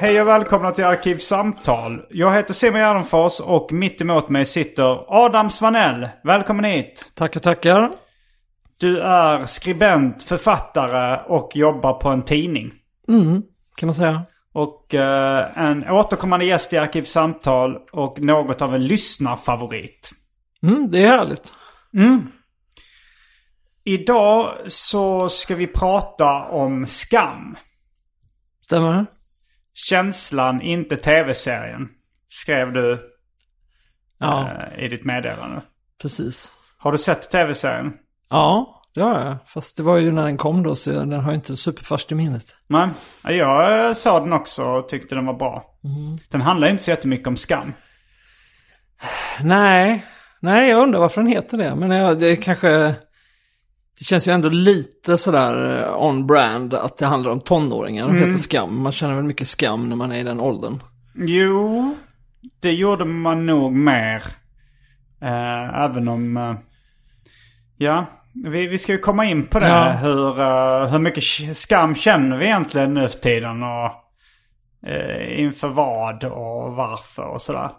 Hej 0.00 0.20
och 0.20 0.28
välkomna 0.28 0.72
till 0.72 0.84
Arkivsamtal. 0.84 2.06
Jag 2.10 2.34
heter 2.34 2.54
Simon 2.54 2.80
Gärdenfors 2.80 3.40
och 3.40 3.72
mitt 3.72 4.00
emot 4.00 4.28
mig 4.28 4.44
sitter 4.44 5.04
Adam 5.08 5.50
Svanell. 5.50 6.08
Välkommen 6.24 6.64
hit. 6.64 7.12
Tackar, 7.14 7.40
tackar. 7.40 7.92
Du 8.76 9.00
är 9.00 9.44
skribent, 9.44 10.22
författare 10.22 11.20
och 11.26 11.56
jobbar 11.56 11.92
på 11.92 12.08
en 12.08 12.22
tidning. 12.22 12.72
Mm, 13.08 13.42
kan 13.76 13.86
man 13.86 13.94
säga. 13.94 14.22
Och 14.52 14.94
eh, 14.94 15.58
en 15.58 15.90
återkommande 15.90 16.44
gäst 16.46 16.72
i 16.72 16.78
Arkivsamtal 16.78 17.76
och 17.92 18.20
något 18.20 18.62
av 18.62 18.74
en 18.74 18.86
lyssnarfavorit. 18.86 20.10
Mm, 20.62 20.90
det 20.90 21.04
är 21.04 21.08
härligt. 21.08 21.52
Idag 23.84 24.58
så 24.66 25.28
ska 25.28 25.54
vi 25.54 25.66
prata 25.66 26.44
om 26.44 26.86
skam. 26.86 27.56
Stämmer? 28.64 29.06
Känslan, 29.86 30.62
inte 30.62 30.96
tv-serien. 30.96 31.88
Skrev 32.28 32.72
du 32.72 33.00
Ja, 34.20 34.50
eh, 34.76 34.84
i 34.84 34.88
ditt 34.88 35.04
meddelande. 35.04 35.62
precis. 36.02 36.52
Har 36.78 36.92
du 36.92 36.98
sett 36.98 37.30
tv-serien? 37.30 37.92
Ja, 38.30 38.82
det 38.94 39.00
har 39.00 39.20
jag. 39.20 39.36
Fast 39.46 39.76
det 39.76 39.82
var 39.82 39.96
ju 39.96 40.12
när 40.12 40.24
den 40.24 40.36
kom 40.36 40.62
då, 40.62 40.74
så 40.74 40.90
den 40.90 41.12
har 41.12 41.30
ju 41.30 41.34
inte 41.36 41.56
superfärskt 41.56 42.12
i 42.12 42.14
minnet. 42.14 42.44
Nej, 42.66 42.90
jag 43.24 43.86
eh, 43.88 43.92
sa 43.94 44.20
den 44.20 44.32
också 44.32 44.64
och 44.64 44.88
tyckte 44.88 45.14
den 45.14 45.26
var 45.26 45.34
bra. 45.34 45.64
Den 46.30 46.40
handlar 46.40 46.68
inte 46.68 46.82
så 46.82 46.90
jättemycket 46.90 47.26
om 47.26 47.36
skam. 47.36 47.72
Nej, 49.42 50.06
nej, 50.40 50.68
jag 50.70 50.82
undrar 50.82 51.00
varför 51.00 51.20
den 51.22 51.30
heter 51.32 51.58
det. 51.58 51.74
Men 51.74 51.90
jag, 51.90 52.18
det 52.20 52.36
kanske... 52.36 52.94
Det 53.98 54.04
känns 54.04 54.28
ju 54.28 54.32
ändå 54.32 54.48
lite 54.48 55.18
sådär 55.18 55.82
eh, 55.82 56.02
on-brand 56.02 56.74
att 56.74 56.98
det 56.98 57.06
handlar 57.06 57.30
om 57.30 57.40
tonåringar 57.40 58.06
och 58.06 58.14
heter 58.14 58.38
skam. 58.38 58.82
Man 58.82 58.92
känner 58.92 59.14
väl 59.14 59.24
mycket 59.24 59.48
skam 59.48 59.88
när 59.88 59.96
man 59.96 60.12
är 60.12 60.18
i 60.18 60.22
den 60.22 60.40
åldern. 60.40 60.82
Jo, 61.14 61.94
det 62.60 62.72
gjorde 62.72 63.04
man 63.04 63.46
nog 63.46 63.72
mer. 63.72 64.22
Eh, 65.22 65.80
även 65.84 66.08
om... 66.08 66.36
Eh, 66.36 66.54
ja, 67.76 68.06
vi, 68.44 68.66
vi 68.66 68.78
ska 68.78 68.92
ju 68.92 68.98
komma 68.98 69.24
in 69.24 69.46
på 69.46 69.58
det. 69.58 69.68
Ja. 69.68 69.92
Hur, 69.92 70.40
eh, 70.40 70.90
hur 70.90 70.98
mycket 70.98 71.56
skam 71.56 71.94
känner 71.94 72.36
vi 72.36 72.44
egentligen 72.44 72.94
nu 72.94 73.08
för 73.08 73.18
tiden? 73.18 73.62
Och 73.62 73.90
eh, 74.88 75.40
inför 75.40 75.68
vad 75.68 76.24
och 76.24 76.72
varför 76.72 77.22
och 77.22 77.42
sådär. 77.42 77.70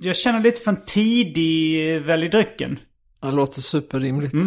Jag 0.00 0.16
känner 0.16 0.40
lite 0.40 0.60
för 0.60 0.70
en 0.70 0.84
tidig 0.86 2.02
välj 2.02 2.28
drycken. 2.28 2.78
Det 3.22 3.30
låter 3.30 3.60
superrimligt. 3.60 4.34
Eh, 4.34 4.40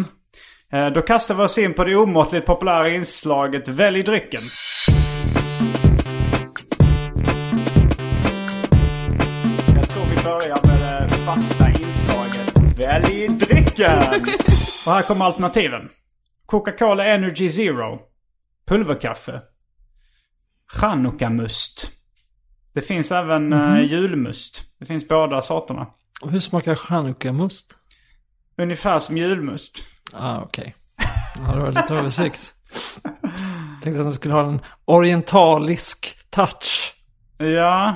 Då 0.94 1.02
kastar 1.02 1.34
vi 1.34 1.42
oss 1.42 1.58
in 1.58 1.74
på 1.74 1.84
det 1.84 1.96
omåttligt 1.96 2.46
populära 2.46 2.88
inslaget 2.88 3.68
Välj 3.68 4.02
drycken. 4.02 4.40
Jag 9.74 9.88
tror 9.88 10.04
vi 10.04 10.22
börjar 10.24 10.66
med 10.66 11.08
det 11.08 11.14
fasta 11.14 11.68
inslaget 11.68 12.78
Välj 12.78 13.28
drycken! 13.28 13.98
Och 14.86 14.92
här 14.92 15.02
kommer 15.02 15.24
alternativen. 15.24 15.88
Coca-Cola 16.46 17.04
Energy 17.04 17.50
Zero. 17.50 17.98
Pulverkaffe. 18.66 19.40
Chanukka-must. 20.72 21.90
Det 22.74 22.82
finns 22.82 23.12
även 23.12 23.52
eh, 23.52 23.80
julmust. 23.84 24.62
Det 24.78 24.86
finns 24.86 25.08
båda 25.08 25.42
sorterna. 25.42 25.86
Och 26.20 26.30
hur 26.30 26.40
smakar 26.40 26.74
chanukka-must? 26.74 27.76
Ungefär 28.58 28.98
som 28.98 29.16
julmust. 29.16 29.82
Ah, 30.12 30.40
okej. 30.40 30.74
Ja, 31.46 31.52
det 31.54 31.60
var 31.60 31.72
lite 31.72 31.94
översikt. 31.94 32.54
Tänkte 33.82 34.00
att 34.00 34.06
den 34.06 34.12
skulle 34.12 34.34
ha 34.34 34.44
en 34.48 34.60
orientalisk 34.84 36.16
touch. 36.30 36.94
Ja, 37.38 37.94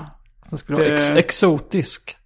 Den 0.51 0.59
skulle 0.59 0.79
vara 0.79 0.89
Det- 0.89 0.95
ex- 0.95 1.09
exotisk. 1.11 2.17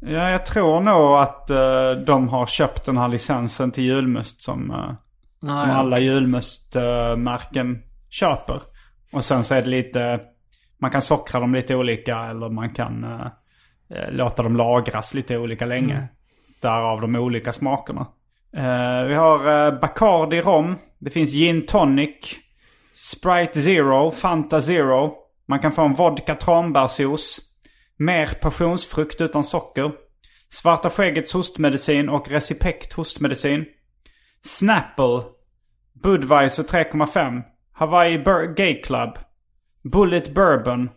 Ja, 0.00 0.30
jag 0.30 0.46
tror 0.46 0.80
nog 0.80 1.16
att 1.18 1.50
eh, 1.50 1.90
de 2.06 2.28
har 2.28 2.46
köpt 2.46 2.86
den 2.86 2.96
här 2.98 3.08
licensen 3.08 3.70
till 3.72 3.84
julmust 3.84 4.42
som, 4.42 4.70
uh, 4.70 4.92
Ah, 5.52 5.56
som 5.56 5.68
ja. 5.70 5.74
alla 5.76 5.98
julmustmärken 5.98 7.82
köper. 8.10 8.60
Och 9.12 9.24
sen 9.24 9.44
så 9.44 9.54
är 9.54 9.62
det 9.62 9.68
lite, 9.68 10.20
man 10.80 10.90
kan 10.90 11.02
sockra 11.02 11.40
dem 11.40 11.54
lite 11.54 11.74
olika 11.76 12.18
eller 12.18 12.48
man 12.48 12.70
kan 12.74 13.04
eh, 13.04 13.26
låta 14.10 14.42
dem 14.42 14.56
lagras 14.56 15.14
lite 15.14 15.38
olika 15.38 15.66
länge. 15.66 15.94
Mm. 15.94 16.06
Därav 16.60 17.00
de 17.00 17.16
olika 17.16 17.52
smakerna. 17.52 18.06
Uh, 18.56 19.08
vi 19.08 19.14
har 19.14 19.38
uh, 19.38 19.80
Bacardi 19.80 20.40
rom, 20.40 20.78
det 20.98 21.10
finns 21.10 21.32
gin 21.32 21.66
tonic, 21.66 22.36
Sprite 22.94 23.60
Zero, 23.60 24.10
Fanta 24.10 24.60
Zero. 24.60 25.14
Man 25.48 25.58
kan 25.58 25.72
få 25.72 25.82
en 25.82 25.94
vodka 25.94 26.34
tranbärsjuice. 26.34 27.40
Mer 27.98 28.26
passionsfrukt 28.26 29.20
utan 29.20 29.44
socker. 29.44 29.92
Svarta 30.48 30.90
skäggets 30.90 31.32
hostmedicin 31.32 32.08
och 32.08 32.28
Recipekt 32.28 32.92
hostmedicin. 32.92 33.64
Snapple. 34.44 35.22
Budweiser 36.02 36.62
3,5. 36.62 37.42
Hawaii 37.72 38.18
Bur- 38.18 38.54
Gay 38.54 38.82
Club. 38.82 39.18
Bullet 39.92 40.34
Bourbon. 40.34 40.90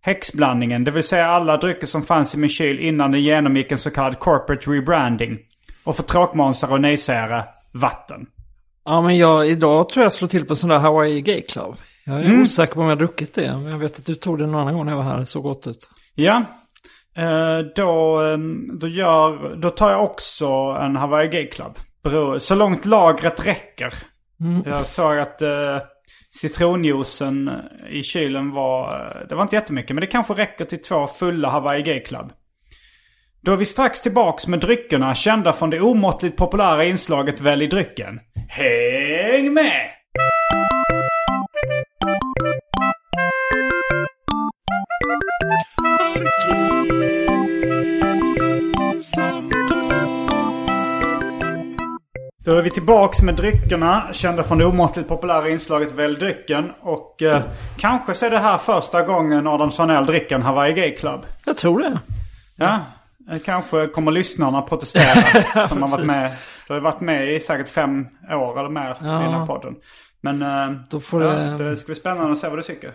Häxblandningen, 0.00 0.84
det 0.84 0.90
vill 0.90 1.02
säga 1.02 1.26
alla 1.26 1.56
drycker 1.56 1.86
som 1.86 2.02
fanns 2.02 2.34
i 2.34 2.38
min 2.38 2.50
kyl 2.50 2.78
innan 2.80 3.12
den 3.12 3.22
genomgick 3.22 3.72
en 3.72 3.78
så 3.78 3.90
kallad 3.90 4.18
corporate 4.18 4.70
rebranding. 4.70 5.36
Och 5.84 5.96
för 5.96 6.02
tråkmånsar 6.02 6.72
och 6.72 6.80
nejsägare, 6.80 7.44
vatten. 7.72 8.26
Ja, 8.84 9.00
men 9.02 9.16
jag, 9.16 9.48
idag 9.48 9.88
tror 9.88 10.02
jag 10.02 10.12
slår 10.12 10.28
till 10.28 10.44
på 10.46 10.54
sån 10.54 10.70
där 10.70 10.78
Hawaii 10.78 11.20
Gay 11.20 11.42
Club. 11.42 11.74
Jag 12.06 12.16
är 12.16 12.24
Mm. 12.24 12.42
osäker 12.42 12.74
på 12.74 12.80
om 12.80 12.86
jag 12.86 12.90
har 12.96 12.98
druckit 13.00 13.34
det. 13.34 13.52
Men 13.56 13.64
jag 13.72 13.78
vet 13.78 13.98
att 13.98 14.06
du 14.06 14.14
tog 14.14 14.38
det 14.38 14.46
någon 14.46 14.60
annan 14.60 14.74
gång 14.74 14.84
när 14.84 14.92
jag 14.92 14.96
var 14.96 15.04
här. 15.04 15.18
Det 15.18 15.26
såg 15.26 15.42
gott 15.42 15.66
ut. 15.66 15.88
Ja. 16.14 16.42
Eh, 17.16 17.58
då, 17.76 18.22
eh, 18.22 18.38
då, 18.80 18.88
gör, 18.88 19.56
då 19.56 19.70
tar 19.70 19.90
jag 19.90 20.04
också 20.04 20.46
en 20.80 20.96
Hawaii 20.96 21.28
Gay 21.28 21.46
Club. 21.50 21.78
Så 22.38 22.54
långt 22.54 22.84
lagret 22.84 23.46
räcker. 23.46 23.94
Jag 24.64 24.86
såg 24.86 25.18
att 25.18 25.42
eh, 25.42 25.78
citronjuicen 26.40 27.50
i 27.90 28.02
kylen 28.02 28.50
var... 28.50 28.94
eh, 29.20 29.28
Det 29.28 29.34
var 29.34 29.42
inte 29.42 29.56
jättemycket, 29.56 29.94
men 29.94 30.00
det 30.00 30.06
kanske 30.06 30.34
räcker 30.34 30.64
till 30.64 30.82
två 30.82 31.06
fulla 31.06 31.48
Hawaii 31.50 31.82
Gay 31.82 32.00
Club. 32.00 32.32
Då 33.44 33.52
är 33.52 33.56
vi 33.56 33.64
strax 33.64 34.00
tillbaks 34.00 34.46
med 34.46 34.60
dryckerna 34.60 35.14
kända 35.14 35.52
från 35.52 35.70
det 35.70 35.80
omåttligt 35.80 36.36
populära 36.36 36.84
inslaget 36.84 37.40
Välj 37.40 37.66
drycken. 37.66 38.20
Häng 38.48 39.54
med! 39.54 39.90
Då 52.44 52.52
är 52.52 52.62
vi 52.62 52.70
tillbaks 52.70 53.22
med 53.22 53.34
dryckerna, 53.34 54.08
kända 54.12 54.42
från 54.42 54.58
det 54.58 54.64
omåttligt 54.64 55.08
populära 55.08 55.48
inslaget 55.48 55.92
Välj 55.92 56.16
drycken. 56.18 56.72
Och 56.80 57.22
eh, 57.22 57.42
kanske 57.78 58.14
så 58.14 58.26
är 58.26 58.30
det 58.30 58.38
här 58.38 58.58
första 58.58 59.02
gången 59.02 59.46
Adam 59.46 59.70
Svanell 59.70 60.06
dricker 60.06 60.34
en 60.34 60.42
Hawaii 60.42 60.72
Gay 60.72 60.96
Club. 60.96 61.20
Jag 61.46 61.56
tror 61.56 61.80
det. 61.80 61.98
Ja, 62.56 62.80
kanske 63.44 63.86
kommer 63.86 64.12
lyssnarna 64.12 64.62
protestera 64.62 65.68
som 65.68 65.82
har 65.82 65.88
varit 65.88 66.06
med. 66.06 66.32
Du 66.66 66.72
har 66.72 66.80
varit 66.80 67.00
med 67.00 67.34
i 67.34 67.40
säkert 67.40 67.68
fem 67.68 68.06
år 68.30 68.58
eller 68.60 68.68
mer 68.70 68.90
i 68.90 69.04
den 69.04 69.32
här 69.34 69.46
podden. 69.46 69.74
Men 70.20 70.42
eh, 70.42 70.80
Då 70.90 71.00
får 71.00 71.22
ja, 71.24 71.30
det- 71.32 71.70
det 71.70 71.76
ska 71.76 71.86
bli 71.86 71.94
spännande 71.94 72.32
att 72.32 72.38
se 72.38 72.48
vad 72.48 72.58
du 72.58 72.62
tycker. 72.62 72.94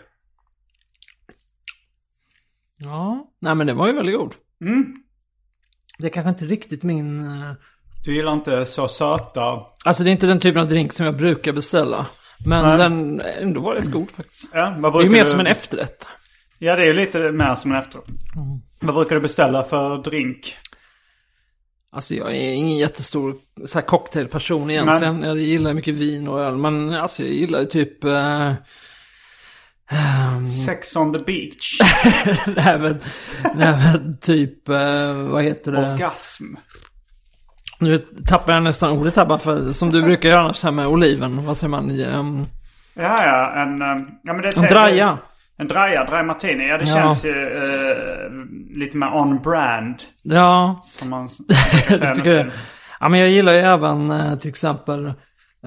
Ja, 2.78 3.32
nej 3.42 3.56
men 3.56 3.68
det 3.68 3.74
var 3.74 3.88
ju 3.88 3.94
väldigt 3.94 4.16
god. 4.18 4.34
Mm. 4.62 4.96
Det 5.98 6.06
är 6.08 6.12
kanske 6.12 6.30
inte 6.30 6.46
riktigt 6.46 6.84
min... 6.84 7.26
eh, 7.26 7.52
Du 8.06 8.16
gillar 8.16 8.34
inte 8.34 8.66
så 8.66 8.88
söta. 8.88 9.62
Alltså 9.86 10.04
det 10.04 10.10
är 10.10 10.12
inte 10.12 10.28
den 10.28 10.40
typen 10.40 10.62
av 10.62 10.68
drink 10.68 10.94
som 10.94 11.06
jag 11.06 11.18
brukar 11.18 11.52
beställa. 11.54 12.06
Men 12.46 12.66
Nej. 12.66 12.78
den 12.78 13.22
ändå 13.22 13.62
var 13.62 13.76
rätt 13.76 13.92
god 13.92 14.12
faktiskt. 14.12 14.50
Ja, 14.54 14.70
Det 14.70 14.88
är 15.00 15.04
ju 15.04 15.10
mer 15.10 15.24
du... 15.26 15.32
som 15.32 15.40
en 15.40 15.48
efterrätt. 15.48 16.08
Ja, 16.60 16.76
det 16.76 16.82
är 16.82 16.86
ju 16.86 16.94
lite 16.94 17.32
mer 17.32 17.56
som 17.56 17.72
en 17.72 17.78
efterrätt. 17.78 18.08
Mm. 18.36 18.60
Vad 18.80 18.96
brukar 18.96 19.16
du 19.16 19.22
beställa 19.22 19.64
för 19.64 19.98
drink? 19.98 20.58
Alltså 21.92 22.16
jag 22.16 22.36
är 22.36 22.54
ingen 22.54 22.78
jättestor 22.78 23.36
så 23.66 23.80
här 23.80 23.86
cocktailperson 23.86 24.70
egentligen. 24.70 25.24
Jag 25.24 25.38
gillar 25.38 25.74
mycket 25.74 25.96
vin 25.96 26.28
och 26.28 26.40
öl. 26.40 26.58
Men 26.58 26.94
alltså 26.94 27.24
jag 27.24 27.34
gillar 27.34 27.66
typ... 27.66 28.04
Eh, 28.04 28.54
ehm, 29.90 30.48
Sex 30.66 30.96
on 30.96 31.14
the 31.14 31.20
beach. 31.20 31.80
med, 32.46 32.56
det 32.56 32.62
här 32.62 32.78
med 33.94 34.22
typ, 34.22 34.70
eh, 34.70 35.14
vad 35.14 35.44
heter 35.44 35.72
det? 35.72 35.94
Orgasm. 35.94 36.56
Nu 37.80 37.98
tappar 38.28 38.54
jag 38.54 38.64
nästan 38.64 38.92
ordet 38.92 39.16
här 39.16 39.26
bara 39.26 39.40
för, 39.40 39.72
som 39.72 39.92
du 39.92 40.02
brukar 40.02 40.30
göra 40.30 40.42
annars 40.42 40.64
här 40.64 40.72
med 40.72 40.88
oliven. 40.88 41.46
Vad 41.46 41.58
säger 41.58 41.70
man? 41.70 41.92
Um, 42.02 42.48
Ja, 42.94 43.26
ja. 43.26 43.62
En, 43.62 43.82
eh, 43.82 44.08
ja, 44.24 44.34
men 44.34 44.42
det 44.42 44.58
en 44.58 44.64
draja. 44.64 45.18
En 45.60 45.68
draja, 45.68 46.06
dry 46.06 46.24
martini. 46.24 46.68
Ja, 46.68 46.78
det 46.78 46.86
Ja. 46.90 46.96
känns 46.96 47.26
ju 47.26 47.48
eh, 47.58 48.32
lite 48.80 48.98
mer 48.98 49.08
on-brand. 49.16 49.96
Ja, 50.24 50.82
Som 50.84 51.10
man 51.10 51.30
jag 51.90 52.16
tycker 52.16 52.34
det. 52.34 52.52
Ja, 53.00 53.10
men 53.10 53.20
jag 53.20 53.30
gillar 53.30 53.52
ju 53.54 53.60
även 53.60 54.12
eh, 54.12 54.36
till 54.36 54.50
exempel, 54.50 55.14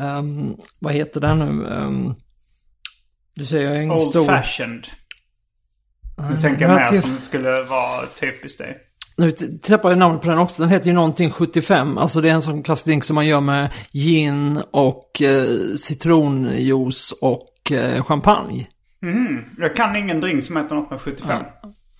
ehm, 0.00 0.54
vad 0.78 0.92
heter 0.92 1.20
det 1.20 1.34
nu? 1.34 1.66
Ehm, 1.68 2.14
du 3.34 3.44
säger 3.44 3.64
jag 3.64 3.72
är 3.72 3.78
ingen 3.78 3.90
Old 3.90 4.00
stor... 4.00 4.24
fashioned. 4.26 4.86
Nu 6.30 6.36
tänker 6.36 6.62
jag 6.68 6.70
ja, 6.70 6.76
mer 6.78 6.86
typ. 6.86 7.02
som 7.02 7.18
skulle 7.20 7.62
vara 7.62 8.06
typiskt 8.20 8.58
dig. 8.58 8.78
Nu 9.16 9.30
t- 9.30 9.46
tappar 9.62 9.88
jag 9.88 9.98
namnet 9.98 10.22
på 10.22 10.28
den 10.28 10.38
också. 10.38 10.62
Den 10.62 10.70
heter 10.70 10.86
ju 10.86 10.92
någonting 10.92 11.30
75. 11.30 11.98
Alltså 11.98 12.20
det 12.20 12.28
är 12.28 12.32
en 12.32 12.42
sån 12.42 12.62
klassisk 12.62 12.86
drink 12.86 13.04
som 13.04 13.14
man 13.14 13.26
gör 13.26 13.40
med 13.40 13.70
gin 13.92 14.62
och 14.70 15.22
eh, 15.22 15.74
citronjuice 15.76 17.12
och 17.20 17.72
eh, 17.72 18.04
champagne. 18.04 18.66
Mhm. 19.02 19.44
Jag 19.58 19.76
kan 19.76 19.96
ingen 19.96 20.20
drink 20.20 20.44
som 20.44 20.56
heter 20.56 20.74
något 20.74 20.90
med 20.90 21.00
75. 21.00 21.42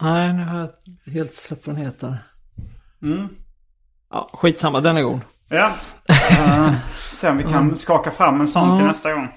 Nej, 0.00 0.32
nu 0.32 0.44
har 0.44 0.58
jag 0.58 1.12
helt 1.12 1.34
släppt 1.34 1.66
vad 1.66 1.76
den 1.76 1.84
heter. 1.84 2.18
Mm. 3.02 3.28
Ja, 4.10 4.30
skitsamma, 4.32 4.80
den 4.80 4.96
är 4.96 5.02
god. 5.02 5.20
Ja. 5.48 5.72
Uh, 6.30 6.74
se 6.96 7.28
om 7.28 7.36
vi 7.36 7.44
kan 7.44 7.76
skaka 7.76 8.10
fram 8.10 8.40
en 8.40 8.48
sån 8.48 8.78
till 8.78 8.86
nästa 8.86 9.12
gång. 9.12 9.28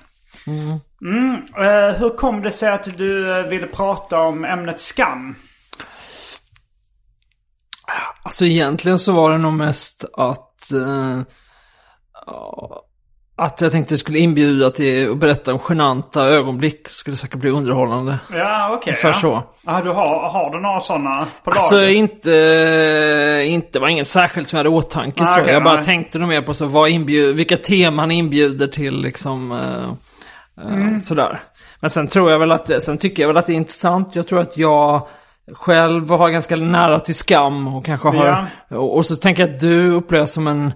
Mm. 1.01 1.33
eh, 1.57 1.99
hur 1.99 2.17
kom 2.17 2.41
det 2.41 2.51
sig 2.51 2.69
att 2.69 2.97
du 2.97 3.39
eh, 3.39 3.45
ville 3.45 3.67
prata 3.67 4.19
om 4.19 4.45
ämnet 4.45 4.79
skam? 4.79 5.35
Alltså 8.23 8.45
egentligen 8.45 8.99
så 8.99 9.11
var 9.11 9.31
det 9.31 9.37
nog 9.37 9.53
mest 9.53 10.05
att... 10.13 10.71
Ja, 12.25 12.85
att 13.37 13.61
jag 13.61 13.71
tänkte 13.71 13.97
skulle 13.97 14.19
inbjuda 14.19 14.69
till 14.71 15.11
att 15.11 15.17
berätta 15.17 15.53
om 15.53 15.59
genanta 15.69 16.23
ögonblick. 16.25 16.87
Skulle 16.89 17.17
säkert 17.17 17.39
bli 17.39 17.49
underhållande. 17.49 18.19
Ja, 18.33 18.69
okej. 18.73 18.91
Ungefär 18.91 19.09
ja. 19.09 19.13
så. 19.13 19.43
Ja, 19.65 19.81
du 19.83 19.89
har, 19.89 20.29
har 20.29 20.51
du 20.53 20.59
några 20.59 20.79
sådana 20.79 21.25
på 21.43 21.51
Alltså 21.51 21.75
lager? 21.75 21.89
inte, 21.89 23.43
inte 23.47 23.79
var 23.79 23.87
ingen 23.87 24.05
särskilt 24.05 24.47
som 24.47 24.57
jag 24.57 24.59
hade 24.65 24.75
åtanke 24.77 25.23
Ah, 25.23 25.25
så. 25.25 25.41
okej, 25.41 25.53
jag 25.53 25.63
bara 25.63 25.75
nej. 25.75 25.85
tänkte 25.85 26.19
nog 26.19 26.29
mer 26.29 26.41
på 26.41 26.53
så, 26.53 26.65
vad 26.65 26.89
inbjud, 26.89 27.35
vilka 27.35 27.57
teman 27.57 28.11
inbjuder 28.11 28.67
till 28.67 29.01
liksom 29.01 29.51
eh, 29.51 29.93
Mm. 30.67 30.99
sådär. 30.99 31.39
Men 31.79 31.89
sen 31.89 32.07
tror 32.07 32.31
jag 32.31 32.39
väl 32.39 32.51
att, 32.51 32.83
sen 32.83 32.97
tycker 32.97 33.23
jag 33.23 33.27
väl 33.27 33.37
att 33.37 33.45
det 33.47 33.53
är 33.53 33.57
intressant. 33.57 34.15
Jag 34.15 34.27
tror 34.27 34.39
att 34.41 34.57
jag 34.57 35.07
själv 35.53 36.09
har 36.09 36.29
ganska 36.29 36.55
nära 36.55 36.99
till 36.99 37.15
skam 37.15 37.75
och 37.75 37.85
kanske 37.85 38.07
har, 38.09 38.45
och, 38.69 38.95
och 38.97 39.05
så 39.05 39.15
tänker 39.15 39.43
jag 39.47 39.53
att 39.53 39.59
du 39.59 39.91
upplevs 39.91 40.31
som 40.33 40.47
en 40.47 40.73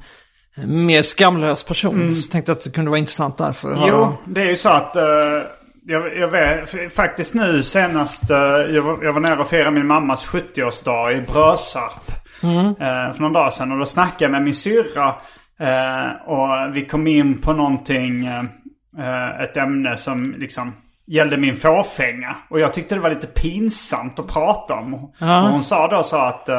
mer 0.67 1.01
skamlös 1.01 1.63
person. 1.63 2.17
Så 2.17 2.31
tänkte 2.31 2.51
jag 2.51 2.57
att 2.57 2.63
det 2.63 2.71
kunde 2.71 2.89
vara 2.89 2.99
intressant 2.99 3.37
därför. 3.37 3.71
att. 3.71 3.77
Mm. 3.77 3.89
Jo, 3.89 4.17
det 4.25 4.41
är 4.41 4.45
ju 4.49 4.55
så 4.55 4.69
att... 4.69 4.95
eh, 4.95 5.03
jag, 5.85 6.17
jag 6.17 6.27
vet, 6.27 6.93
faktiskt 6.95 7.33
nu 7.33 7.63
senast, 7.63 8.31
eh, 8.31 8.37
jag, 8.75 8.81
var, 8.81 9.03
jag 9.03 9.13
var 9.13 9.19
nere 9.19 9.39
och 9.39 9.49
firade 9.49 9.71
min 9.71 9.87
mammas 9.87 10.25
70-årsdag 10.25 11.11
i 11.11 11.21
Brösarp. 11.21 12.11
eh, 12.43 13.13
för 13.13 13.19
någon 13.21 13.33
dag 13.33 13.53
sedan. 13.53 13.71
Och 13.71 13.79
då 13.79 13.85
snackade 13.85 14.23
jag 14.23 14.31
med 14.31 14.43
min 14.43 14.53
syrra. 14.53 15.15
och 16.25 16.75
vi 16.75 16.85
kom 16.85 17.07
in 17.07 17.41
på 17.41 17.53
någonting, 17.53 18.29
ett 19.39 19.57
ämne 19.57 19.97
som 19.97 20.35
liksom 20.37 20.73
gällde 21.07 21.37
min 21.37 21.55
fåfänga. 21.55 22.35
Och 22.49 22.59
jag 22.59 22.73
tyckte 22.73 22.95
det 22.95 23.01
var 23.01 23.09
lite 23.09 23.27
pinsamt 23.27 24.19
att 24.19 24.27
prata 24.27 24.73
om. 24.73 25.11
Ja. 25.19 25.43
Och 25.43 25.49
hon 25.49 25.63
sa 25.63 25.87
då 25.87 26.03
så 26.03 26.17
att... 26.17 26.49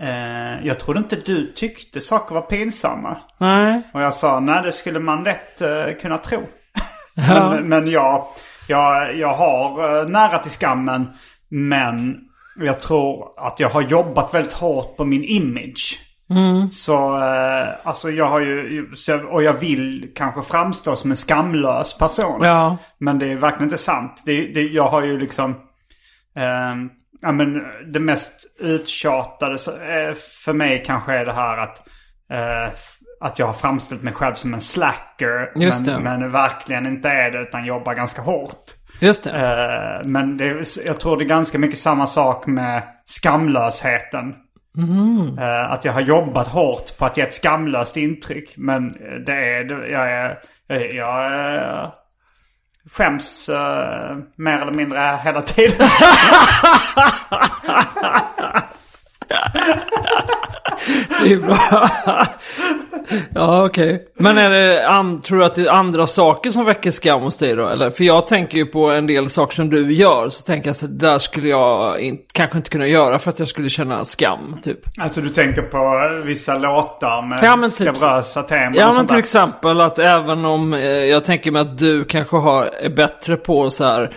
eh, 0.00 0.66
jag 0.66 0.78
trodde 0.80 0.98
inte 0.98 1.16
du 1.16 1.52
tyckte 1.52 2.00
saker 2.00 2.34
var 2.34 2.42
pinsamma. 2.42 3.16
Nej. 3.38 3.82
Och 3.94 4.02
jag 4.02 4.14
sa, 4.14 4.40
nej 4.40 4.62
det 4.62 4.72
skulle 4.72 5.00
man 5.00 5.24
lätt 5.24 5.60
eh, 5.60 5.86
kunna 6.00 6.18
tro. 6.18 6.38
Ja. 7.16 7.50
Men, 7.50 7.68
men 7.68 7.90
jag, 7.90 8.26
jag, 8.68 9.16
jag 9.16 9.34
har 9.34 9.98
eh, 10.00 10.08
nära 10.08 10.38
till 10.38 10.50
skammen. 10.50 11.08
Men 11.48 12.16
jag 12.56 12.80
tror 12.80 13.28
att 13.36 13.60
jag 13.60 13.68
har 13.68 13.82
jobbat 13.82 14.34
väldigt 14.34 14.52
hårt 14.52 14.96
på 14.96 15.04
min 15.04 15.24
image. 15.24 16.00
Så 16.72 17.16
eh, 17.16 17.68
alltså 17.82 18.10
jag 18.10 18.28
har 18.28 18.40
ju, 18.40 18.86
och 19.30 19.42
jag 19.42 19.52
vill 19.52 20.12
kanske 20.14 20.42
framstå 20.42 20.96
som 20.96 21.10
en 21.10 21.16
skamlös 21.16 21.98
person. 21.98 22.42
Ja. 22.42 22.76
Men 22.98 23.18
det 23.18 23.32
är 23.32 23.36
verkligen 23.36 23.64
inte 23.64 23.78
sant. 23.78 24.22
Det, 24.26 24.46
det, 24.46 24.62
jag 24.62 24.88
har 24.88 25.02
ju 25.02 25.18
liksom... 25.18 25.50
Eh, 26.36 26.74
ja, 27.24 27.32
men 27.32 27.62
det 27.92 28.00
mest 28.00 28.32
uttjatade 28.60 29.52
eh, 29.54 30.14
för 30.44 30.52
mig 30.52 30.82
kanske 30.86 31.12
är 31.12 31.24
det 31.24 31.32
här 31.32 31.56
att... 31.58 31.82
Eh, 32.32 32.72
att 33.20 33.38
jag 33.38 33.46
har 33.46 33.52
framställt 33.52 34.02
mig 34.02 34.12
själv 34.14 34.34
som 34.34 34.54
en 34.54 34.60
slacker. 34.60 35.52
Men, 35.54 36.20
men 36.20 36.30
verkligen 36.30 36.86
inte 36.86 37.08
är 37.08 37.30
det 37.30 37.38
utan 37.40 37.64
jobbar 37.64 37.94
ganska 37.94 38.22
hårt. 38.22 38.62
Just 39.00 39.24
det. 39.24 39.30
Eh, 39.30 40.08
men 40.08 40.36
det, 40.36 40.44
är- 40.48 40.86
jag 40.86 41.00
tror 41.00 41.16
det 41.16 41.24
är 41.24 41.28
ganska 41.28 41.58
mycket 41.58 41.78
samma 41.78 42.06
sak 42.06 42.46
med 42.46 42.82
skamlösheten. 43.04 44.34
Eh, 45.38 45.70
att 45.72 45.84
jag 45.84 45.92
har 45.92 46.00
jobbat 46.00 46.46
hårt 46.48 46.98
på 46.98 47.04
att 47.04 47.16
ge 47.16 47.22
ett 47.22 47.34
skamlöst 47.34 47.96
intryck. 47.96 48.54
Men 48.56 48.92
det 49.26 49.32
är, 49.32 49.88
jag 49.92 50.10
är, 50.10 50.38
jag, 50.94 51.26
eh, 51.54 51.92
skäms 52.90 53.48
uh, 53.48 54.18
mer 54.36 54.60
eller 54.60 54.72
mindre 54.72 55.20
hela 55.24 55.42
tiden. 55.42 55.88
Det 61.22 61.32
är 61.32 61.36
bra. 61.36 61.88
ja, 63.34 63.64
okej. 63.66 64.04
Men 64.18 64.38
är 64.38 64.50
det, 64.50 64.88
an, 64.88 65.22
tror 65.22 65.38
du 65.38 65.44
att 65.44 65.54
det 65.54 65.62
är 65.62 65.70
andra 65.70 66.06
saker 66.06 66.50
som 66.50 66.64
väcker 66.64 66.90
skam 66.90 67.22
hos 67.22 67.38
dig 67.38 67.56
då? 67.56 67.68
Eller? 67.68 67.90
För 67.90 68.04
jag 68.04 68.26
tänker 68.26 68.58
ju 68.58 68.66
på 68.66 68.90
en 68.90 69.06
del 69.06 69.30
saker 69.30 69.54
som 69.54 69.70
du 69.70 69.92
gör. 69.92 70.28
Så 70.28 70.42
tänker 70.42 70.68
jag 70.68 70.76
så 70.76 70.86
det 70.86 71.06
där 71.06 71.18
skulle 71.18 71.48
jag 71.48 72.00
in, 72.00 72.18
kanske 72.32 72.56
inte 72.56 72.70
kunna 72.70 72.86
göra 72.86 73.18
för 73.18 73.30
att 73.30 73.38
jag 73.38 73.48
skulle 73.48 73.68
känna 73.68 74.04
skam, 74.04 74.56
typ. 74.64 74.78
alltså 75.00 75.20
du 75.20 75.28
tänker 75.28 75.62
på 75.62 76.10
vissa 76.24 76.58
låtar 76.58 77.22
med 77.28 77.38
Ja, 77.42 77.56
men 77.56 77.70
typ- 77.70 77.96
skabrösa 77.96 78.42
teman 78.42 78.74
Ja, 78.74 78.82
och 78.82 78.86
men 78.88 78.94
sånt 78.94 79.08
till 79.08 79.14
där. 79.14 79.18
exempel 79.18 79.80
att 79.80 79.98
även 79.98 80.44
om, 80.44 80.74
eh, 80.74 80.80
jag 80.88 81.24
tänker 81.24 81.50
mig 81.50 81.62
att 81.62 81.78
du 81.78 82.04
kanske 82.04 82.36
har, 82.36 82.64
är 82.66 82.90
bättre 82.90 83.36
på 83.36 83.70
så 83.70 83.84
här, 83.84 84.10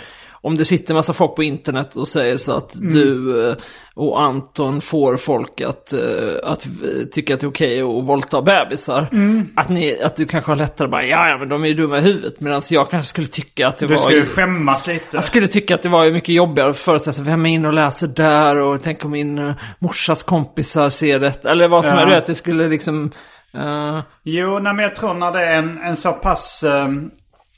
om 0.47 0.57
det 0.57 0.65
sitter 0.65 0.93
massa 0.93 1.13
folk 1.13 1.35
på 1.35 1.43
internet 1.43 1.95
och 1.95 2.07
säger 2.07 2.37
så 2.37 2.51
att 2.57 2.75
Mm. 2.75 2.93
du 2.93 3.49
eh, 3.49 3.55
och 3.95 4.21
Anton 4.21 4.81
får 4.81 5.17
folk 5.17 5.61
att, 5.61 5.93
eh, 5.93 5.99
att 6.43 6.65
eh, 6.65 7.05
tycka 7.11 7.33
att 7.33 7.39
det 7.39 7.45
är 7.45 7.49
okej 7.49 7.81
att 7.81 7.87
våldta 8.07 8.41
bebisar. 8.41 9.07
Mm. 9.11 9.47
Att, 9.55 9.69
ni, 9.69 10.01
att 10.01 10.15
du 10.15 10.25
kanske 10.25 10.51
har 10.51 10.55
lättare 10.55 10.87
bara, 10.87 11.05
ja, 11.05 11.29
ja 11.29 11.37
men 11.37 11.49
de 11.49 11.63
är 11.63 11.67
ju 11.67 11.73
dumma 11.73 11.97
i 11.97 12.01
huvudet. 12.01 12.39
Medan 12.41 12.61
jag 12.69 12.89
kanske 12.89 13.09
skulle 13.09 13.27
tycka 13.27 13.67
att 13.67 13.77
det 13.77 13.87
Du 13.87 13.95
var... 13.95 14.01
skulle 14.01 14.25
skämmas 14.25 14.87
lite. 14.87 15.05
Jag 15.11 15.23
skulle 15.23 15.47
tycka 15.47 15.75
att 15.75 15.81
det 15.81 15.89
var 15.89 16.11
mycket 16.11 16.35
jobbigare 16.35 16.69
att 16.69 16.77
föreställa 16.77 17.13
sig 17.13 17.23
vem 17.25 17.45
är 17.45 17.49
inne 17.49 17.67
och 17.67 17.73
läser 17.73 18.07
där 18.07 18.57
och 18.61 18.83
tänk 18.83 19.05
om 19.05 19.11
min 19.11 19.39
uh, 19.39 19.53
morsas 19.79 20.23
kompisar 20.23 20.89
ser 20.89 21.19
det. 21.19 21.45
Eller 21.45 21.67
vad 21.67 21.85
som 21.85 21.95
Ja. 21.95 22.01
är 22.01 22.05
det, 22.05 22.17
att 22.17 22.25
det 22.25 22.35
skulle 22.35 22.67
liksom... 22.69 23.11
eh, 23.53 23.99
Jo, 24.23 24.59
nej, 24.59 24.73
men 24.73 24.83
jag 24.83 24.95
tror 24.95 25.13
när 25.13 25.31
det 25.31 25.45
är 25.45 25.57
en, 25.57 25.79
en 25.83 25.95
så 25.95 26.11
pass 26.13 26.63
eh, 26.63 26.87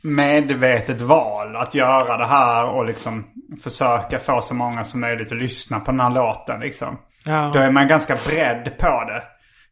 medvetet 0.01 1.01
val 1.01 1.56
att 1.56 1.75
göra 1.75 2.18
det 2.18 2.25
här 2.25 2.65
och 2.65 2.86
liksom 2.86 3.25
försöka 3.63 4.20
få 4.20 4.41
så 4.41 4.56
många 4.56 4.84
som 4.84 5.01
möjligt 5.01 5.32
att 5.32 5.38
lyssna 5.38 5.79
på 5.79 5.91
den 5.91 6.00
här 6.00 6.10
låten 6.10 6.60
liksom. 6.60 6.98
ja. 7.25 7.51
Då 7.53 7.60
är 7.60 7.72
man 7.72 7.88
ganska 7.88 8.18
beredd 8.27 8.77
på 8.77 9.03
det. 9.03 9.24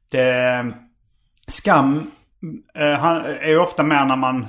det 0.10 0.66
skam 1.48 2.12
eh, 2.76 3.06
är 3.42 3.50
ju 3.50 3.60
ofta 3.60 3.84
med 3.84 4.08
när 4.08 4.16
man... 4.16 4.42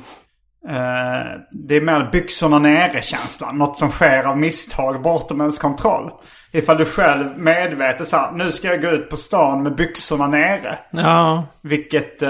Eh, 0.69 1.41
det 1.51 1.77
är 1.77 1.81
mer 1.81 2.09
byxorna 2.13 2.59
nere-känslan. 2.59 3.59
Något 3.59 3.77
som 3.77 3.91
sker 3.91 4.25
av 4.25 4.39
misstag 4.39 5.03
bortom 5.03 5.41
ens 5.41 5.59
kontroll. 5.59 6.11
Ifall 6.53 6.77
du 6.77 6.85
själv 6.85 7.39
medvetet 7.39 8.09
säger 8.09 8.33
nu 8.33 8.53
ska 8.53 8.69
jag 8.69 8.83
gå 8.83 8.89
ut 8.89 9.11
på 9.11 9.17
stan 9.17 9.63
med 9.63 9.75
byxorna 9.75 10.27
nere. 10.27 10.79
ja. 10.91 11.45
Vilket... 11.63 12.23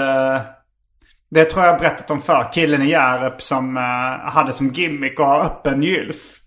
Det 1.31 1.45
tror 1.45 1.63
jag 1.63 1.73
jag 1.73 1.79
berättat 1.79 2.11
om 2.11 2.21
för 2.21 2.51
Killen 2.53 2.81
i 2.81 2.89
Hjärup 2.89 3.41
som 3.41 3.77
uh, 3.77 3.83
hade 4.29 4.53
som 4.53 4.67
gimmick 4.67 5.19
att 5.19 5.25
ha 5.25 5.45
öppen 5.45 5.83
gylf. 5.83 6.15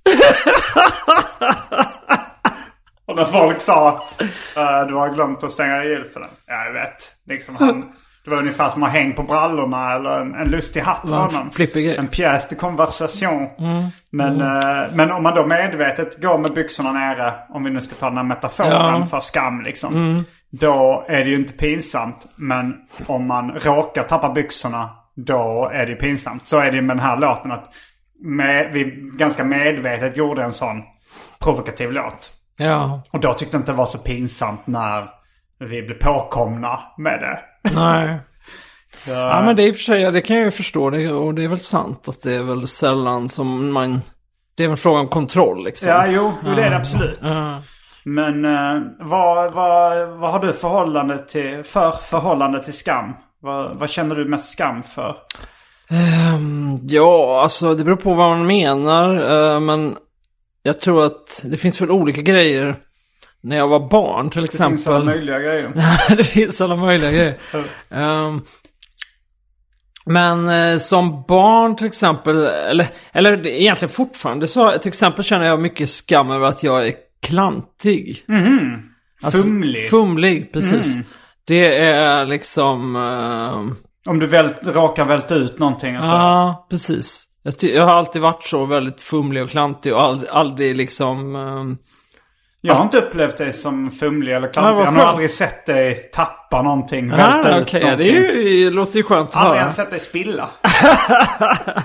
Och 3.06 3.16
när 3.16 3.24
folk 3.24 3.60
sa 3.60 3.90
uh, 3.96 4.86
du 4.88 4.94
har 4.94 5.14
glömt 5.14 5.44
att 5.44 5.52
stänga 5.52 5.84
gylfen. 5.84 6.22
Ja, 6.46 6.64
jag 6.64 6.72
vet. 6.72 7.16
Liksom 7.26 7.56
han, 7.56 7.92
det 8.24 8.30
var 8.30 8.38
ungefär 8.38 8.68
som 8.68 8.82
att 8.82 8.90
ha 8.90 8.98
häng 8.98 9.12
på 9.12 9.22
brallorna 9.22 9.94
eller 9.94 10.20
en, 10.20 10.34
en 10.34 10.48
lustig 10.48 10.80
hatt 10.80 11.00
för 11.00 11.16
honom. 11.16 11.50
En 11.98 12.08
pièce 12.08 12.46
de 12.50 12.56
conversation. 12.56 13.48
Men, 14.10 14.40
eh, 14.40 14.84
men 14.92 15.10
om 15.12 15.22
man 15.22 15.34
då 15.34 15.46
medvetet 15.46 16.22
går 16.22 16.38
med 16.38 16.54
byxorna 16.54 16.92
nere, 16.92 17.34
om 17.48 17.64
vi 17.64 17.70
nu 17.70 17.80
ska 17.80 17.94
ta 17.94 18.08
den 18.08 18.16
här 18.16 18.24
metaforen 18.24 19.00
Ja. 19.00 19.06
för 19.06 19.20
skam 19.20 19.60
liksom. 19.62 20.24
Då 20.50 21.04
är 21.08 21.24
det 21.24 21.30
ju 21.30 21.36
inte 21.36 21.52
pinsamt. 21.52 22.26
Men 22.36 22.74
om 23.06 23.26
man 23.26 23.50
råkar 23.50 24.02
tappa 24.02 24.32
byxorna, 24.32 24.90
då 25.14 25.70
är 25.74 25.86
det 25.86 25.92
ju 25.92 25.96
pinsamt. 25.98 26.46
Så 26.48 26.58
är 26.58 26.70
det 26.70 26.76
ju 26.76 26.82
med 26.82 26.96
den 26.96 27.04
här 27.06 27.16
låten 27.16 27.52
att 27.52 27.64
med, 28.24 28.70
vi 28.72 28.84
ganska 29.18 29.44
medvetet 29.44 30.16
gjorde 30.16 30.42
en 30.44 30.52
sån 30.52 30.82
provokativ 31.38 31.92
låt. 31.92 32.30
Ja. 32.56 33.02
Och 33.12 33.20
då 33.20 33.34
tyckte 33.34 33.56
jag 33.56 33.60
inte 33.60 33.72
det 33.72 33.78
var 33.78 33.86
så 33.86 33.98
pinsamt 33.98 34.66
när 34.66 35.08
vi 35.58 35.82
blev 35.82 35.98
påkomna 35.98 36.80
med 36.98 37.20
det. 37.20 37.38
Nej. 37.74 38.18
Ja, 39.06 39.42
men 39.46 39.56
det 39.56 39.62
är 39.62 39.68
i 39.68 39.70
och 39.70 39.74
för 39.76 39.82
sig, 39.82 40.00
ja, 40.02 40.10
det 40.10 40.20
kan 40.20 40.36
jag 40.36 40.44
ju 40.44 40.50
förstå. 40.50 40.90
Det, 40.90 41.12
och 41.12 41.34
det 41.34 41.44
är 41.44 41.48
väl 41.48 41.60
sant 41.60 42.08
att 42.08 42.22
det 42.22 42.34
är 42.34 42.42
väl 42.42 42.66
sällan 42.68 43.28
som 43.28 43.72
man... 43.72 44.00
Det 44.54 44.62
är 44.62 44.66
väl 44.68 44.70
en 44.70 44.76
fråga 44.76 45.00
om 45.00 45.08
kontroll 45.08 45.64
liksom. 45.64 45.88
Ja, 45.88 46.06
jo, 46.06 46.32
jo 46.46 46.54
det 46.54 46.62
är 46.64 46.70
det 46.70 46.76
absolut. 46.76 47.20
Ja. 47.22 47.62
Men 48.04 48.44
eh, 48.44 48.82
vad, 49.00 49.52
vad, 49.52 50.08
vad 50.08 50.32
har 50.32 50.38
du 50.46 50.52
förhållande 50.52 51.18
till, 51.18 51.62
för 51.64 51.90
förhållande 51.90 52.64
till 52.64 52.72
skam? 52.72 53.12
Vad, 53.40 53.78
vad 53.78 53.90
känner 53.90 54.14
du 54.14 54.24
mest 54.28 54.52
skam 54.52 54.82
för? 54.82 55.16
Ehm, 55.90 56.78
ja, 56.82 57.42
alltså 57.42 57.74
det 57.74 57.84
beror 57.84 57.96
på 57.96 58.14
vad 58.14 58.28
man 58.30 58.46
menar. 58.46 59.30
eh, 59.54 59.60
men 59.60 59.96
jag 60.62 60.80
tror 60.80 61.04
att 61.04 61.42
det 61.44 61.56
finns 61.56 61.82
väl 61.82 61.90
olika 61.90 62.22
grejer. 62.22 62.76
När 63.42 63.56
jag 63.56 63.68
var 63.68 63.88
barn 63.88 64.30
till 64.30 64.42
Det 64.42 64.48
finns 64.48 64.60
alla 64.60 64.74
exempel. 64.74 65.04
möjliga 65.04 65.38
grejer. 65.38 65.72
det 66.16 66.24
finns 66.24 66.60
alla 66.60 66.76
möjliga 66.76 67.10
grejer. 67.10 67.34
Ehm, 67.90 68.40
men 70.06 70.48
eh, 70.48 70.78
som 70.78 71.24
barn 71.28 71.76
till 71.76 71.86
exempel, 71.86 72.36
eller, 72.46 72.88
eller 73.12 73.46
egentligen 73.46 73.92
fortfarande 73.92 74.46
så 74.48 74.78
till 74.78 74.88
exempel 74.88 75.24
känner 75.24 75.46
jag 75.46 75.60
mycket 75.60 75.90
skam 75.90 76.30
över 76.30 76.46
att 76.46 76.62
jag 76.62 76.86
är 76.86 76.94
klantig. 77.22 78.24
Alltså, 79.22 79.42
Fumlig. 79.42 79.90
Fumlig, 79.90 80.52
precis. 80.52 80.98
Det 81.44 81.76
är 81.76 82.26
liksom... 82.26 82.96
ehm, 82.96 83.74
Om 84.06 84.18
du 84.18 84.26
vält, 84.26 84.58
råkar 84.62 85.04
välta 85.04 85.34
ut 85.34 85.58
någonting 85.58 85.98
och 85.98 86.04
så. 86.04 86.10
Ja, 86.10 86.66
precis. 86.70 87.24
Jag, 87.42 87.54
jag 87.60 87.86
har 87.86 87.92
alltid 87.92 88.22
varit 88.22 88.44
så 88.44 88.66
väldigt 88.66 89.00
fumlig 89.00 89.42
och 89.42 89.50
klantig 89.50 89.94
och 89.94 90.02
aldrig, 90.02 90.30
aldrig 90.30 90.76
liksom... 90.76 91.36
ehm, 91.36 91.78
Jag 92.64 92.74
har 92.74 92.84
inte 92.84 92.98
upplevt 92.98 93.36
dig 93.36 93.52
som 93.52 93.90
fumlig 93.90 94.32
eller 94.34 94.52
klantig. 94.52 94.84
Jag 94.84 94.92
har 94.92 95.04
aldrig 95.04 95.30
sett 95.30 95.66
dig 95.66 96.10
tappa 96.12 96.62
någonting, 96.62 97.10
välta 97.10 97.36
ah, 97.36 97.38
ut 97.38 97.44
någonting. 97.44 97.80
det, 97.80 98.10
är 98.10 98.32
ju, 98.32 98.64
det 98.64 98.70
låter 98.70 98.96
ju 98.96 99.02
skönt 99.02 99.28
att 99.28 99.36
Aldrig 99.36 99.50
höra. 99.50 99.60
ens 99.60 99.76
sett 99.76 99.90
dig 99.90 100.00
spilla. 100.00 100.50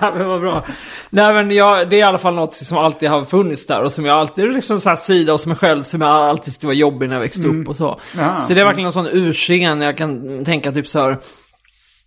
Men 0.00 0.28
vad 0.28 0.40
bra. 0.40 0.64
Nej 1.10 1.34
men 1.34 1.50
jag, 1.50 1.90
det 1.90 1.96
är 1.96 1.98
i 1.98 2.02
alla 2.02 2.18
fall 2.18 2.34
något 2.34 2.54
som 2.54 2.78
alltid 2.78 3.10
har 3.10 3.24
funnits 3.24 3.66
där 3.66 3.82
och 3.82 3.92
som 3.92 4.04
jag 4.04 4.18
alltid 4.18 4.52
liksom 4.54 4.80
så 4.80 4.88
här 4.88 4.96
sida 4.96 5.32
hos 5.32 5.46
mig 5.46 5.56
själv 5.56 5.82
som 5.82 6.00
jag 6.00 6.10
alltid 6.10 6.52
tyckte 6.52 6.66
var 6.66 6.74
jobbig 6.74 7.08
när 7.08 7.16
jag 7.16 7.20
växte 7.20 7.48
upp 7.48 7.68
och 7.68 7.76
så. 7.76 8.00
Ja. 8.16 8.40
Så 8.40 8.54
det 8.54 8.60
är 8.60 8.64
verkligen 8.64 8.86
en 8.86 8.92
sån 8.92 9.08
urscen 9.12 9.80
jag 9.80 9.96
kan 9.96 10.44
tänka 10.44 10.72
typ 10.72 10.86
så 10.88 11.00
här. 11.02 11.18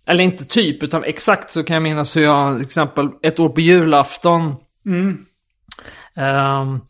Eller 0.08 0.24
inte 0.24 0.44
typ, 0.44 0.82
utan 0.82 1.04
exakt 1.04 1.52
så 1.52 1.62
kan 1.64 1.74
jag 1.74 1.82
minnas 1.82 2.16
hur 2.16 2.22
jag 2.22 2.56
till 2.56 2.66
exempel 2.66 3.08
ett 3.22 3.40
år 3.40 3.48
på 3.48 3.60
julafton. 3.60 4.54
ehm, 6.16 6.80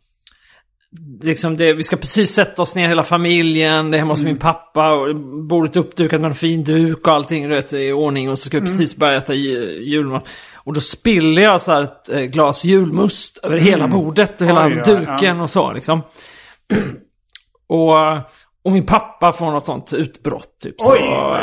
liksom 1.22 1.56
det, 1.56 1.72
vi 1.72 1.82
ska 1.82 1.96
precis 1.96 2.30
sätta 2.30 2.62
oss 2.62 2.74
ner 2.76 2.88
hela 2.88 3.02
familjen, 3.02 3.90
det 3.90 3.96
är 3.96 3.98
hemma 3.98 4.12
hos 4.12 4.22
min 4.22 4.38
pappa 4.38 4.92
och 4.92 5.16
bordet 5.48 5.76
uppdukat 5.76 6.20
med 6.20 6.28
en 6.28 6.34
fin 6.34 6.64
duk 6.64 7.06
och 7.06 7.12
allting 7.12 7.48
vet, 7.48 7.72
i 7.72 7.92
ordning 7.92 8.30
och 8.30 8.38
så 8.38 8.46
ska 8.46 8.60
vi 8.60 8.66
precis 8.66 8.96
börja 8.96 9.16
äta 9.18 9.34
ju- 9.34 9.82
julmat. 9.84 10.28
Och 10.54 10.72
då 10.72 10.80
spiller 10.80 11.42
jag 11.42 11.60
så 11.60 11.72
här 11.72 11.82
ett 11.82 12.08
eh, 12.08 12.20
glas 12.20 12.64
julmust 12.64 13.38
över 13.42 13.58
hela 13.58 13.88
bordet 13.88 14.40
och 14.40 14.46
hela 14.46 14.66
Oj, 14.66 14.82
ja, 14.86 14.94
duken 14.94 15.40
och 15.40 15.50
så 15.50 15.72
liksom. 15.72 16.02
och, 17.68 17.94
och 18.64 18.72
min 18.72 18.86
pappa 18.86 19.32
får 19.32 19.50
något 19.50 19.66
sånt 19.66 19.92
utbrott 19.92 20.60
typ. 20.62 20.80
Så, 20.80 20.92
Oj. 20.92 21.00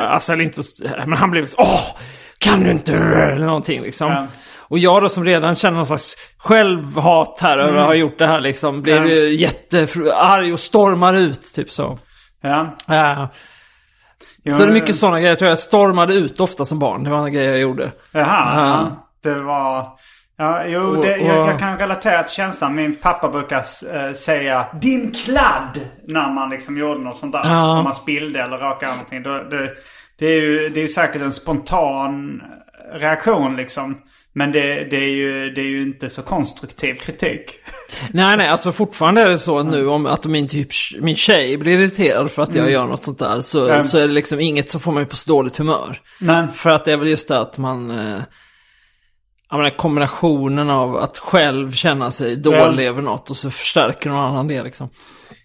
alltså 0.10 0.34
eller 0.34 0.44
inte, 0.44 0.62
men 1.06 1.14
han 1.18 1.32
blev 1.32 1.46
så 1.46 1.62
åh, 1.62 1.98
kan 2.38 2.64
du 2.64 2.72
inte, 2.72 2.94
eller 2.94 3.46
någonting 3.46 3.82
liksom. 3.82 4.12
Ja. 4.12 4.28
Och 4.70 4.80
jag 4.80 5.02
då 5.02 5.10
som 5.10 5.26
redan 5.26 5.56
känner 5.56 5.76
någon 5.76 5.86
slags 5.86 6.16
självhat 6.38 7.40
här 7.42 7.58
över 7.58 7.78
att 7.78 7.86
ha 7.86 7.94
gjort 7.96 8.18
det 8.20 8.28
här 8.28 8.40
liksom. 8.40 8.82
Blev 8.82 9.06
Ja. 9.08 9.16
jättearg 9.30 10.54
och 10.54 10.60
stormar 10.60 11.14
ut 11.14 11.54
typ 11.56 11.72
så. 11.72 12.00
Ja. 12.42 12.76
Ja. 12.88 13.30
Jo, 14.44 14.56
Så 14.56 14.64
det 14.66 14.70
är 14.70 14.74
mycket 14.74 14.96
sådana 14.96 15.18
grejer. 15.20 15.30
Jag 15.32 15.40
tror 15.40 15.50
jag 15.50 15.60
stormade 15.60 16.14
ut 16.14 16.40
ofta 16.40 16.66
som 16.66 16.80
barn. 16.80 17.04
Det 17.04 17.10
var 17.10 17.26
en 17.26 17.34
grej 17.34 17.46
jag 17.46 17.60
gjorde. 17.60 17.92
Jaha, 18.12 18.52
Ja. 18.56 18.68
ja. 18.68 19.08
Det 19.24 19.40
var... 19.40 19.88
Ja, 20.38 20.64
jo, 20.68 21.02
det, 21.02 21.18
jag, 21.18 21.38
jag 21.50 21.60
kan 21.60 21.78
relatera 21.78 22.24
till 22.24 22.36
känslan. 22.36 22.76
Min 22.76 22.96
pappa 22.96 23.30
brukar 23.30 23.58
eh, 23.94 24.14
säga 24.14 24.66
Din 24.82 25.12
kladd! 25.12 25.80
När 26.08 26.30
man 26.34 26.50
liksom 26.50 26.78
gjorde 26.78 27.00
något 27.00 27.16
sånt 27.16 27.32
där. 27.34 27.42
Ja. 27.46 27.78
Om 27.78 27.84
man 27.84 27.94
spillde 27.94 28.40
eller 28.44 28.58
råkade 28.58 28.92
någonting. 28.92 29.24
Då, 29.24 29.30
det, 29.30 29.70
det, 30.20 30.26
är 30.26 30.42
ju, 30.42 30.70
det 30.70 30.80
är 30.80 30.82
ju 30.82 30.88
säkert 30.88 31.22
en 31.22 31.32
spontan 31.32 32.42
reaktion 32.94 33.56
liksom. 33.56 33.98
Men 34.34 34.52
det, 34.52 34.84
det, 34.90 34.96
är 34.98 35.10
ju, 35.10 35.50
det 35.50 35.62
är 35.62 35.66
ju 35.66 35.82
inte 35.82 36.10
så 36.10 36.22
konstruktiv 36.22 36.94
kritik. 36.96 37.60
Nej, 38.12 38.38
nej, 38.38 38.48
alltså 38.48 38.72
fortfarande 38.72 39.22
är 39.22 39.28
det 39.28 39.38
så 39.38 39.64
nu 39.64 39.88
om 39.88 40.06
att 40.06 40.26
min, 40.26 40.48
typ, 40.48 40.70
min 41.00 41.16
tjej 41.16 41.58
blir 41.58 41.80
irriterad 41.80 42.32
för 42.32 42.42
att 42.44 42.56
jag 42.56 42.72
gör 42.72 42.88
något 42.88 43.02
sånt 43.02 43.20
där. 43.20 43.42
Så, 43.42 43.70
Mm. 43.70 43.84
så 43.84 43.98
är 43.98 44.08
det 44.08 44.14
liksom 44.14 44.40
inget 44.40 44.70
som 44.70 44.82
får 44.82 44.92
mig 44.92 45.06
på 45.06 45.16
så 45.16 45.32
dåligt 45.34 45.58
humör. 45.58 46.02
Men, 46.20 46.52
För 46.52 46.70
att 46.70 46.86
det 46.86 46.92
är 46.92 46.98
väl 46.98 47.08
just 47.08 47.28
det 47.28 47.40
att 47.40 47.58
man... 47.58 47.92
Eh, 47.92 48.20
jag 49.50 49.58
menar 49.58 49.78
kombinationen 49.78 50.70
av 50.70 50.96
att 50.96 51.18
själv 51.18 51.72
känna 51.72 52.12
sig 52.12 52.36
dålig 52.36 52.86
över 52.88 53.02
något 53.02 53.30
och 53.30 53.36
så 53.36 53.50
förstärker 53.52 54.10
någon 54.10 54.20
annan 54.26 54.48
det 54.48 54.64
liksom. 54.64 54.90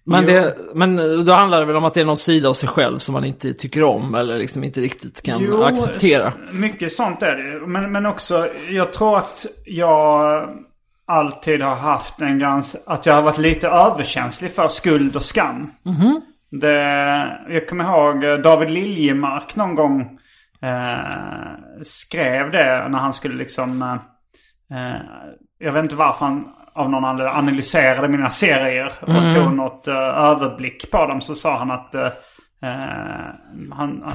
Men, 0.07 0.21
Jo. 0.25 0.27
det, 0.31 0.55
men 0.75 1.25
då 1.25 1.33
handlar 1.33 1.61
det 1.61 1.67
väl 1.67 1.77
om 1.77 1.85
att 1.85 1.95
det 1.95 2.01
är 2.01 2.05
någon 2.05 2.17
sida 2.17 2.49
av 2.49 2.55
sig 2.55 2.69
själv 2.69 2.99
som 2.99 3.13
man 3.13 3.25
inte 3.25 3.55
tycker 3.55 3.83
om 3.83 4.15
eller 4.15 4.39
liksom 4.39 4.65
inte 4.65 4.81
riktigt 4.81 5.23
kan 5.23 5.63
acceptera. 5.63 6.29
s- 6.29 6.35
mycket 6.53 6.93
sånt 6.93 7.23
är 7.23 7.37
det 7.37 7.67
men, 7.67 7.93
men 7.93 8.07
också, 8.07 8.49
jag 8.71 8.93
tror 8.93 9.19
att 9.19 9.47
jag 9.67 10.49
alltid 11.07 11.63
har 11.63 11.75
haft 11.75 12.21
en 12.21 12.39
ganska, 12.39 12.79
att 12.87 13.07
jag 13.07 13.15
har 13.15 13.23
varit 13.23 13.39
lite 13.39 13.69
överkänslig 13.69 14.53
för 14.53 14.69
skuld 14.69 15.17
och 15.17 15.23
skam. 15.23 15.71
Det, 16.51 16.73
jag 17.49 17.69
kommer 17.69 17.85
ihåg 17.85 18.25
eh, 18.25 18.35
David 18.35 18.71
Liljemark 18.71 19.57
någon 19.57 19.75
gång 19.75 20.19
eh, 20.63 20.99
skrev 21.85 22.51
det 22.51 22.89
när 22.89 22.99
han 22.99 23.13
skulle 23.13 23.35
liksom, 23.35 23.83
eh, 23.83 23.93
eh, 24.93 25.01
jag 25.59 25.73
vet 25.73 25.83
inte 25.85 25.97
varför 25.97 26.25
han 26.27 26.49
av 26.75 26.91
någon 26.91 27.05
anledning 27.05 27.37
analyserade 27.37 28.09
mina 28.09 28.31
serier 28.31 28.93
och 29.01 29.35
tog 29.35 29.53
något 29.53 29.89
eh, 29.89 29.95
överblick 29.97 30.91
på 30.91 31.07
dem. 31.07 31.21
Så 31.21 31.35
sa 31.35 31.59
han 31.59 31.71
att 31.71 31.95
eh, 31.95 32.09
han, 33.73 34.13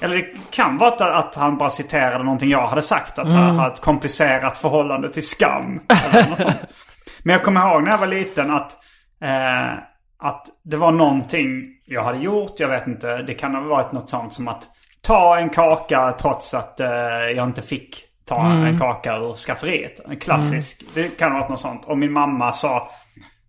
eller 0.00 0.16
det 0.16 0.26
kan 0.50 0.78
vara 0.78 0.90
att, 0.90 1.00
att 1.00 1.34
han 1.34 1.58
bara 1.58 1.70
citerade 1.70 2.24
någonting 2.24 2.50
jag 2.50 2.66
hade 2.66 2.82
sagt. 2.82 3.18
Att 3.18 3.28
han 3.28 3.56
hade 3.56 3.72
ett 3.72 3.80
komplicerat 3.80 4.58
förhållande 4.58 5.12
till 5.12 5.26
skam. 5.26 5.80
Men 7.22 7.32
jag 7.32 7.42
kommer 7.42 7.70
ihåg 7.70 7.82
när 7.82 7.90
jag 7.90 7.98
var 7.98 8.06
liten 8.06 8.50
att, 8.50 8.76
eh, 9.20 9.72
att 10.18 10.46
det 10.64 10.76
var 10.76 10.92
någonting 10.92 11.62
jag 11.86 12.04
hade 12.04 12.18
gjort. 12.18 12.60
Jag 12.60 12.68
vet 12.68 12.86
inte, 12.86 13.22
det 13.22 13.34
kan 13.34 13.54
ha 13.54 13.60
varit 13.60 13.92
något 13.92 14.10
sånt 14.10 14.32
som 14.32 14.48
att 14.48 14.68
ta 15.00 15.38
en 15.38 15.50
kaka 15.50 16.14
trots 16.20 16.54
att 16.54 16.80
eh, 16.80 16.88
jag 17.36 17.48
inte 17.48 17.62
fick 17.62 18.04
ta 18.24 18.52
en 18.52 18.78
kaka 18.78 19.16
ur 19.16 19.34
skafferiet. 19.34 20.00
En 20.08 20.16
klassisk. 20.16 20.82
Det 20.94 21.18
kan 21.18 21.32
ha 21.32 21.38
varit 21.38 21.50
något 21.50 21.60
sånt. 21.60 21.84
Och 21.84 21.98
min 21.98 22.12
mamma 22.12 22.52
sa, 22.52 22.90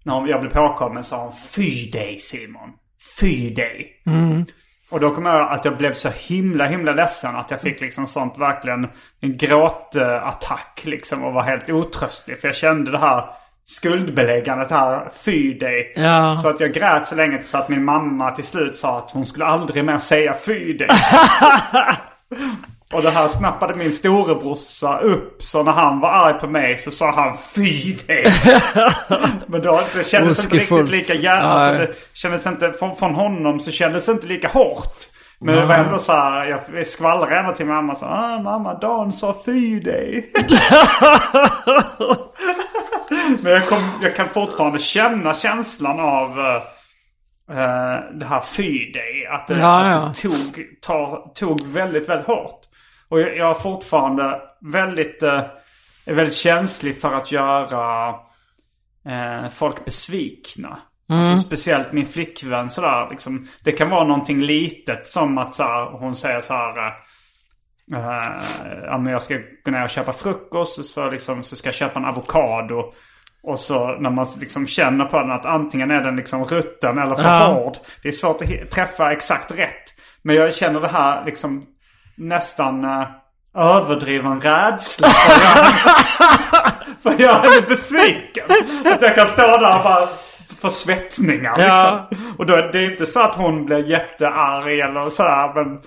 när 0.03 0.27
jag 0.27 0.41
blev 0.41 0.51
påkommen 0.51 1.03
sa 1.03 1.23
hon 1.23 1.33
Fy 1.33 1.91
dig 1.91 2.19
Simon. 2.19 2.69
Fy 3.19 3.49
dig. 3.49 4.01
Och 4.89 4.99
då 4.99 5.15
kommer 5.15 5.29
jag 5.29 5.51
att 5.51 5.65
jag 5.65 5.77
blev 5.77 5.93
så 5.93 6.09
himla 6.09 6.65
himla 6.65 6.91
ledsen 6.91 7.35
att 7.35 7.51
jag 7.51 7.61
fick 7.61 7.81
liksom 7.81 8.07
sånt 8.07 8.37
verkligen 8.37 8.87
en 9.21 9.37
gråtattack 9.37 10.81
liksom 10.83 11.23
och 11.23 11.33
var 11.33 11.41
helt 11.41 11.69
otröstlig. 11.69 12.39
För 12.39 12.47
jag 12.47 12.55
kände 12.55 12.91
det 12.91 12.97
här 12.97 13.25
skuldbeläggandet 13.65 14.71
här, 14.71 15.09
fy 15.23 15.53
dig. 15.53 15.93
Ja. 15.95 16.35
Så 16.35 16.49
att 16.49 16.59
jag 16.59 16.73
grät 16.73 17.07
så 17.07 17.15
länge 17.15 17.43
så 17.43 17.57
att 17.57 17.69
min 17.69 17.83
mamma 17.83 18.31
till 18.31 18.43
slut 18.43 18.77
sa 18.77 18.97
att 18.97 19.11
hon 19.11 19.25
skulle 19.25 19.45
aldrig 19.45 19.85
mer 19.85 19.97
säga 19.97 20.35
fy 20.45 20.73
dig. 20.73 20.89
Och 22.93 23.01
det 23.01 23.09
här 23.09 23.27
snappade 23.27 23.75
min 23.75 23.91
storebrorsa 23.91 24.99
upp. 24.99 25.43
Så 25.43 25.63
när 25.63 25.71
han 25.71 25.99
var 25.99 26.09
arg 26.09 26.39
på 26.39 26.47
mig 26.47 26.77
så 26.77 26.91
sa 26.91 27.11
han 27.11 27.37
fy 27.55 27.93
dig. 28.07 28.25
Men 29.47 29.61
då 29.61 29.81
det 29.95 30.03
kändes 30.03 30.43
inte 30.43 30.55
riktigt 30.57 30.89
lika 30.89 31.13
gärna. 31.13 31.41
Alltså, 31.41 31.77
Nej. 31.77 31.87
det 31.87 31.95
kändes 32.13 32.45
inte, 32.45 32.71
från, 32.71 32.95
från 32.95 33.15
honom 33.15 33.59
så 33.59 33.71
kändes 33.71 34.05
det 34.05 34.11
inte 34.11 34.27
lika 34.27 34.47
hårt. 34.47 35.09
Men 35.39 35.55
det 35.55 35.65
var 35.65 35.75
ändå 35.75 35.99
så 35.99 36.11
här, 36.13 36.45
jag 36.45 36.87
skvallrade 36.87 37.35
ändå 37.35 37.53
till 37.53 37.65
mamma 37.65 37.95
så 37.95 38.05
ah, 38.05 38.39
mamma 38.39 38.73
Dan 38.73 39.13
sa 39.13 39.41
fy 39.45 39.79
dig. 39.79 40.31
Men 43.41 43.51
jag, 43.51 43.67
kom, 43.67 43.79
jag 44.01 44.15
kan 44.15 44.27
fortfarande 44.27 44.79
känna 44.79 45.33
känslan 45.33 45.99
av 45.99 46.39
eh, 47.49 47.99
det 48.13 48.25
här 48.25 48.41
fy 48.41 48.91
dig. 48.91 49.27
Att 49.29 49.47
det, 49.47 49.57
Ja, 49.57 49.79
att 49.79 49.95
ja. 49.95 50.01
det 50.07 50.21
tog, 50.21 50.65
tar, 50.81 51.33
tog 51.33 51.67
väldigt, 51.67 52.09
väldigt 52.09 52.27
hårt. 52.27 52.64
Och 53.15 53.21
jag, 53.21 53.37
jag 53.37 53.49
är 53.49 53.53
fortfarande 53.53 54.41
väldigt, 54.61 55.23
eh, 55.23 55.41
väldigt 56.05 56.35
känslig 56.35 57.01
för 57.01 57.13
att 57.13 57.31
göra 57.31 58.09
eh, 59.07 59.49
folk 59.53 59.85
besvikna. 59.85 60.77
Alltså, 61.09 61.45
speciellt 61.45 61.91
min 61.91 62.05
flickvän 62.05 62.69
sådär. 62.69 63.07
Liksom, 63.09 63.47
det 63.63 63.71
kan 63.71 63.89
vara 63.89 64.03
någonting 64.03 64.41
litet 64.41 65.07
som 65.07 65.37
att 65.37 65.55
så 65.55 65.63
här, 65.63 65.85
hon 65.85 66.15
säger 66.15 66.41
så 66.41 66.53
här. 66.53 66.93
men 68.99 69.05
jag 69.05 69.21
ska 69.21 69.39
gå 69.65 69.71
ner 69.71 69.83
och 69.83 69.89
köpa 69.89 70.13
frukost 70.13 70.85
så, 70.85 71.09
liksom, 71.09 71.43
så 71.43 71.55
ska 71.55 71.67
jag 71.67 71.75
köpa 71.75 71.99
en 71.99 72.05
avokado. 72.05 72.93
Och 73.43 73.59
så 73.59 73.87
när 73.99 74.09
man 74.09 74.27
liksom 74.39 74.67
känner 74.67 75.05
på 75.05 75.19
den 75.19 75.31
att 75.31 75.45
antingen 75.45 75.91
är 75.91 76.01
den 76.01 76.15
liksom 76.15 76.45
rutten 76.45 76.97
eller 76.97 77.15
för 77.15 77.23
Ja. 77.23 77.53
hård. 77.53 77.77
Det 78.01 78.07
är 78.07 78.11
svårt 78.11 78.41
att 78.41 78.71
träffa 78.71 79.11
exakt 79.11 79.51
rätt. 79.51 79.93
Men 80.21 80.35
jag 80.35 80.53
känner 80.53 80.81
det 80.81 80.87
här 80.87 81.25
liksom 81.25 81.65
nästan 82.17 82.85
uh, 82.85 83.03
överdriven 83.57 84.41
rädsla 84.41 85.07
för 85.07 85.43
göra, 85.45 85.65
för 87.03 87.21
göra 87.23 87.33
henne 87.41 87.61
besviken. 87.67 88.43
Att 88.85 89.01
jag 89.01 89.15
kan 89.15 89.27
stå 89.27 89.41
där 89.41 89.77
och 89.77 89.83
bara 89.83 90.07
få 90.61 90.69
svettningar 90.69 91.55
Ja. 91.59 92.07
liksom. 92.09 92.33
Och 92.37 92.45
då 92.45 92.53
är 92.53 92.71
det 92.71 92.85
inte 92.85 93.05
så 93.05 93.19
att 93.19 93.35
hon 93.35 93.65
blir 93.65 93.89
jättearg 93.89 94.79
eller 94.79 95.09
så 95.09 95.23
här, 95.23 95.53
men 95.53 95.79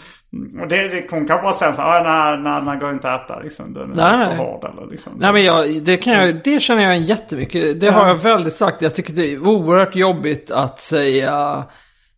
och 0.62 0.68
det, 0.68 0.88
det, 0.88 1.06
hon 1.11 1.26
kan 1.26 1.42
bara 1.42 1.52
säga 1.52 1.73
så 1.73 1.82
här, 1.82 2.00
"Ah, 2.00 2.02
nej, 2.02 2.38
nej, 2.52 2.62
nej, 2.64 2.78
går 2.78 2.92
inte 2.92 3.11
att 3.11 3.25
äta 3.30 3.40
liksom. 3.40 3.75
Den 3.75 3.82
är 3.82 3.87
Nej, 3.87 3.94
för 4.26 4.26
nej. 4.28 4.37
hård 4.37 4.64
eller 4.64 4.90
liksom. 4.90 5.12
Nej 5.18 5.32
men 5.32 5.44
jag, 5.44 5.82
det, 5.82 5.97
kan 5.97 6.12
jag, 6.12 6.40
det 6.44 6.61
känner 6.61 6.82
jag 6.82 6.99
jättemycket. 6.99 7.80
Det 7.80 7.90
har 7.90 8.06
jag 8.08 8.14
väldigt 8.14 8.54
sagt. 8.54 8.82
Jag 8.82 8.94
tycker 8.94 9.12
det 9.12 9.32
är 9.32 9.47
oerhört 9.47 9.94
jobbigt 9.94 10.50
att 10.50 10.80
säga 10.80 11.64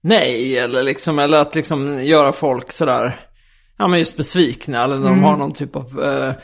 nej. 0.03 0.59
Eller 0.59 0.83
liksom, 0.83 1.19
eller 1.19 1.39
att 1.39 1.55
liksom 1.55 2.03
göra 2.05 2.33
folk 2.33 2.73
sådär, 2.73 3.17
ja 3.81 3.89
men 3.89 3.99
just 3.99 4.17
besvikna. 4.17 4.85
Eller 4.85 4.99
när 4.99 5.09
de 5.09 5.23
har 5.23 5.37
någon 5.37 5.53
typ 5.53 5.77
av, 5.77 6.03
eh, 6.03 6.35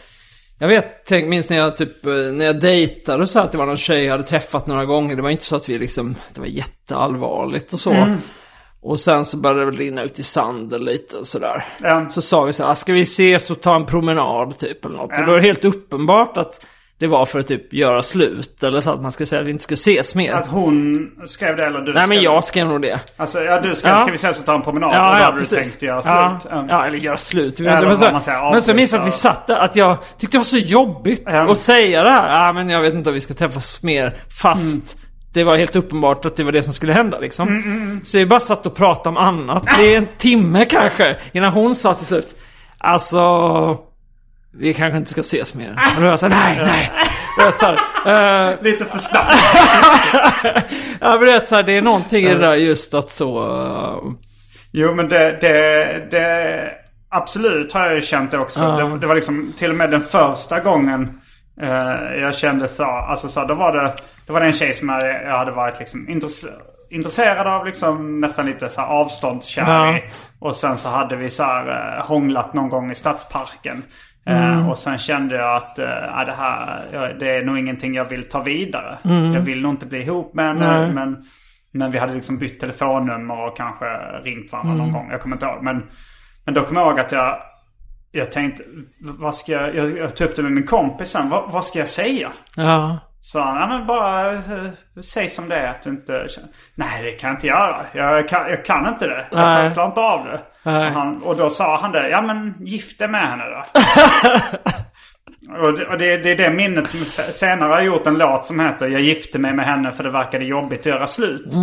jag 0.58 0.68
vet, 0.68 1.04
tänk, 1.06 1.28
minns 1.28 1.50
när 1.50 1.56
jag 1.56 1.76
typ, 1.76 2.06
eh, 2.06 2.12
när 2.12 2.44
jag 2.44 2.60
dejtade 2.60 3.26
så 3.26 3.40
att 3.40 3.52
det 3.52 3.58
var 3.58 3.66
någon 3.66 3.76
tjej 3.76 4.04
jag 4.04 4.12
hade 4.12 4.22
träffat 4.22 4.66
några 4.66 4.84
gånger. 4.84 5.16
Det 5.16 5.22
var 5.22 5.30
inte 5.30 5.44
så 5.44 5.56
att 5.56 5.68
vi 5.68 5.78
liksom, 5.78 6.14
det 6.34 6.40
var 6.40 6.46
jätteallvarligt 6.46 7.72
och 7.72 7.80
så. 7.80 8.16
Och 8.80 9.00
sen 9.00 9.24
så 9.24 9.36
började 9.36 9.60
det 9.60 9.66
väl 9.66 9.76
rinna 9.76 10.02
ut 10.02 10.18
i 10.18 10.22
sanden 10.22 10.84
lite 10.84 11.16
och 11.16 11.26
sådär. 11.26 11.64
Ja. 11.82 12.10
Så 12.10 12.22
sa 12.22 12.44
vi 12.44 12.52
så 12.52 12.66
här, 12.66 12.74
ska 12.74 12.92
vi 12.92 13.00
ses 13.00 13.50
och 13.50 13.60
ta 13.60 13.76
en 13.76 13.86
promenad 13.86 14.58
typ 14.58 14.84
eller 14.84 14.96
något. 14.96 15.18
Och 15.18 15.26
då 15.26 15.32
är 15.32 15.36
det 15.36 15.46
helt 15.46 15.64
uppenbart 15.64 16.36
att 16.36 16.66
det 16.98 17.06
var 17.06 17.26
för 17.26 17.38
att 17.40 17.46
typ 17.46 17.72
göra 17.72 18.02
slut. 18.02 18.62
Eller 18.62 18.80
så 18.80 18.90
att 18.90 19.02
man 19.02 19.12
ska 19.12 19.26
säga 19.26 19.40
att 19.40 19.46
vi 19.46 19.50
inte 19.50 19.62
ska 19.64 19.72
ses 19.74 20.14
mer. 20.14 20.32
Att 20.32 20.46
hon 20.46 21.10
skrev 21.26 21.56
det 21.56 21.64
eller 21.66 21.80
du 21.80 21.92
Nej 21.92 22.02
skrev 22.02 22.08
men 22.08 22.18
det? 22.18 22.24
jag 22.24 22.44
skrev 22.44 22.66
nog 22.66 22.82
det. 22.82 23.00
Alltså, 23.16 23.42
ja 23.42 23.60
du 23.60 23.74
skrev, 23.74 23.92
Ja. 23.92 23.98
ska 23.98 24.10
vi 24.10 24.14
ses 24.14 24.38
och 24.38 24.46
ta 24.46 24.54
en 24.54 24.62
promenad? 24.62 24.88
och 24.90 24.94
då 24.96 25.00
Ja, 25.02 25.18
ja 25.18 25.24
hade 25.24 25.36
du 25.36 25.38
precis. 25.40 25.58
tänkt 25.72 25.82
göra 25.82 26.00
ja, 26.04 26.38
slut. 26.40 26.52
Ja. 26.52 26.64
ja, 26.68 26.86
eller 26.86 26.98
göra 26.98 27.16
slut. 27.18 27.60
Eller 27.60 27.86
men, 27.86 27.96
så, 27.96 28.20
säger, 28.20 28.50
men 28.52 28.62
så 28.62 28.74
minns 28.74 28.92
jag 28.92 29.00
att 29.00 29.06
vi 29.06 29.10
satt 29.12 29.46
där, 29.46 29.56
att 29.56 29.76
jag 29.76 29.96
tyckte 30.18 30.34
det 30.36 30.38
var 30.38 30.44
så 30.44 30.58
jobbigt 30.58 31.22
Ja. 31.26 31.52
att 31.52 31.58
säga 31.58 32.02
det 32.02 32.10
här. 32.10 32.46
Ja 32.46 32.52
men 32.52 32.68
jag 32.70 32.80
vet 32.80 32.94
inte 32.94 33.10
om 33.10 33.14
vi 33.14 33.20
ska 33.20 33.34
träffas 33.34 33.82
mer. 33.82 34.16
Fast 34.40 34.96
det 35.32 35.44
var 35.44 35.56
helt 35.56 35.76
uppenbart 35.76 36.24
att 36.24 36.36
det 36.36 36.44
var 36.44 36.52
det 36.52 36.62
som 36.62 36.72
skulle 36.72 36.92
hända 36.92 37.18
liksom. 37.18 37.48
Mm, 37.48 38.00
Så 38.04 38.18
vi 38.18 38.26
bara 38.26 38.40
satt 38.40 38.66
och 38.66 38.74
pratade 38.74 39.08
om 39.08 39.16
annat. 39.16 39.66
Det 39.78 39.94
är 39.94 39.98
en 39.98 40.06
timme 40.18 40.64
kanske. 40.64 41.16
Innan 41.32 41.52
hon 41.52 41.74
sa 41.74 41.94
till 41.94 42.06
slut. 42.06 42.36
Alltså. 42.78 43.78
Vi 44.58 44.74
kanske 44.74 44.98
inte 44.98 45.10
ska 45.10 45.20
ses 45.20 45.54
mer. 45.54 45.70
Och 45.70 45.94
då 45.96 46.00
var 46.02 46.08
jag 46.08 46.18
såhär, 46.18 46.54
nej, 46.56 46.64
nej. 46.66 46.92
Vet, 47.38 47.58
så 47.58 47.66
här, 47.66 48.50
eh, 48.50 48.54
Lite 48.62 48.84
för 48.84 48.98
snabbt. 48.98 49.34
ja, 51.00 51.10
men 51.10 51.20
vet, 51.24 51.48
så 51.48 51.54
här, 51.56 51.62
det 51.62 51.76
är 51.76 51.82
någonting 51.82 52.24
i 52.24 52.28
det 52.34 52.38
där 52.38 52.54
just 52.54 52.94
att 52.94 53.10
så... 53.10 53.56
eh, 53.62 54.12
Jo 54.72 54.94
men 54.94 55.08
det, 55.08 55.38
det, 55.40 56.06
det 56.10 56.70
absolut 57.08 57.72
har 57.72 57.86
jag 57.86 57.94
ju 57.94 58.02
känt 58.02 58.30
det 58.30 58.38
också. 58.38 58.76
Det, 58.76 58.98
det 58.98 59.06
var 59.06 59.14
liksom 59.14 59.52
till 59.56 59.70
och 59.70 59.76
med 59.76 59.90
den 59.90 60.00
första 60.00 60.60
gången 60.60 61.20
eh, 61.62 62.20
jag 62.20 62.34
kände 62.34 62.68
så. 62.68 62.84
Alltså 62.84 63.28
så 63.28 63.44
då 63.44 63.54
var 63.54 63.72
det, 63.72 63.94
då 64.26 64.32
var 64.32 64.40
det 64.40 64.46
en 64.46 64.52
tjej 64.52 64.72
som 64.74 64.88
jag, 64.88 65.02
jag 65.24 65.38
hade 65.38 65.50
varit 65.52 65.78
liksom 65.78 66.08
intresse, 66.08 66.46
intresserad 66.90 67.46
av 67.46 67.66
liksom 67.66 68.20
nästan 68.20 68.46
lite 68.46 68.68
så 68.68 68.80
här 68.80 68.88
avståndskär 68.88 69.96
i. 69.96 70.02
Och 70.40 70.54
sen 70.56 70.76
så 70.76 70.88
hade 70.88 71.16
vi 71.16 71.30
så 71.30 71.42
här 71.42 71.96
eh, 71.98 72.06
hånglat 72.06 72.52
någon 72.54 72.68
gång 72.68 72.90
i 72.90 72.94
stadsparken. 72.94 73.82
Eh, 74.26 74.70
och 74.70 74.78
sen 74.78 74.98
kände 74.98 75.36
jag 75.36 75.56
att 75.56 75.72
ja, 75.76 76.24
det 76.26 76.32
här 76.32 77.16
det 77.20 77.36
är 77.36 77.42
nog 77.44 77.58
ingenting 77.58 77.94
jag 77.94 78.04
vill 78.04 78.28
ta 78.28 78.42
vidare. 78.42 78.98
Jag 79.34 79.40
vill 79.40 79.62
nog 79.62 79.72
inte 79.72 79.86
bli 79.86 80.02
ihop 80.02 80.34
med 80.34 80.46
henne. 80.46 80.92
Men, 80.92 81.24
men 81.72 81.90
vi 81.90 81.98
hade 81.98 82.14
liksom 82.14 82.38
bytt 82.38 82.60
telefonnummer 82.60 83.46
och 83.46 83.56
kanske 83.56 83.86
ringt 84.24 84.52
varandra 84.52 84.74
någon 84.74 84.92
gång. 84.92 85.10
Jag 85.10 85.20
kommer 85.20 85.36
inte 85.36 85.46
ihåg. 85.46 85.62
Men, 85.62 85.82
men 86.44 86.54
då 86.54 86.62
kommer 86.62 86.80
jag 86.80 86.90
ihåg 86.90 87.00
att 87.00 87.12
jag, 87.12 87.38
jag 88.12 88.32
tänkte, 88.32 88.62
vad 89.00 89.34
ska 89.34 89.52
jag, 89.52 89.74
jag, 89.76 89.98
jag 89.98 90.16
tog 90.16 90.28
upp 90.28 90.36
det 90.36 90.42
med 90.42 90.52
min 90.52 90.66
kompis 90.66 91.08
sen. 91.08 91.28
Vad, 91.28 91.52
vad 91.52 91.64
ska 91.64 91.78
jag 91.78 91.88
säga? 91.88 92.32
Ja. 92.56 92.98
Så 93.32 93.40
han, 93.40 93.56
ja 93.60 93.66
men 93.66 93.86
bara 93.86 94.32
eh, 94.32 94.40
säg 95.04 95.28
som 95.28 95.48
det 95.48 95.56
är 95.56 95.66
att 95.68 95.82
du 95.82 95.90
inte 95.90 96.26
känner. 96.28 96.48
Nej 96.74 97.02
det 97.02 97.12
kan 97.12 97.28
jag 97.30 97.36
inte 97.36 97.46
göra. 97.46 97.76
Jag 97.92 98.28
kan, 98.28 98.50
jag 98.50 98.64
kan 98.64 98.86
inte 98.88 99.06
det. 99.06 99.26
Jag 99.30 99.38
Nej. 99.40 99.72
klarar 99.74 99.88
inte 99.88 100.00
av 100.00 100.24
det. 100.24 100.40
Och, 100.70 100.72
han, 100.72 101.22
och 101.22 101.36
då 101.36 101.50
sa 101.50 101.78
han 101.80 101.92
det, 101.92 102.08
ja 102.08 102.22
men 102.22 102.54
gift 102.60 102.98
dig 102.98 103.08
med 103.08 103.20
henne 103.20 103.44
då. 103.44 103.62
och 105.66 105.78
det, 105.78 105.86
och 105.86 105.98
det, 105.98 106.16
det 106.16 106.30
är 106.30 106.36
det 106.36 106.50
minnet 106.50 106.90
som 106.90 107.00
se- 107.04 107.32
senare 107.32 107.72
har 107.72 107.80
gjort 107.80 108.06
en 108.06 108.18
låt 108.18 108.46
som 108.46 108.60
heter 108.60 108.88
Jag 108.88 109.00
gifte 109.00 109.38
mig 109.38 109.52
med 109.52 109.66
henne 109.66 109.92
för 109.92 110.04
det 110.04 110.10
verkade 110.10 110.44
jobbigt 110.44 110.80
att 110.80 110.86
göra 110.86 111.06
slut. 111.06 111.54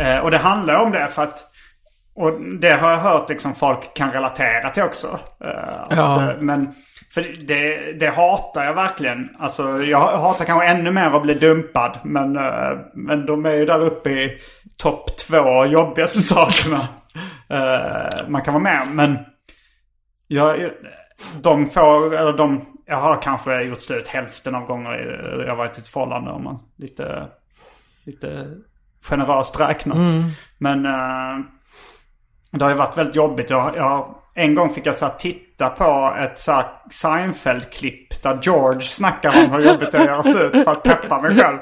Eh, 0.00 0.16
och 0.18 0.30
det 0.30 0.38
handlar 0.38 0.74
om 0.74 0.92
det 0.92 1.08
för 1.08 1.22
att 1.22 1.44
och 2.14 2.40
det 2.60 2.72
har 2.80 2.90
jag 2.90 2.98
hört 2.98 3.28
liksom 3.28 3.54
folk 3.54 3.94
kan 3.96 4.10
relatera 4.12 4.70
till 4.70 4.82
också. 4.82 5.18
Eh, 5.44 5.80
att, 5.82 5.86
Ja. 5.90 6.22
eh, 6.30 6.36
men 6.40 6.72
för 7.14 7.46
det, 7.46 7.92
det 7.92 8.10
hatar 8.10 8.64
jag 8.64 8.74
verkligen. 8.74 9.36
Alltså 9.38 9.82
jag 9.82 10.18
hatar 10.18 10.44
kanske 10.44 10.68
ännu 10.68 10.90
mer 10.90 11.16
att 11.16 11.22
bli 11.22 11.34
dumpad. 11.34 11.98
Men, 12.04 12.36
eh, 12.36 12.78
men 12.94 13.26
de 13.26 13.46
är 13.46 13.54
ju 13.54 13.66
där 13.66 13.80
uppe 13.80 14.10
i 14.10 14.38
topp 14.76 15.16
två 15.16 15.66
jobbigaste 15.66 16.20
sakerna 16.22 16.80
eh, 17.48 18.28
man 18.28 18.42
kan 18.42 18.54
vara 18.54 18.62
med. 18.62 18.88
Men 18.92 19.18
jag, 20.26 20.70
de 21.42 21.66
får, 21.66 22.14
eller 22.14 22.32
de, 22.32 22.64
jag 22.86 22.96
har 22.96 23.22
kanske 23.22 23.62
gjort 23.62 23.80
slut 23.80 24.08
hälften 24.08 24.54
av 24.54 24.66
gånger 24.66 25.44
jag 25.46 25.56
varit 25.56 25.78
i 25.78 25.80
ett 25.80 25.88
förhållande 25.88 26.30
om 26.30 26.44
man 26.44 26.58
lite, 26.76 27.26
lite 28.04 28.56
generöst 29.02 29.60
räknat. 29.60 29.98
Men 30.58 30.86
eh, 30.86 31.44
det 32.50 32.64
har 32.64 32.70
ju 32.70 32.76
varit 32.76 32.98
väldigt 32.98 33.16
jobbigt. 33.16 33.50
Jag, 33.50 33.76
jag, 33.76 34.14
en 34.40 34.54
gång 34.54 34.74
fick 34.74 34.86
jag 34.86 34.94
så 34.94 35.08
titta 35.08 35.68
på 35.68 36.16
ett 36.18 36.38
så 36.38 36.64
Seinfeld-klipp 36.90 38.22
där 38.22 38.38
George 38.42 38.80
snackar 38.80 39.44
om 39.44 39.52
hur 39.52 39.60
jobbigt 39.60 39.92
det 39.92 39.98
är 39.98 40.00
att 40.00 40.06
göra 40.06 40.22
slut 40.22 40.64
för 40.64 40.72
att 40.72 40.82
peppa 40.82 41.20
mig 41.20 41.36
själv. 41.36 41.58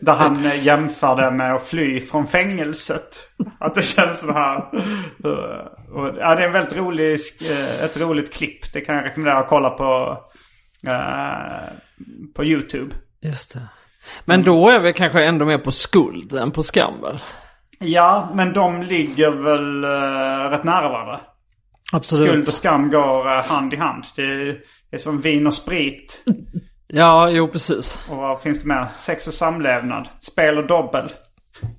Där 0.00 0.12
han 0.12 0.46
eh, 0.46 0.64
jämförde 0.64 1.30
med 1.30 1.54
att 1.54 1.62
fly 1.62 2.00
från 2.00 2.26
fängelset. 2.26 3.30
Att 3.60 3.74
det 3.74 3.82
känns 3.82 4.20
så 4.20 4.32
här. 4.32 4.56
eh, 5.24 5.94
och, 5.94 6.06
ja, 6.18 6.34
det 6.34 6.42
är 6.42 6.46
en 6.46 6.52
väldigt 6.52 6.76
rolig, 6.76 7.18
eh, 7.50 7.84
ett 7.84 7.96
roligt 7.96 8.34
klipp. 8.34 8.72
Det 8.72 8.80
kan 8.80 8.94
jag 8.94 9.04
rekommendera 9.04 9.38
att 9.38 9.48
kolla 9.48 9.70
på, 9.70 10.18
eh, 10.86 11.72
på 12.34 12.44
YouTube. 12.44 12.94
Just 13.22 13.54
det. 13.54 13.60
Men 14.24 14.42
då 14.42 14.68
är 14.68 14.78
vi 14.78 14.92
kanske 14.92 15.24
ändå 15.24 15.44
mer 15.44 15.58
på 15.58 15.72
skuld 15.72 16.32
än 16.32 16.50
på 16.50 16.62
skam 16.62 17.00
väl? 17.02 17.18
Ja, 17.78 18.30
men 18.34 18.52
de 18.52 18.82
ligger 18.82 19.30
väl 19.30 19.84
uh, 19.84 20.50
rätt 20.50 20.64
nära 20.64 20.88
varandra. 20.88 21.20
Absolut. 21.92 22.28
Skuld 22.30 22.48
och 22.48 22.54
skam 22.54 22.90
går 22.90 23.26
uh, 23.26 23.44
hand 23.44 23.74
i 23.74 23.76
hand. 23.76 24.04
Det 24.16 24.22
är, 24.22 24.44
det 24.90 24.96
är 24.96 24.98
som 24.98 25.20
vin 25.20 25.46
och 25.46 25.54
sprit. 25.54 26.24
Ja, 26.86 27.30
jo 27.30 27.48
precis. 27.48 27.98
Och 28.10 28.16
vad 28.16 28.40
finns 28.40 28.60
det 28.60 28.68
mer? 28.68 28.86
Sex 28.96 29.28
och 29.28 29.34
samlevnad. 29.34 30.08
Spel 30.20 30.58
och 30.58 30.66
dobbel. 30.66 31.12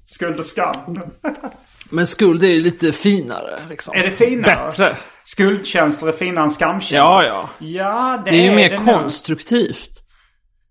Skuld 0.05 0.39
och 0.39 0.45
skam. 0.45 1.01
Men 1.89 2.07
skuld 2.07 2.43
är 2.43 2.47
ju 2.47 2.61
lite 2.61 2.91
finare 2.91 3.65
liksom. 3.69 3.93
Är 3.97 4.03
det 4.03 4.11
finare? 4.11 4.55
Bättre. 4.65 4.97
Skuldkänslor 5.23 6.09
är 6.09 6.13
finare 6.13 6.43
än 6.45 6.51
skamkänslor. 6.51 7.23
Ja, 7.23 7.23
ja. 7.23 7.49
Ja, 7.67 8.21
det, 8.25 8.31
Det 8.31 8.37
är 8.37 8.43
ju 8.49 8.55
mer 8.55 8.69
det 8.69 8.75
nog. 8.75 8.85
konstruktivt. 8.85 9.89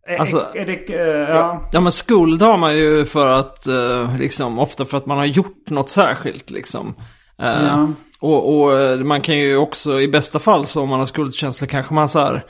Är, 0.09 0.16
alltså- 0.18 0.51
är 0.55 0.66
det, 0.66 0.94
eh, 0.94 1.35
ja. 1.37 1.68
Ja 1.73 1.81
men 1.81 1.92
skuld 1.92 2.42
har 2.42 2.57
man 2.57 2.77
ju 2.77 3.05
för 3.05 3.29
att, 3.29 3.66
eh, 3.66 4.16
liksom, 4.18 4.59
ofta 4.59 4.85
för 4.85 4.97
att 4.97 5.07
man 5.07 5.18
har 5.18 5.25
gjort 5.27 5.70
något 5.70 5.90
särskilt 5.90 6.51
liksom. 6.51 6.94
Eh, 7.42 7.66
Ja. 7.66 7.88
Och, 8.20 8.61
och 8.61 8.81
eh, 8.81 8.99
man 8.99 9.20
kan 9.20 9.38
ju 9.38 9.57
också, 9.57 10.01
i 10.01 10.09
bästa 10.09 10.38
fall 10.38 10.66
så 10.66 10.83
om 10.83 10.88
man 10.88 10.99
har 10.99 11.07
skuldkänslor 11.07 11.68
kanske 11.68 11.94
man 11.94 12.09
så 12.09 12.18
här 12.20 12.44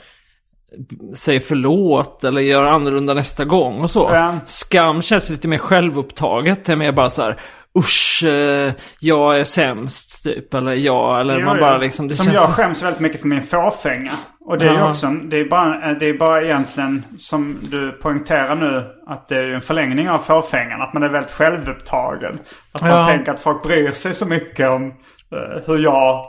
säger 1.13 1.39
förlåt 1.39 2.23
eller 2.23 2.41
gör 2.41 2.63
annorlunda 2.65 3.13
nästa 3.13 3.45
gång 3.45 3.81
och 3.81 3.91
så. 3.91 4.09
Ja. 4.13 4.35
Skam 4.45 5.01
känns 5.01 5.29
lite 5.29 5.47
mer 5.47 5.57
självupptaget. 5.57 6.65
Det 6.65 6.71
är 6.71 6.75
mer 6.75 6.91
bara 6.91 7.09
så 7.09 7.21
här, 7.21 7.35
usch, 7.77 8.23
eh, 8.23 8.73
jag 8.99 9.39
är 9.39 9.43
sämst 9.43 10.23
typ. 10.23 10.53
Eller 10.53 10.73
jag, 10.73 11.19
eller 11.21 11.39
Jo, 11.39 11.45
man 11.45 11.59
bara 11.59 11.77
liksom, 11.77 12.07
det 12.07 12.15
Som 12.15 12.25
känns... 12.25 12.37
jag 12.37 12.49
skäms 12.49 12.83
väldigt 12.83 12.99
mycket 13.01 13.21
för 13.21 13.27
min 13.27 13.41
fåfänga. 13.41 14.11
Och 14.47 14.57
det 14.57 14.65
är 14.67 14.71
ju 14.71 14.77
Ja. 14.77 14.89
också, 14.89 15.07
det 15.07 15.39
är, 15.39 15.45
bara, 15.49 15.93
det 15.93 16.05
är 16.05 16.13
bara 16.17 16.41
egentligen 16.41 17.05
som 17.17 17.57
du 17.61 17.91
poängterar 17.91 18.55
nu. 18.55 18.95
Att 19.07 19.27
det 19.27 19.37
är 19.37 19.47
en 19.47 19.61
förlängning 19.61 20.09
av 20.09 20.17
fåfängan. 20.19 20.81
Att 20.81 20.93
man 20.93 21.03
är 21.03 21.09
väldigt 21.09 21.31
självupptagen. 21.31 22.39
Att 22.71 22.81
man 22.81 22.89
Ja. 22.89 23.05
tänker 23.05 23.31
att 23.33 23.39
folk 23.39 23.63
bryr 23.63 23.91
sig 23.91 24.13
så 24.13 24.25
mycket 24.25 24.69
om 24.69 24.87
eh, 25.31 25.61
hur 25.65 25.77
jag... 25.77 26.09
eh, 26.15 26.25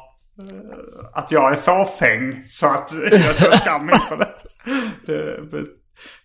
att 1.15 1.33
jag 1.33 1.53
är 1.53 1.57
fåfäng. 1.57 2.43
Så 2.45 2.67
att 2.67 2.93
jag 3.11 3.37
känner 3.37 3.57
skam 3.57 3.91
inför 3.91 4.17
det. 4.17 4.29
det. 5.07 5.65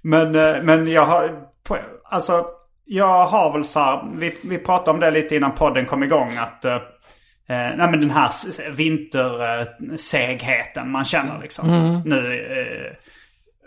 Men, 0.02 0.36
eh, 0.36 0.64
men 0.64 0.88
jag 0.88 1.06
har... 1.06 1.30
på- 1.68 1.78
Alltså, 2.04 2.46
jag 2.86 3.26
har 3.26 3.54
väl 3.54 3.64
så 3.64 3.80
här, 3.80 4.04
vi, 4.16 4.38
vi 4.44 4.58
pratade 4.58 4.92
om 4.92 5.00
det 5.00 5.12
lite 5.12 5.36
innan 5.36 5.52
podden 5.52 5.86
kom 5.86 6.04
igång. 6.04 6.32
Att 6.40 6.66
eh, 7.52 7.76
nej 7.78 7.92
men 7.92 8.00
den 8.00 8.12
här 8.12 8.32
vintersegheten 8.72 10.92
man 10.92 11.06
känner 11.06 11.40
liksom. 11.42 12.02
Nu 12.06 12.48
eh, 12.50 12.92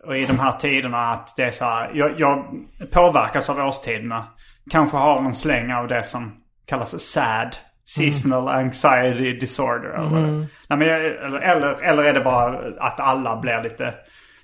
och 0.07 0.19
i 0.19 0.25
de 0.25 0.39
här 0.39 0.53
tiderna 0.53 1.13
att 1.13 1.37
det 1.37 1.43
är 1.43 1.51
så 1.51 1.65
här. 1.65 1.91
Jag, 1.95 2.21
jag 2.21 2.45
påverkas 2.91 3.51
av 3.51 3.59
årstiderna. 3.59 4.27
Kanske 4.71 4.97
har 4.97 5.19
en 5.19 5.35
släng 5.35 5.73
av 5.73 5.89
det 5.89 6.05
som 6.05 6.33
kallas 6.67 7.01
SAD. 7.01 7.57
Seasonal 7.87 8.49
Anxiety 8.49 9.39
Disorder. 9.39 9.91
Eller, 9.91 10.47
nej, 10.69 10.79
men 10.79 10.89
jag, 10.89 11.05
eller, 11.43 11.83
eller 11.83 12.03
är 12.03 12.13
det 12.13 12.21
bara 12.21 12.59
att 12.79 13.01
alla 13.01 13.37
blir 13.37 13.63
lite... 13.63 13.95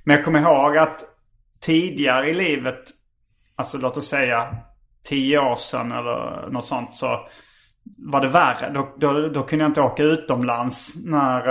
Men 0.04 0.16
jag 0.16 0.24
kommer 0.24 0.40
ihåg 0.40 0.76
att 0.76 1.04
tidigare 1.60 2.30
i 2.30 2.34
livet, 2.34 2.80
alltså 3.56 3.78
låt 3.78 3.96
oss 3.96 4.08
säga 4.08 4.56
tio 5.04 5.38
år 5.38 5.56
sedan 5.56 5.92
eller 5.92 6.48
något 6.50 6.64
sånt 6.64 6.94
så 6.94 7.28
var 7.98 8.20
det 8.20 8.28
värre. 8.28 8.70
Då, 8.70 8.94
då, 8.98 9.28
då 9.28 9.42
kunde 9.42 9.64
jag 9.64 9.70
inte 9.70 9.80
åka 9.80 10.02
utomlands 10.02 10.94
när, 11.04 11.48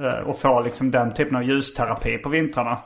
uh, 0.00 0.18
och 0.18 0.38
få 0.38 0.60
liksom 0.60 0.90
den 0.90 1.14
typen 1.14 1.36
av 1.36 1.42
ljusterapi 1.42 2.18
på 2.18 2.28
vintrarna. 2.28 2.78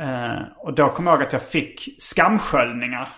Uh, 0.00 0.42
och 0.56 0.74
då 0.74 0.88
kom 0.88 1.06
jag 1.06 1.14
ihåg 1.14 1.22
att 1.22 1.32
jag 1.32 1.42
fick 1.42 1.96
skamsköljningar. 1.98 3.08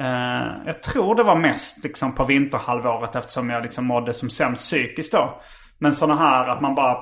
Uh, 0.00 0.66
jag 0.66 0.82
tror 0.82 1.14
det 1.14 1.22
var 1.22 1.36
mest 1.36 1.84
liksom 1.84 2.14
på 2.14 2.24
vinterhalvåret 2.24 3.16
eftersom 3.16 3.50
jag 3.50 3.62
liksom 3.62 3.84
mådde 3.84 4.12
som 4.12 4.30
sämst 4.30 4.62
psykiskt 4.62 5.12
då. 5.12 5.40
Men 5.78 5.92
sådana 5.92 6.20
här 6.20 6.48
att 6.48 6.60
man 6.60 6.74
bara 6.74 6.96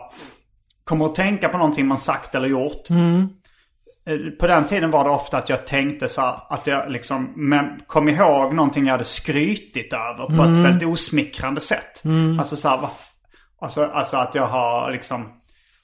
kommer 0.85 1.05
att 1.05 1.15
tänka 1.15 1.49
på 1.49 1.59
någonting 1.59 1.87
man 1.87 1.99
sagt 1.99 2.35
eller 2.35 2.49
gjort. 2.49 2.91
Mm. 2.91 3.29
På 4.41 4.47
den 4.47 4.65
tiden 4.65 4.91
var 4.91 5.05
det 5.05 5.11
ofta 5.11 5.39
att 5.39 5.49
jag 5.49 5.67
tänkte 5.67 6.09
så 6.09 6.21
här, 6.21 6.35
att 6.49 6.67
jag 6.67 6.91
liksom 6.91 7.35
kom 7.87 8.09
ihåg 8.09 8.55
någonting 8.55 8.85
jag 8.87 8.93
hade 8.93 9.05
skrytit 9.05 9.93
över 9.93 10.37
på 10.37 10.43
ett 10.43 10.65
väldigt 10.65 10.89
osmickrande 10.89 11.61
sätt. 11.61 12.03
Alltså 12.39 12.57
så 12.57 12.69
här, 12.69 12.89
alltså, 13.61 13.85
alltså 13.85 14.17
att 14.17 14.35
jag 14.35 14.47
har 14.47 14.91
liksom, 14.93 15.29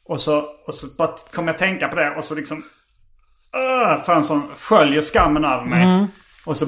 och 0.09 0.21
så, 0.21 0.45
och 0.67 0.75
så 0.75 0.87
bara 0.99 1.11
kom 1.35 1.49
jag 1.49 1.59
tänka 1.59 1.89
på 1.89 1.97
det 1.97 2.15
och 2.17 2.25
så 2.25 2.35
liksom, 2.35 2.57
uh, 3.57 4.05
för 4.05 4.13
en 4.15 4.25
sån 4.25 4.43
sköljer 4.57 5.03
skammen 5.03 5.45
över 5.45 5.65
mig. 5.65 6.07
Och 6.47 6.57
så 6.57 6.67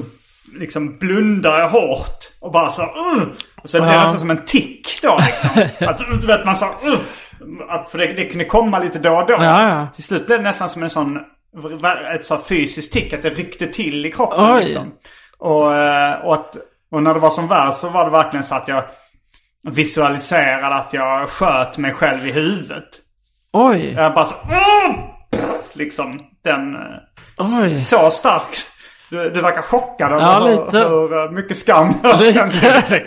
liksom 0.59 0.97
blundar 0.97 1.59
jag 1.59 1.69
hårt 1.69 2.17
och 2.41 2.51
bara 2.51 2.69
så 2.69 2.81
uh, 2.81 3.23
Och 3.63 3.69
så 3.69 3.77
är 3.77 3.81
det 3.81 3.87
Ja. 3.93 4.01
nästan 4.01 4.19
som 4.19 4.31
en 4.31 4.45
tick 4.45 4.99
då 5.01 5.19
liksom. 5.25 5.49
att, 5.87 6.21
du 6.21 6.27
vet 6.27 6.45
man 6.45 6.55
så 6.55 6.65
uh, 6.65 6.99
att, 7.69 7.91
För 7.91 7.97
det, 7.97 8.13
det 8.13 8.25
kunde 8.25 8.45
komma 8.45 8.79
lite 8.79 8.99
då 8.99 9.11
och 9.11 9.27
då. 9.27 9.33
Ja, 9.33 9.69
ja. 9.69 9.87
Till 9.95 10.03
slut 10.03 10.25
blev 10.25 10.37
det 10.39 10.43
nästan 10.43 10.69
som 10.69 10.83
en 10.83 10.89
sån, 10.89 11.19
ett 12.13 12.25
så 12.25 12.37
fysiskt 12.37 12.93
tick 12.93 13.13
att 13.13 13.21
det 13.21 13.29
ryckte 13.29 13.67
till 13.67 14.05
i 14.05 14.11
kroppen 14.11 14.51
Oj. 14.53 14.59
liksom. 14.59 14.91
Och, 15.37 15.75
eh, 15.75 16.25
och, 16.25 16.33
att, 16.33 16.57
och 16.91 17.03
när 17.03 17.13
det 17.13 17.19
var 17.19 17.29
som 17.29 17.47
värst 17.47 17.79
så 17.79 17.89
var 17.89 18.05
det 18.05 18.11
verkligen 18.11 18.43
så 18.43 18.55
att 18.55 18.67
jag 18.67 18.83
visualiserade 19.63 20.75
att 20.75 20.93
jag 20.93 21.29
sköt 21.29 21.77
mig 21.77 21.93
själv 21.93 22.27
i 22.27 22.31
huvudet. 22.31 22.87
Oj, 23.53 23.93
Jag 23.93 24.13
bara 24.13 24.25
så, 24.25 24.35
uh, 24.35 24.99
liksom 25.73 26.13
den, 26.43 26.75
eh, 26.75 26.81
oj. 27.63 27.77
så 27.77 28.11
starkt. 28.11 28.71
Du, 29.09 29.29
du 29.29 29.41
verkar 29.41 29.61
chockad 29.61 30.11
över 30.11 30.21
Ja, 30.21 30.39
hur, 30.39 30.49
lite. 30.65 30.77
hur 30.79 31.17
eh, 31.25 31.31
mycket 31.31 31.57
skam 31.57 31.93
jag 32.03 32.33
kände 32.33 33.03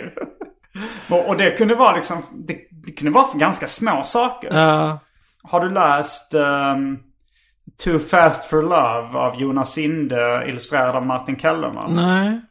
och, 1.09 1.27
och 1.27 1.37
det 1.37 1.51
kunde 1.51 1.75
vara 1.75 1.95
liksom, 1.95 2.23
det, 2.47 2.57
det 2.85 2.91
kunde 2.91 3.11
vara 3.11 3.27
för 3.27 3.39
ganska 3.39 3.67
små 3.67 4.03
saker. 4.03 4.53
Ja. 4.53 4.99
Har 5.43 5.59
du 5.59 5.69
läst 5.69 6.33
ehm, 6.33 6.97
Too 7.83 7.99
Fast 7.99 8.45
For 8.45 8.61
Love 8.61 9.17
av 9.19 9.41
Jonas 9.41 9.77
Inde 9.77 10.43
illustrerad 10.47 10.95
av 10.95 11.05
Martin 11.05 11.35
Kellerman? 11.35 11.93
Nej. 11.95 12.41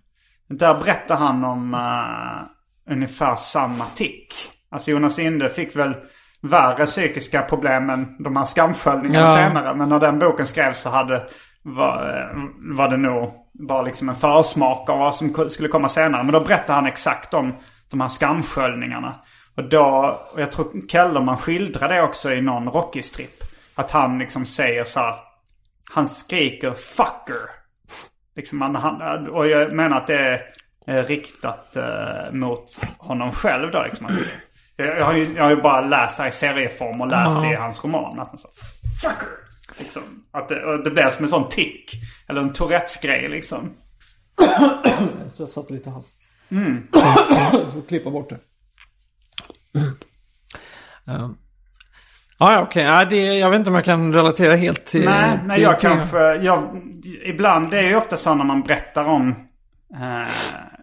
Där 0.49 0.75
berättar 0.75 1.17
han 1.17 1.45
om 1.45 1.75
eh, 1.75 2.93
ungefär 2.93 3.37
samma 3.37 3.85
tick. 3.95 4.35
Alltså 4.71 4.91
Jonas 4.91 5.19
Inde 5.19 5.49
fick 5.49 5.77
väl 5.77 5.95
värre 6.41 6.87
psykiska 6.87 7.43
problem 7.43 7.91
än 7.91 8.17
de 8.19 8.37
här 8.37 8.45
skamsköljningarna 8.45 9.27
Ja. 9.29 9.35
senare. 9.37 9.75
Men 9.75 9.89
när 9.89 10.01
den 10.01 10.19
boken 10.19 10.47
skrevs 10.47 10.81
så 10.83 10.91
hade, 10.91 11.27
var, 11.63 12.19
eh, 12.21 12.39
var 12.77 12.89
det 12.89 12.97
nog 12.97 13.33
bara 13.53 13.83
liksom 13.83 14.09
en 14.09 14.15
försmak 14.15 14.91
av 14.91 14.99
vad 14.99 15.15
som 15.15 15.49
skulle 15.51 15.69
komma 15.69 15.89
senare. 15.89 16.23
Men 16.23 16.33
då 16.33 16.41
berättar 16.41 16.75
han 16.75 16.87
exakt 16.87 17.35
om 17.35 17.55
de 17.91 18.01
här 18.01 18.09
skamsköljningarna. 18.09 19.15
Och 19.57 19.65
då, 19.69 20.19
och 20.35 20.41
jag 20.41 20.53
tror 20.53 20.89
Kellerman 20.89 21.37
skildrar 21.37 21.89
det 21.89 22.03
också 22.03 22.33
i 22.33 22.41
någon 22.43 22.69
Rocky-strip. 22.69 23.42
Att 23.75 23.91
han 23.91 24.19
liksom 24.19 24.47
säger 24.47 24.85
så 24.85 25.01
här, 25.01 25.19
han 25.85 26.07
skriker 26.07 26.71
'fucker' 26.71 27.63
Liksom 28.37 28.61
han, 28.61 28.77
han, 28.77 29.29
och 29.29 29.49
jag 29.49 29.73
menar 29.73 29.97
att 29.97 30.07
det 30.07 30.19
är 30.19 30.55
eh, 30.87 31.05
riktat 31.05 31.77
eh, 31.77 32.33
mot 32.33 32.79
honom 32.99 33.33
själv 33.33 33.71
då. 33.71 33.83
Liksom. 33.83 34.07
Jag, 34.77 34.99
jag, 34.99 35.07
har 35.07 35.13
ju, 35.13 35.33
jag 35.33 35.43
har 35.43 35.51
ju 35.51 35.63
bara 35.63 35.81
läst 35.81 36.17
det 36.17 36.23
här 36.23 36.31
i 36.31 36.33
serieform 36.33 37.01
och 37.01 37.09
läst 37.09 37.43
det 37.43 37.53
i 37.53 37.55
hans 37.55 37.85
roman. 37.85 38.21
Att 38.21 38.29
han 38.29 38.39
sa 38.39 38.49
fucker! 39.03 39.29
Liksom. 39.79 40.03
Att 40.31 40.49
det, 40.49 40.83
det 40.83 40.91
blir 40.91 41.09
som 41.09 41.25
en 41.25 41.29
sån 41.29 41.49
tick. 41.49 41.91
Eller 42.29 42.41
en 42.41 42.53
Tourettes-grej 42.53 43.29
liksom. 43.29 43.73
Så 45.33 45.43
jag 45.43 45.49
satte 45.49 45.75
lite 45.75 45.91
hals. 45.91 46.15
Mm. 46.49 46.89
Jag 46.93 47.73
får 47.73 47.89
klippa 47.89 48.11
bort 48.11 48.31
det. 48.31 48.39
Um. 51.05 51.37
Ja, 52.43 52.53
ja, 52.53 52.63
okej. 52.63 52.83
Ja, 52.85 53.05
det, 53.05 53.17
jag 53.39 53.51
vet 53.51 53.59
inte 53.59 53.71
om 53.71 53.75
jag 53.77 53.85
kan 53.85 54.15
relatera 54.15 54.57
helt 54.57 54.85
till... 54.87 55.05
Nej, 55.05 55.39
nej 55.45 55.55
till, 55.55 55.63
jag 55.63 55.79
till- 55.79 55.89
kanske... 55.89 56.19
Jag, 56.35 56.63
ibland, 57.25 57.71
det 57.71 57.79
är 57.79 57.83
ju 57.83 57.97
ofta 57.97 58.17
så 58.17 58.35
när 58.35 58.45
man 58.45 58.63
berättar 58.63 59.05
om 59.05 59.29
eh, 59.95 60.29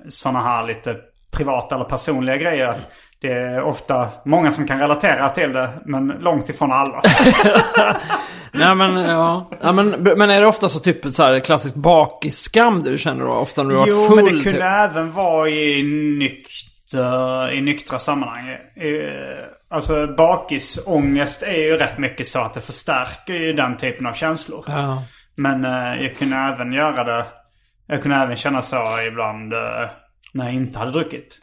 sådana 0.09 0.41
här 0.43 0.67
lite 0.67 0.95
privata 1.31 1.75
eller 1.75 1.85
personliga 1.85 2.37
grejer. 2.37 2.65
Att 2.67 2.85
det 3.21 3.27
är 3.31 3.61
ofta 3.61 4.09
många 4.25 4.51
som 4.51 4.67
kan 4.67 4.79
relatera 4.79 5.29
till 5.29 5.53
det, 5.53 5.69
men 5.85 6.07
långt 6.07 6.49
ifrån 6.49 6.71
alla. 6.71 7.01
Nej, 8.51 8.75
men 8.75 8.95
ja. 8.95 9.49
ja 9.61 9.71
men, 9.71 9.89
men 9.89 10.29
är 10.29 10.41
det 10.41 10.47
ofta 10.47 10.69
så 10.69 10.79
typ 10.79 11.05
så 11.13 11.23
här 11.23 11.39
klassisk 11.39 11.75
bakisskam 11.75 12.83
du 12.83 12.97
känner 12.97 13.25
då? 13.25 13.31
Ofta 13.31 13.63
när 13.63 13.69
du 13.69 13.75
har 13.75 13.81
varit 13.85 13.93
Jo, 13.93 14.07
full? 14.07 14.15
men 14.15 14.25
det 14.25 14.31
kunde 14.43 14.51
typ. 14.51 14.61
även 14.91 15.11
vara 15.11 15.49
i, 15.49 15.83
nykter, 16.19 17.51
i 17.51 17.61
nyktra 17.61 17.99
sammanhang. 17.99 18.49
Eh, 18.49 19.13
Alltså 19.71 20.07
bakisångest 20.07 21.43
är 21.43 21.57
ju 21.57 21.77
rätt 21.77 21.97
mycket 21.97 22.27
så 22.27 22.39
att 22.39 22.53
det 22.53 22.61
förstärker 22.61 23.33
ju 23.33 23.53
den 23.53 23.77
typen 23.77 24.05
av 24.05 24.13
känslor. 24.13 24.63
Ja. 24.67 25.03
Men 25.35 25.65
eh, 25.65 26.03
jag 26.03 26.17
kunde 26.17 26.35
även 26.35 26.73
göra 26.73 27.03
det. 27.03 27.25
Jag 27.87 28.01
kunde 28.01 28.17
även 28.17 28.35
känna 28.35 28.61
så 28.61 29.01
ibland 29.07 29.53
eh, 29.53 29.89
när 30.33 30.45
jag 30.45 30.53
inte 30.53 30.79
hade 30.79 30.91
druckit. 30.91 31.39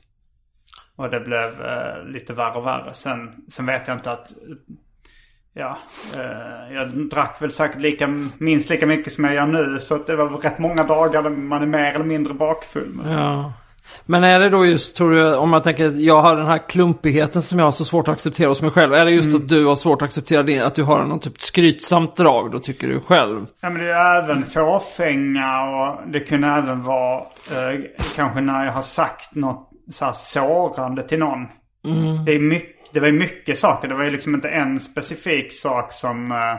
Och 0.96 1.10
det 1.10 1.20
blev 1.20 1.62
eh, 1.64 2.04
lite 2.04 2.32
värre 2.32 2.54
och 2.58 2.66
värre. 2.66 2.94
Sen, 2.94 3.34
sen 3.50 3.66
vet 3.66 3.88
jag 3.88 3.96
inte 3.96 4.12
att... 4.12 4.32
ja, 5.54 5.78
eh, 6.14 6.74
jag 6.74 7.08
drack 7.08 7.42
väl 7.42 7.50
säkert 7.50 7.80
lika, 7.80 8.06
minst 8.38 8.70
lika 8.70 8.86
mycket 8.86 9.12
som 9.12 9.24
jag 9.24 9.34
gör 9.34 9.46
nu. 9.46 9.80
Så 9.80 9.96
det 9.96 10.16
var 10.16 10.28
rätt 10.28 10.58
många 10.58 10.84
dagar 10.84 11.22
där 11.22 11.30
man 11.30 11.62
är 11.62 11.66
mer 11.66 11.94
eller 11.94 12.04
mindre 12.04 12.34
bakfull. 12.34 12.88
Men, 12.94 13.12
Ja. 13.12 13.52
Men 14.06 14.24
är 14.24 14.40
det 14.40 14.50
då 14.50 14.66
just, 14.66 14.96
tror 14.96 15.10
du, 15.10 15.36
om 15.36 15.50
man 15.50 15.62
tänker, 15.62 16.00
jag 16.00 16.22
har 16.22 16.36
den 16.36 16.46
här 16.46 16.68
klumpigheten 16.68 17.42
som 17.42 17.58
jag 17.58 17.66
har 17.66 17.72
så 17.72 17.84
svårt 17.84 18.08
att 18.08 18.14
acceptera 18.14 18.48
hos 18.48 18.62
mig 18.62 18.70
själv. 18.70 18.94
Är 18.94 19.04
det 19.04 19.10
just 19.10 19.36
att 19.36 19.48
du 19.48 19.64
har 19.66 19.74
svårt 19.74 20.02
att 20.02 20.06
acceptera 20.06 20.42
det, 20.42 20.60
att 20.60 20.74
du 20.74 20.82
har 20.82 21.04
någon 21.04 21.20
typ 21.20 21.40
skrytsamt 21.40 22.16
drag 22.16 22.50
då 22.50 22.58
tycker 22.58 22.88
du 22.88 23.00
själv? 23.00 23.46
Ja, 23.60 23.70
men 23.70 23.82
det 23.82 23.92
är 23.92 24.22
även 24.22 24.44
fåfänga 24.44 25.62
och 25.62 26.10
det 26.10 26.20
kunde 26.20 26.48
även 26.48 26.82
vara 26.82 27.18
eh, 27.20 27.80
kanske 28.16 28.40
när 28.40 28.64
jag 28.64 28.72
har 28.72 28.82
sagt 28.82 29.34
något 29.34 29.70
så 29.90 30.04
här 30.04 30.12
sårande 30.12 31.02
till 31.02 31.18
någon. 31.18 31.46
Det, 32.26 32.32
är 32.32 32.38
mycket, 32.38 32.92
det 32.92 33.00
var 33.00 33.06
ju 33.06 33.12
mycket 33.12 33.58
saker. 33.58 33.88
Det 33.88 33.94
var 33.94 34.04
ju 34.04 34.10
liksom 34.10 34.34
inte 34.34 34.48
en 34.48 34.80
specifik 34.80 35.52
sak 35.52 35.92
som, 35.92 36.32
eh, 36.32 36.56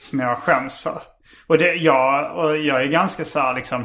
som 0.00 0.20
jag 0.20 0.38
skäms 0.38 0.80
för. 0.80 1.02
Och, 1.46 1.58
det, 1.58 1.74
jag, 1.74 2.36
och 2.36 2.56
jag 2.56 2.82
är 2.82 2.86
ganska 2.86 3.24
så 3.24 3.40
här 3.40 3.54
liksom... 3.54 3.84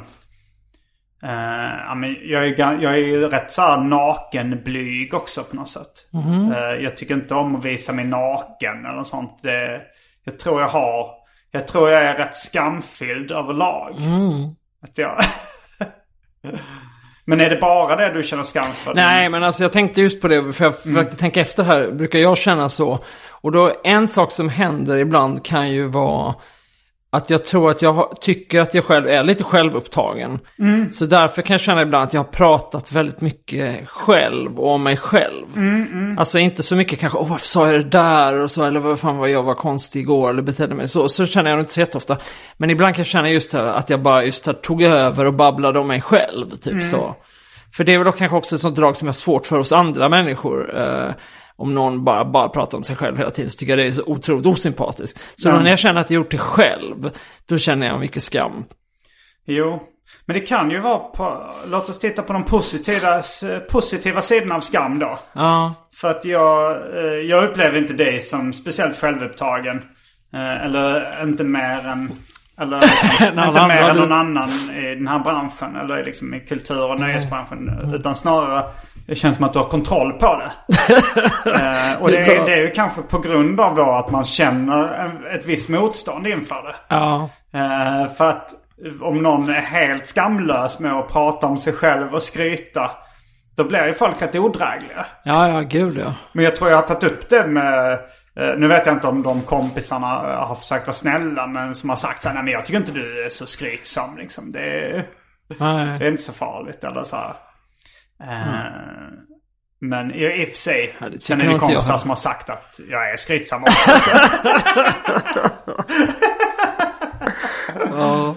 Eh, 1.23 1.85
ja, 1.87 1.95
men 1.95 2.17
jag, 2.23 2.47
är, 2.47 2.81
jag 2.81 2.93
är 2.93 2.97
ju 2.97 3.29
rätt 3.29 3.51
så 3.51 3.61
här 3.61 3.77
nakenblyg 3.77 5.13
också 5.13 5.43
på 5.43 5.55
något 5.55 5.69
sätt. 5.69 5.91
Eh, 6.53 6.83
jag 6.83 6.97
tycker 6.97 7.13
inte 7.13 7.35
om 7.35 7.55
att 7.55 7.65
visa 7.65 7.93
mig 7.93 8.05
naken 8.05 8.85
eller 8.85 9.03
sånt. 9.03 9.39
Jag 10.23 10.39
tror 10.39 10.61
jag 10.61 10.67
har... 10.67 11.21
Jag 11.51 11.67
tror 11.67 11.89
jag 11.89 12.03
är 12.03 12.17
rätt 12.17 12.35
skamfylld 12.35 13.31
överlag. 13.31 13.95
Att 14.83 14.97
jag... 14.97 15.23
men 17.25 17.41
är 17.41 17.49
det 17.49 17.57
bara 17.61 17.95
det 17.95 18.13
du 18.13 18.23
känner 18.23 18.43
skam 18.43 18.71
för? 18.73 18.93
Nej, 18.93 19.29
men 19.29 19.43
alltså 19.43 19.63
jag 19.63 19.71
tänkte 19.71 20.01
just 20.01 20.21
på 20.21 20.27
det, 20.27 20.53
för 20.53 20.65
jag 20.65 20.79
försökte 20.79 21.15
tänka 21.15 21.41
efter 21.41 21.63
här, 21.63 21.91
brukar 21.91 22.19
jag 22.19 22.37
känna 22.37 22.69
så? 22.69 22.99
Och 23.29 23.51
då, 23.51 23.73
en 23.83 24.07
sak 24.07 24.31
som 24.31 24.49
händer 24.49 24.97
ibland 24.97 25.45
kan 25.45 25.71
ju 25.71 25.87
vara 25.87 26.35
att 27.13 27.29
jag 27.29 27.45
tror 27.45 27.71
att 27.71 27.81
jag 27.81 27.93
har, 27.93 28.13
tycker 28.21 28.61
att 28.61 28.73
jag 28.73 28.85
själv 28.85 29.07
är 29.07 29.23
lite 29.23 29.43
självupptagen. 29.43 30.39
Så 30.91 31.05
därför 31.05 31.41
kan 31.41 31.53
jag 31.53 31.61
känna 31.61 31.81
ibland 31.81 32.03
att 32.03 32.13
jag 32.13 32.21
har 32.21 32.31
pratat 32.31 32.91
väldigt 32.91 33.21
mycket 33.21 33.89
själv 33.89 34.59
och 34.59 34.71
om 34.71 34.83
mig 34.83 34.97
själv. 34.97 35.45
Alltså 36.17 36.39
inte 36.39 36.63
så 36.63 36.75
mycket 36.75 36.99
kanske, 36.99 37.19
åh 37.19 37.29
varför 37.29 37.45
sa 37.45 37.71
jag 37.71 37.81
det 37.81 37.89
där 37.89 38.39
och 38.39 38.51
så, 38.51 38.63
eller 38.63 38.79
vad 38.79 38.99
fan 38.99 39.17
var 39.17 39.27
jag 39.27 39.43
var 39.43 39.55
konstig 39.55 39.99
igår 39.99 40.29
eller 40.29 40.41
betedde 40.41 40.75
mig 40.75 40.87
så. 40.87 41.09
Så 41.09 41.25
känner 41.25 41.49
jag 41.49 41.59
inte 41.59 41.71
så 41.71 41.79
jätteofta. 41.79 42.17
Men 42.57 42.69
ibland 42.69 42.95
kan 42.95 42.99
jag 42.99 43.07
känna 43.07 43.29
just 43.29 43.53
här, 43.53 43.63
att 43.63 43.89
jag 43.89 44.01
bara 44.01 44.23
just 44.23 44.45
här, 44.45 44.53
tog 44.53 44.83
över 44.83 45.25
och 45.25 45.33
babblade 45.33 45.79
om 45.79 45.87
mig 45.87 46.01
själv, 46.01 46.49
typ 46.49 46.83
så. 46.83 47.15
För 47.73 47.83
det 47.83 47.93
är 47.93 48.03
väl 48.03 48.13
kanske 48.13 48.37
också 48.37 48.55
ett 48.55 48.61
sånt 48.61 48.75
drag 48.75 48.97
som 48.97 49.07
är 49.07 49.11
svårt 49.11 49.45
för 49.45 49.59
oss 49.59 49.71
andra 49.71 50.09
människor. 50.09 50.75
Om 51.61 51.73
någon 51.73 52.03
bara, 52.03 52.25
bara 52.25 52.49
pratar 52.49 52.77
om 52.77 52.83
sig 52.83 52.95
själv 52.95 53.17
hela 53.17 53.31
tiden 53.31 53.49
så 53.51 53.57
tycker 53.57 53.71
jag 53.77 53.79
det 53.79 53.87
är 53.87 53.91
så 53.91 54.03
otroligt 54.05 54.45
osympatiskt. 54.45 55.25
Så 55.35 55.51
då 55.51 55.57
när 55.57 55.69
jag 55.69 55.79
känner 55.79 56.01
att 56.01 56.09
jag 56.09 56.15
gjort 56.15 56.31
det 56.31 56.37
själv, 56.37 57.09
då 57.49 57.57
känner 57.57 57.87
jag 57.87 57.99
mycket 57.99 58.23
skam. 58.23 58.63
Jo. 59.45 59.83
Men 60.25 60.33
det 60.33 60.39
kan 60.41 60.71
ju 60.71 60.79
vara 60.79 60.97
på... 60.99 61.43
Låt 61.67 61.89
oss 61.89 61.99
titta 61.99 62.21
på 62.21 62.33
de 62.33 62.43
positiva, 62.43 63.21
positiva 63.71 64.21
sidorna 64.21 64.55
av 64.55 64.59
skam 64.59 64.99
då. 64.99 65.19
Ja, 65.33 65.73
För 65.95 66.09
att 66.11 66.25
jag, 66.25 66.71
eh, 66.97 67.03
jag 67.13 67.43
upplever 67.43 67.77
inte 67.77 67.93
dig 67.93 68.21
som 68.21 68.53
speciellt 68.53 68.97
självupptagen. 68.99 69.81
Eh, 70.33 70.65
Eller 70.65 71.23
inte 71.23 71.43
mer 71.43 71.87
än... 71.87 72.11
Eller 72.61 72.79
liksom, 72.81 73.39
inte 73.47 73.67
mer 73.67 73.77
än 73.89 73.95
du- 73.95 74.01
någon 74.01 74.11
annan 74.11 74.49
i 74.75 74.95
den 74.95 75.07
här 75.07 75.19
branschen. 75.19 75.75
Eller 75.75 76.05
liksom 76.05 76.33
i 76.33 76.39
kultur 76.39 76.83
och 76.91 76.99
nöjesbranschen. 76.99 77.93
Utan 77.95 78.15
snarare, 78.15 78.63
det 79.07 79.15
känns 79.15 79.35
som 79.37 79.45
att 79.45 79.53
du 79.53 79.59
har 79.59 79.69
kontroll 79.69 80.13
på 80.13 80.35
det. 80.35 80.51
Eh, 81.45 82.01
och 82.01 82.11
det 82.11 82.17
är, 82.17 82.45
det 82.45 82.53
är 82.53 82.57
ju 82.61 82.71
kanske 82.71 83.01
på 83.01 83.19
grund 83.19 83.59
av 83.59 83.75
då 83.75 83.91
att 83.91 84.11
man 84.11 84.25
känner 84.25 85.35
ett 85.35 85.45
visst 85.45 85.69
motstånd 85.69 86.27
inför 86.27 86.55
det. 86.63 86.75
ja, 86.87 87.29
Eh, 87.53 88.11
för 88.13 88.29
att 88.29 88.51
om 89.01 89.23
någon 89.23 89.49
är 89.49 89.53
helt 89.61 90.07
skamlös 90.07 90.79
med 90.79 90.93
att 90.93 91.07
prata 91.11 91.47
om 91.47 91.57
sig 91.57 91.73
själv 91.73 92.13
och 92.13 92.21
skryta. 92.23 92.91
Då 93.55 93.63
blir 93.63 93.85
ju 93.87 93.93
folk 93.93 94.21
rätt 94.21 94.35
odrägliga. 94.35 95.05
ja, 95.23 95.47
ja, 95.49 95.59
gud 95.61 95.97
ja. 96.05 96.13
Men 96.33 96.45
jag 96.45 96.55
tror 96.55 96.69
jag 96.69 96.77
har 96.77 96.83
tagit 96.83 97.03
upp 97.03 97.29
det 97.29 97.47
med... 97.47 97.93
eh, 98.39 98.53
Nu 98.57 98.67
vet 98.67 98.85
jag 98.85 98.95
inte 98.95 99.07
om 99.07 99.23
de 99.23 99.41
kompisarna 99.41 100.07
har 100.45 100.55
försökt 100.55 100.87
vara 100.87 100.93
snälla 100.93 101.47
men 101.47 101.75
som 101.75 101.89
har 101.89 101.97
sagt 101.97 102.21
så 102.21 102.27
här, 102.29 102.35
nej 102.35 102.43
men 102.43 102.53
jag 102.53 102.65
tycker 102.65 102.79
inte 102.79 102.91
du 102.91 103.25
är 103.25 103.29
så 103.29 103.45
skrytsam 103.45 104.17
liksom. 104.17 104.51
Det 104.51 104.59
är, 104.59 105.05
det 105.99 106.05
är 106.05 106.09
inte 106.09 106.21
så 106.21 106.33
farligt 106.33 106.83
eller 106.83 107.03
så 107.03 107.15
här. 107.15 107.33
Eh, 108.21 108.65
Men 109.79 110.11
i, 110.11 110.43
och 110.45 110.49
för 110.49 110.57
sig 110.57 110.95
Ja, 110.99 111.09
det 111.09 111.35
ni 111.35 111.43
inte 111.43 111.45
jag 111.45 111.59
kompisar 111.59 111.97
som 111.97 112.09
har 112.09 112.15
sagt 112.15 112.49
att 112.49 112.79
jag 112.89 113.11
är 113.11 113.17
skrytsam 113.17 113.63
också. 113.63 113.91
Ja. 117.91 118.35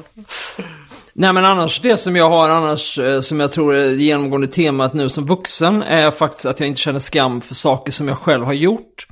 Nej 1.12 1.32
men 1.32 1.44
annars, 1.44 1.80
det 1.80 1.96
som 1.96 2.16
jag 2.16 2.30
har 2.30 2.48
annars, 2.50 2.98
eh, 2.98 3.20
som 3.20 3.40
jag 3.40 3.52
tror 3.52 3.74
är 3.74 3.84
det 3.84 3.94
genomgående 3.94 4.46
temat 4.46 4.94
nu 4.94 5.08
som 5.08 5.26
vuxen, 5.26 5.82
är 5.82 6.10
faktiskt 6.10 6.46
att 6.46 6.60
jag 6.60 6.68
inte 6.68 6.80
känner 6.80 6.98
skam 6.98 7.40
för 7.40 7.54
saker 7.54 7.92
som 7.92 8.08
jag 8.08 8.18
själv 8.18 8.44
har 8.44 8.52
gjort. 8.52 9.06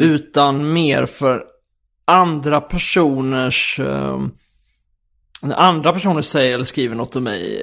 Utan 0.00 0.72
mer 0.72 1.06
för 1.06 1.42
andra 2.04 2.60
personers, 2.60 3.80
eh, 3.80 4.20
när 5.44 5.56
andra 5.56 5.92
personer 5.92 6.22
säger 6.22 6.54
eller 6.54 6.64
skriver 6.64 6.94
något 6.96 7.16
om 7.16 7.24
mig 7.24 7.62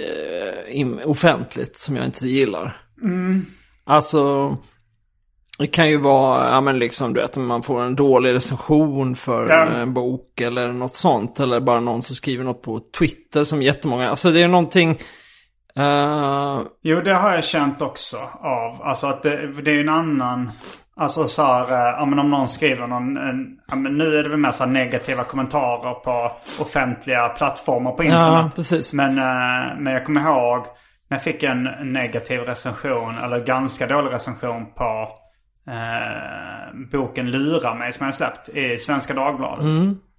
eh, 0.73 1.09
offentligt 1.09 1.79
som 1.79 1.95
jag 1.95 2.05
inte 2.05 2.27
gillar. 2.27 2.81
Alltså, 3.83 4.57
det 5.57 5.67
kan 5.67 5.89
ju 5.89 5.97
vara, 5.97 6.49
ja 6.49 6.61
men 6.61 6.79
liksom 6.79 7.13
du 7.13 7.21
vet, 7.21 7.35
man 7.35 7.63
får 7.63 7.81
en 7.81 7.95
dålig 7.95 8.33
recension 8.33 9.15
för 9.15 9.49
Ja. 9.49 9.65
en 9.65 9.93
bok 9.93 10.41
eller 10.41 10.71
något 10.71 10.95
sånt. 10.95 11.39
Eller 11.39 11.59
bara 11.59 11.79
någon 11.79 12.01
som 12.01 12.15
skriver 12.15 12.43
något 12.43 12.61
på 12.61 12.81
Twitter 12.97 13.43
som 13.43 13.61
jättemånga, 13.61 14.09
alltså 14.09 14.31
det 14.31 14.41
är 14.41 14.47
någonting, 14.47 14.89
eh, 15.75 16.61
Jo, 16.81 17.01
det 17.01 17.13
har 17.13 17.33
jag 17.33 17.43
känt 17.43 17.81
också 17.81 18.17
av. 18.41 18.81
Alltså 18.81 19.07
att 19.07 19.23
det, 19.23 19.61
det 19.61 19.71
är 19.71 19.79
en 19.79 19.89
annan... 19.89 20.51
Alltså 21.01 21.27
så 21.27 21.43
här, 21.43 21.71
eh, 21.71 21.95
ja 21.99 22.05
men 22.05 22.19
om 22.19 22.29
någon 22.29 22.47
skriver 22.47 22.87
någon, 22.87 23.17
en, 23.17 23.57
ja 23.67 23.75
men 23.75 23.97
nu 23.97 24.19
är 24.19 24.23
det 24.23 24.29
väl 24.29 24.39
mer 24.39 24.51
så 24.51 24.65
negativa 24.65 25.23
kommentarer 25.23 25.93
på 25.93 26.31
offentliga 26.59 27.29
plattformar 27.29 27.91
på 27.91 28.03
internet. 28.03 28.27
ja 28.27 28.51
precis. 28.55 28.93
Men, 28.93 29.17
eh, 29.17 29.77
men 29.77 29.93
jag 29.93 30.05
kommer 30.05 30.21
ihåg 30.21 30.65
när 31.09 31.17
jag 31.17 31.23
fick 31.23 31.43
en 31.43 31.63
negativ 31.81 32.39
recension, 32.39 33.17
eller 33.23 33.39
ganska 33.39 33.87
dålig 33.87 34.13
recension 34.13 34.65
på 34.73 35.07
eh, 35.67 36.79
boken 36.91 37.31
Lura 37.31 37.75
mig 37.75 37.93
som 37.93 38.05
jag 38.05 38.15
släppt 38.15 38.49
i 38.49 38.77
Svenska 38.77 39.13
Dagbladet. 39.13 39.65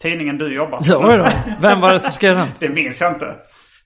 Tidningen 0.02 0.38
du 0.38 0.54
jobbar 0.54 0.78
på. 0.78 1.06
Oj 1.08 1.18
då. 1.18 1.26
Vem 1.60 1.80
var 1.80 1.92
det 1.92 2.00
som 2.00 2.12
skrev 2.12 2.36
den? 2.36 2.48
Det 2.58 2.68
minns 2.68 3.00
jag 3.00 3.12
inte. 3.12 3.26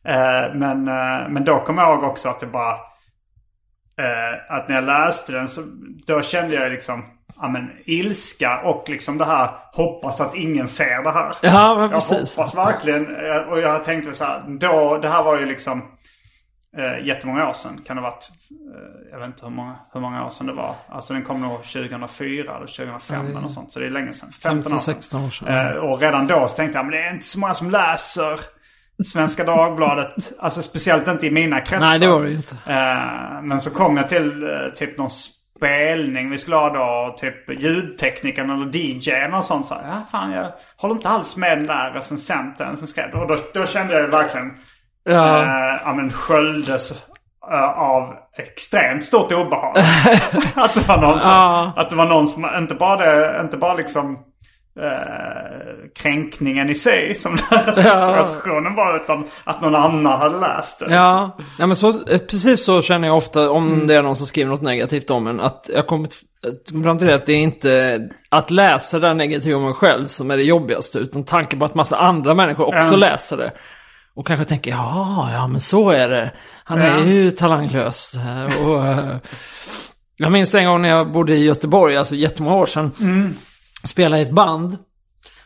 Eh, 0.09 0.55
men, 0.55 0.89
eh, 0.89 1.29
men 1.29 1.45
då 1.45 1.61
kommer 1.61 1.83
jag 1.83 1.93
ihåg 1.95 2.05
också 2.05 2.29
att 2.29 2.41
det 2.41 2.47
bara... 2.47 2.77
Eh, 4.01 4.57
att 4.57 4.69
när 4.69 4.75
jag 4.75 4.85
läste 4.85 5.33
den 5.33 5.49
så 5.49 5.63
då 6.07 6.23
kände 6.23 6.55
jag 6.55 6.73
liksom 6.73 7.05
ja, 7.41 7.49
men, 7.49 7.71
ilska 7.85 8.61
och 8.65 8.89
liksom 8.89 9.19
det 9.19 9.25
här 9.25 9.51
hoppas 9.73 10.21
att 10.21 10.35
ingen 10.35 10.69
ser 10.69 11.03
det 11.03 11.11
här. 11.11 11.35
Ja, 11.43 11.75
men 11.75 11.83
Jag 11.83 11.91
precis. 11.93 12.37
hoppas 12.37 12.55
verkligen. 12.55 13.17
eh, 13.27 13.37
Och 13.37 13.61
jag 13.61 13.85
tänkte 13.85 14.13
så 14.15 14.25
här, 14.25 14.43
då, 14.61 14.99
det 14.99 15.09
här 15.09 15.23
var 15.23 15.39
ju 15.39 15.47
liksom 15.47 15.83
eh, 16.77 17.07
jättemånga 17.07 17.49
år 17.49 17.53
sedan. 17.53 17.81
Kan 17.87 17.97
det 17.97 18.03
ha 18.03 18.11
varit, 18.11 18.31
eh, 18.51 19.11
jag 19.13 19.19
vet 19.19 19.27
inte 19.27 19.45
hur 19.45 19.51
många, 19.53 19.77
hur 19.93 20.01
många 20.01 20.27
år 20.27 20.31
sedan 20.31 20.47
det 20.47 20.53
var. 20.53 20.75
Alltså 20.89 21.13
den 21.13 21.25
kom 21.25 21.41
nog 21.41 21.63
2004 21.65 22.57
eller 22.57 22.67
2005 22.67 23.37
eller 23.37 23.49
sånt. 23.49 23.73
Så 23.73 23.79
det 23.81 23.87
är 23.87 23.91
länge 23.91 24.13
sedan. 24.13 24.33
15 24.33 24.73
år 24.73 24.79
sedan. 24.79 24.95
15-16 24.95 25.27
år 25.27 25.31
sedan. 25.31 25.49
Eh, 25.73 25.77
och 25.77 26.01
redan 26.01 26.27
då 26.27 26.49
så 26.49 26.57
tänkte 26.57 26.79
jag, 26.79 26.85
men 26.87 26.93
det 26.93 27.03
är 27.07 27.13
inte 27.15 27.27
så 27.27 27.39
många 27.41 27.55
som 27.55 27.71
läser 27.71 28.41
Svenska 29.05 29.45
Dagbladet. 29.45 30.33
Alltså 30.39 30.63
speciellt 30.63 31.09
inte 31.09 31.27
i 31.27 31.31
mina 31.31 31.61
kretsar. 31.61 31.87
Nej, 31.87 31.99
det 31.99 32.09
var 32.09 32.23
det 32.23 32.29
ju 32.31 32.37
inte. 32.37 32.55
Eh, 32.67 33.43
men 33.43 33.61
så 33.61 33.71
kom 33.71 33.97
jag 33.97 34.09
till 34.09 34.43
eh, 34.43 34.49
typ 34.75 34.99
någon 34.99 35.11
spelning 35.57 36.31
vi 36.31 36.39
skulle 36.39 36.57
ha 36.57 36.71
då. 36.71 37.15
Typ 37.19 37.63
ljudteknikern 37.63 38.51
eller 38.51 38.77
DJn 38.77 39.35
och 39.35 39.45
sånt. 39.45 39.67
Så 39.67 39.75
här, 39.75 39.83
ja, 39.89 40.03
fan 40.11 40.33
jag 40.33 40.53
håller 40.77 40.95
inte 40.95 41.09
alls 41.09 41.37
med 41.37 41.59
den 41.59 41.67
där 41.67 41.91
recensenten 41.91 42.77
som 42.77 42.87
skrev. 42.87 43.15
Och 43.15 43.27
då, 43.29 43.37
då 43.55 43.67
kände 43.67 44.01
jag 44.01 44.09
verkligen 44.09 44.51
Ja. 45.05 45.43
eh, 45.43 45.81
ja, 45.85 45.93
men 45.95 46.11
sköljdes 46.11 47.05
eh, 47.51 47.71
av 47.79 48.15
extremt 48.39 49.05
stort 49.05 49.33
obehag. 49.33 49.77
att, 50.55 50.75
det 50.75 50.89
var 50.89 51.01
någon 51.01 51.21
som, 51.21 51.29
Ja. 51.31 51.73
att 51.77 51.91
det 51.91 51.97
var 51.97 52.07
någon 52.07 52.27
som, 52.27 52.47
inte 52.59 52.75
bara 52.75 52.97
det, 52.97 53.41
inte 53.41 53.57
bara 53.57 53.75
liksom 53.75 54.19
eh, 54.81 55.91
kränkningen 55.95 56.71
i 56.71 56.75
sig 56.75 57.15
som 57.15 57.37
recensionen 57.67 58.75
var 58.75 58.97
utan 58.97 59.25
att 59.45 59.63
någon 59.63 59.75
annan 59.75 60.21
hade 60.21 60.39
läst 60.39 60.79
det. 60.79 60.95
Ja, 60.95 61.37
nej, 61.59 61.67
men 61.69 61.77
så, 61.77 61.89
eh, 61.89 62.19
precis 62.19 62.65
så 62.65 62.83
känner 62.83 63.09
jag 63.09 63.17
ofta 63.17 63.51
om 63.51 63.87
det 63.87 63.95
är 63.95 64.03
någon 64.03 64.17
som 64.17 64.27
skriver 64.27 64.51
något 64.51 64.63
negativt 64.63 65.11
om 65.11 65.27
en. 65.27 65.41
Att 65.41 65.71
jag 65.75 65.87
kommer 65.87 66.07
t- 66.09 66.15
kommer 66.71 66.85
fram 66.85 66.99
till 66.99 67.07
det 67.07 67.15
att 67.15 67.27
det 67.27 67.33
är 67.33 67.37
inte 67.43 68.01
att 68.29 68.51
läsa 68.51 68.99
det 68.99 69.15
negativa 69.15 69.57
om 69.59 69.65
mig 69.65 69.75
själv 69.75 70.05
som 70.05 70.31
är 70.31 70.37
det 70.37 70.43
jobbigaste. 70.43 70.99
Utan 70.99 71.25
tanken 71.25 71.59
på 71.59 71.65
att 71.65 71.75
massa 71.75 71.97
andra 71.99 72.35
människor 72.35 72.65
också 72.65 72.95
Ja. 72.95 72.97
läser 72.97 73.37
det. 73.37 73.53
Och 74.15 74.27
kanske 74.27 74.45
tänker, 74.45 74.71
ja, 74.71 75.29
ja 75.33 75.47
men 75.47 75.61
så 75.61 75.91
är 75.91 76.09
det. 76.09 76.31
Han 76.65 76.79
är 76.81 76.99
Ja. 76.99 77.05
ju 77.05 77.31
talanglös. 77.31 78.15
Och, 78.65 78.87
eh, 78.87 79.17
jag 80.17 80.33
minns 80.33 80.55
en 80.55 80.67
gång 80.67 80.83
när 80.83 80.89
jag 80.89 81.13
bodde 81.13 81.33
i 81.37 81.45
Göteborg, 81.45 81.97
alltså 81.97 82.15
jättemånga 82.15 82.57
år 82.57 82.67
sedan. 82.67 82.93
Spela 83.85 84.19
i 84.19 84.23
ett 84.23 84.31
band. 84.31 84.79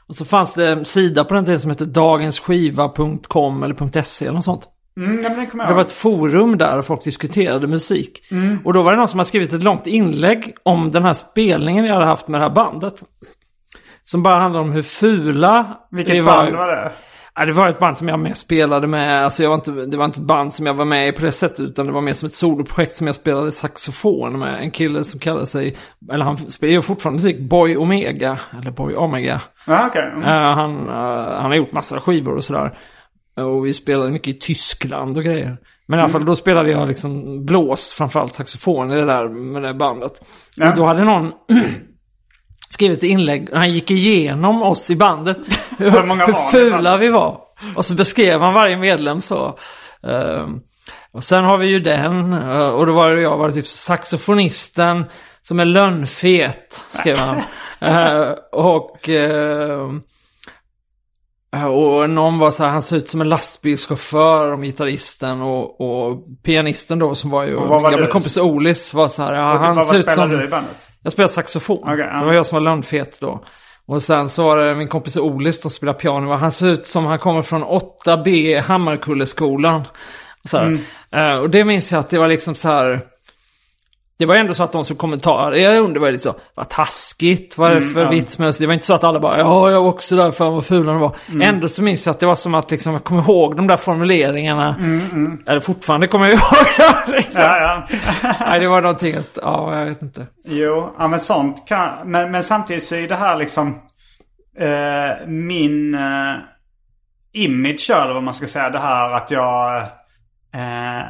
Och 0.07 0.16
så 0.16 0.25
fanns 0.25 0.55
det 0.55 0.69
en 0.69 0.85
sida 0.85 1.25
på 1.25 1.35
den 1.35 1.45
tiden 1.45 1.61
som 1.61 1.71
hette 1.71 1.85
dagensskiva.com 1.85 3.62
eller 3.62 4.03
.se 4.03 4.25
eller 4.25 4.35
något 4.35 4.45
sånt. 4.45 4.69
Mm, 4.97 5.23
det 5.53 5.75
var 5.75 5.81
ett 5.81 5.93
forum 5.93 6.59
där 6.59 6.83
folk 6.83 7.05
diskuterade 7.05 7.66
musik. 7.66 8.23
Och 8.64 8.73
då 8.73 8.83
var 8.83 8.93
det 8.93 8.99
någon 8.99 9.09
som 9.09 9.21
har 9.21 9.25
skrivit 9.25 9.53
ett 9.53 9.62
långt 9.62 9.87
inlägg 9.87 10.55
om 10.62 10.88
den 10.88 11.05
här 11.05 11.12
spelningen 11.12 11.85
jag 11.85 11.95
hade 11.95 12.07
haft 12.07 12.29
med 12.29 12.40
det 12.40 12.45
här 12.45 12.55
bandet. 12.55 13.03
Som 14.05 14.23
bara 14.23 14.37
handlade 14.37 14.64
om 14.64 14.73
hur 14.73 14.83
fula 14.83 15.79
Vilket 15.90 16.14
vi 16.14 16.23
band 16.23 16.57
var 16.57 16.69
det? 16.69 16.93
Ja, 17.40 17.46
det 17.46 17.53
var 17.53 17.68
ett 17.68 17.79
band 17.79 17.98
som 17.98 18.09
jag 18.09 18.18
med 18.18 18.37
spelade 18.37 18.87
med. 18.87 19.24
Alltså 19.24 19.42
jag 19.42 19.50
var 19.50 19.57
inte, 19.57 19.70
det 19.70 19.96
var 19.96 20.05
inte 20.05 20.20
ett 20.20 20.26
band 20.26 20.53
som 20.53 20.66
jag 20.66 20.74
var 20.74 20.85
med 20.85 21.09
i 21.09 21.12
på 21.12 21.24
det 21.24 21.33
sättet. 21.33 21.61
Utan 21.61 21.87
det 21.87 21.92
var 21.92 22.00
mer 22.00 22.12
som 22.12 22.26
ett 22.26 22.35
soloprojekt 22.35 22.94
som 22.94 23.07
jag 23.07 23.16
spelade 23.16 23.53
saxofon 23.53 24.38
med. 24.38 24.62
En 24.62 24.70
kille 24.70 25.05
som 25.05 25.20
kallade 25.20 25.46
sig, 25.46 25.76
eller 26.12 26.24
han 26.24 26.37
spelar 26.37 26.81
fortfarande 26.81 27.16
musik, 27.16 27.40
Boy 27.40 27.76
Omega. 27.76 28.38
Eller 28.61 28.70
Boy 28.70 28.94
Omega. 28.94 29.40
Ja, 29.66 29.87
okej. 29.87 30.11
Mm. 30.14 30.22
Eh, 30.22 30.55
han, 30.55 30.88
eh, 30.88 31.40
han 31.40 31.50
har 31.50 31.55
gjort 31.55 31.72
massor 31.72 31.96
av 31.96 32.03
skivor 32.03 32.37
och 32.37 32.44
sådär. 32.44 32.79
Och 33.37 33.66
vi 33.66 33.72
spelade 33.72 34.11
mycket 34.11 34.37
i 34.37 34.38
Tyskland 34.38 35.18
och 35.18 35.24
grejer. 35.24 35.57
Men 35.87 35.98
i 35.98 36.03
alla 36.03 36.12
fall 36.12 36.24
då 36.24 36.35
spelade 36.35 36.70
jag 36.70 36.88
liksom 36.88 37.44
blås, 37.46 37.92
framförallt 37.92 38.35
saxofon 38.35 38.90
i 38.90 38.94
det 38.94 39.07
där 39.07 39.29
med 39.29 39.62
det 39.62 39.74
bandet. 39.74 40.12
Ja. 40.57 40.70
Och 40.70 40.76
då 40.76 40.85
hade 40.85 41.05
någon 41.05 41.33
skrivit 42.72 43.02
inlägg, 43.02 43.48
han 43.52 43.72
gick 43.72 43.90
igenom 43.90 44.62
oss 44.62 44.90
i 44.90 44.96
bandet. 44.96 45.38
hur 45.78 45.90
Hur 45.90 46.02
många 46.02 46.26
hur 46.26 46.33
fula 46.33 46.96
vi 46.96 47.09
var. 47.09 47.40
Och 47.76 47.87
så 47.87 47.94
beskrev 47.94 48.40
han 48.40 48.54
varje 48.54 48.76
medlem 48.76 49.20
så. 49.20 49.59
Ehm, 50.02 50.61
och 51.12 51.24
sen 51.24 51.44
har 51.44 51.59
vi 51.59 51.66
ju 51.66 51.80
den, 51.80 52.33
eh, 52.33 52.68
och 52.68 52.87
då 52.87 52.92
var 52.92 53.11
det 53.14 53.22
jag, 53.22 53.37
var 53.37 53.48
det 53.48 53.54
typ 53.54 53.68
saxofonisten 53.68 55.04
som 55.42 55.61
är 55.61 55.64
lönnfet, 55.64 56.80
skrev 57.00 57.16
han. 57.18 57.42
Eh, 57.83 58.30
och... 58.52 59.09
Eh, 59.09 59.88
Och 61.68 62.11
någon 62.11 62.38
var 62.38 62.50
så 62.50 62.64
här, 62.64 62.70
han 62.70 62.83
ser 62.83 62.96
ut 62.96 63.09
som 63.09 63.20
en 63.20 63.28
lastbilschaufför 63.28 64.52
om 64.52 64.62
gitarristen 64.62 65.40
och, 65.40 65.80
och 65.80 66.24
pianisten 66.42 66.98
då 66.98 67.14
som 67.14 67.30
var 67.30 67.44
ju 67.44 67.54
Och 67.56 67.68
vad 67.68 67.76
min 67.78 67.83
var 67.83 67.90
gamla 67.90 68.06
kompis 68.06 68.37
Olis 68.37 68.94
var 68.94 69.09
så 69.09 69.22
här, 69.22 69.35
ja, 69.35 69.52
Och 69.54 69.59
han 69.61 69.76
vad 69.76 69.87
ser 69.87 69.98
ut 69.98 70.11
som... 70.11 70.30
du 70.30 70.44
i 70.44 70.48
bandet? 70.48 70.88
Jag 71.03 71.13
spelar 71.13 71.29
saxofon. 71.29 71.79
Okej, 71.83 72.09
ja. 72.13 72.19
Det 72.19 72.27
var 72.27 72.33
jag 72.33 72.47
som 72.47 72.57
var 72.57 72.61
lönnfet 72.61 73.21
då. 73.21 73.45
Och 73.87 74.03
sen 74.03 74.29
så 74.29 74.45
var 74.45 74.57
det 74.57 74.75
min 74.75 74.89
kompis 74.89 75.17
Olis 75.17 75.63
som 75.63 75.71
spelar 75.71 75.93
piano. 75.93 76.33
Han 76.33 76.53
ser 76.53 76.67
ut 76.67 76.85
som 76.85 77.07
han 77.07 77.19
kommer 77.19 77.43
från 77.43 77.65
8B 77.65 78.61
Hammarkulleskolan. 78.61 79.85
Så. 80.45 80.59
Mm. 80.59 80.81
Eh, 81.13 81.35
och 81.35 81.51
det 81.51 81.65
minns 81.65 81.93
jag 81.93 81.99
att 81.99 82.11
det 82.11 82.19
var 82.19 82.29
liksom 82.29 82.55
så 82.55 82.69
här. 82.69 83.01
Det 84.20 84.26
var 84.26 84.35
ändå 84.35 84.54
så 84.54 84.62
att 84.62 84.72
de 84.72 84.85
som 84.85 84.96
kommentarerade 84.96 85.78
under 85.78 86.00
var 86.00 86.11
lite 86.11 86.22
så, 86.24 86.35
vad 86.54 86.68
taskigt, 86.68 87.59
vad 87.59 87.70
är 87.70 87.74
det 87.74 87.83
för 87.83 88.00
Mm, 88.00 88.11
vits 88.11 88.38
med 88.38 88.54
Det 88.59 88.66
var 88.66 88.74
inte 88.74 88.87
så 88.87 88.94
att 88.94 89.04
alla 89.04 89.20
bara, 89.20 89.38
ja 89.38 89.70
jag 89.70 89.83
var 89.83 89.88
också 89.88 90.16
där, 90.16 90.30
fan 90.30 90.52
vad 90.52 90.64
fula 90.66 90.92
de 90.92 91.00
var. 91.00 91.16
Mm. 91.28 91.40
Ändå 91.54 91.68
så 91.68 91.83
minns 91.83 92.06
jag 92.06 92.12
att 92.12 92.20
det 92.20 92.26
var 92.26 92.35
som 92.35 92.54
att 92.54 92.70
liksom, 92.70 92.92
jag 92.92 93.04
kommer 93.04 93.22
ihåg 93.22 93.56
de 93.56 93.66
där 93.66 93.76
formuleringarna. 93.76 94.76
Mm, 94.78 95.42
Eller 95.46 95.61
fortfarande 95.61 96.06
kommer 96.06 96.26
jag 96.26 96.35
ihåg 96.38 96.66
dem. 96.78 97.14
Liksom. 97.14 97.42
Ja, 97.42 97.87
ja. 97.90 97.98
Nej, 98.46 98.61
det 98.61 98.68
var 98.68 98.83
någonting 98.83 99.16
att, 99.16 99.38
ja 99.42 99.78
jag 99.78 99.87
vet 99.87 100.02
inte. 100.02 100.26
Jo, 100.44 100.94
ja 100.98 101.09
men 101.09 101.20
sånt 101.20 101.68
kan... 101.68 102.11
Men, 102.11 102.30
men 102.30 102.42
samtidigt 102.42 102.85
så 102.85 102.94
är 102.94 103.09
det 103.09 103.16
här 103.16 103.37
liksom... 103.37 103.78
Eh, 104.59 105.26
min 105.28 105.94
eh, 105.94 106.35
image 107.33 107.90
eller 107.90 108.14
vad 108.14 108.22
man 108.22 108.35
ska 108.35 108.46
säga. 108.46 108.70
Det 108.70 108.78
här 108.78 109.11
att 109.11 109.30
jag 109.30 109.76
eh, 110.54 111.04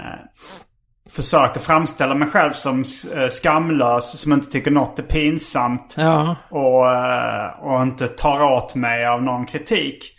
försöker 1.12 1.60
framställa 1.60 2.14
mig 2.14 2.28
själv 2.28 2.52
som 2.52 2.84
eh, 3.14 3.28
skamlös. 3.28 4.20
Som 4.20 4.32
inte 4.32 4.50
tycker 4.50 4.70
något 4.70 4.98
är 4.98 5.02
pinsamt. 5.02 5.94
Ja, 5.98 6.36
Och, 6.50 6.92
eh, 6.92 7.50
och 7.60 7.82
inte 7.82 8.08
tar 8.08 8.42
åt 8.42 8.74
mig 8.74 9.06
av 9.06 9.22
någon 9.22 9.46
kritik. 9.46 10.16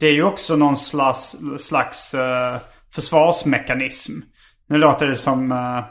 Det 0.00 0.06
är 0.06 0.12
ju 0.12 0.24
också 0.24 0.56
någon 0.56 0.76
slags, 0.76 1.36
slags 1.58 2.14
eh, 2.14 2.56
försvarsmekanism. 2.94 4.12
Nu 4.68 4.78
låter 4.78 5.06
det 5.06 5.16
som 5.16 5.52
uh, 5.52 5.84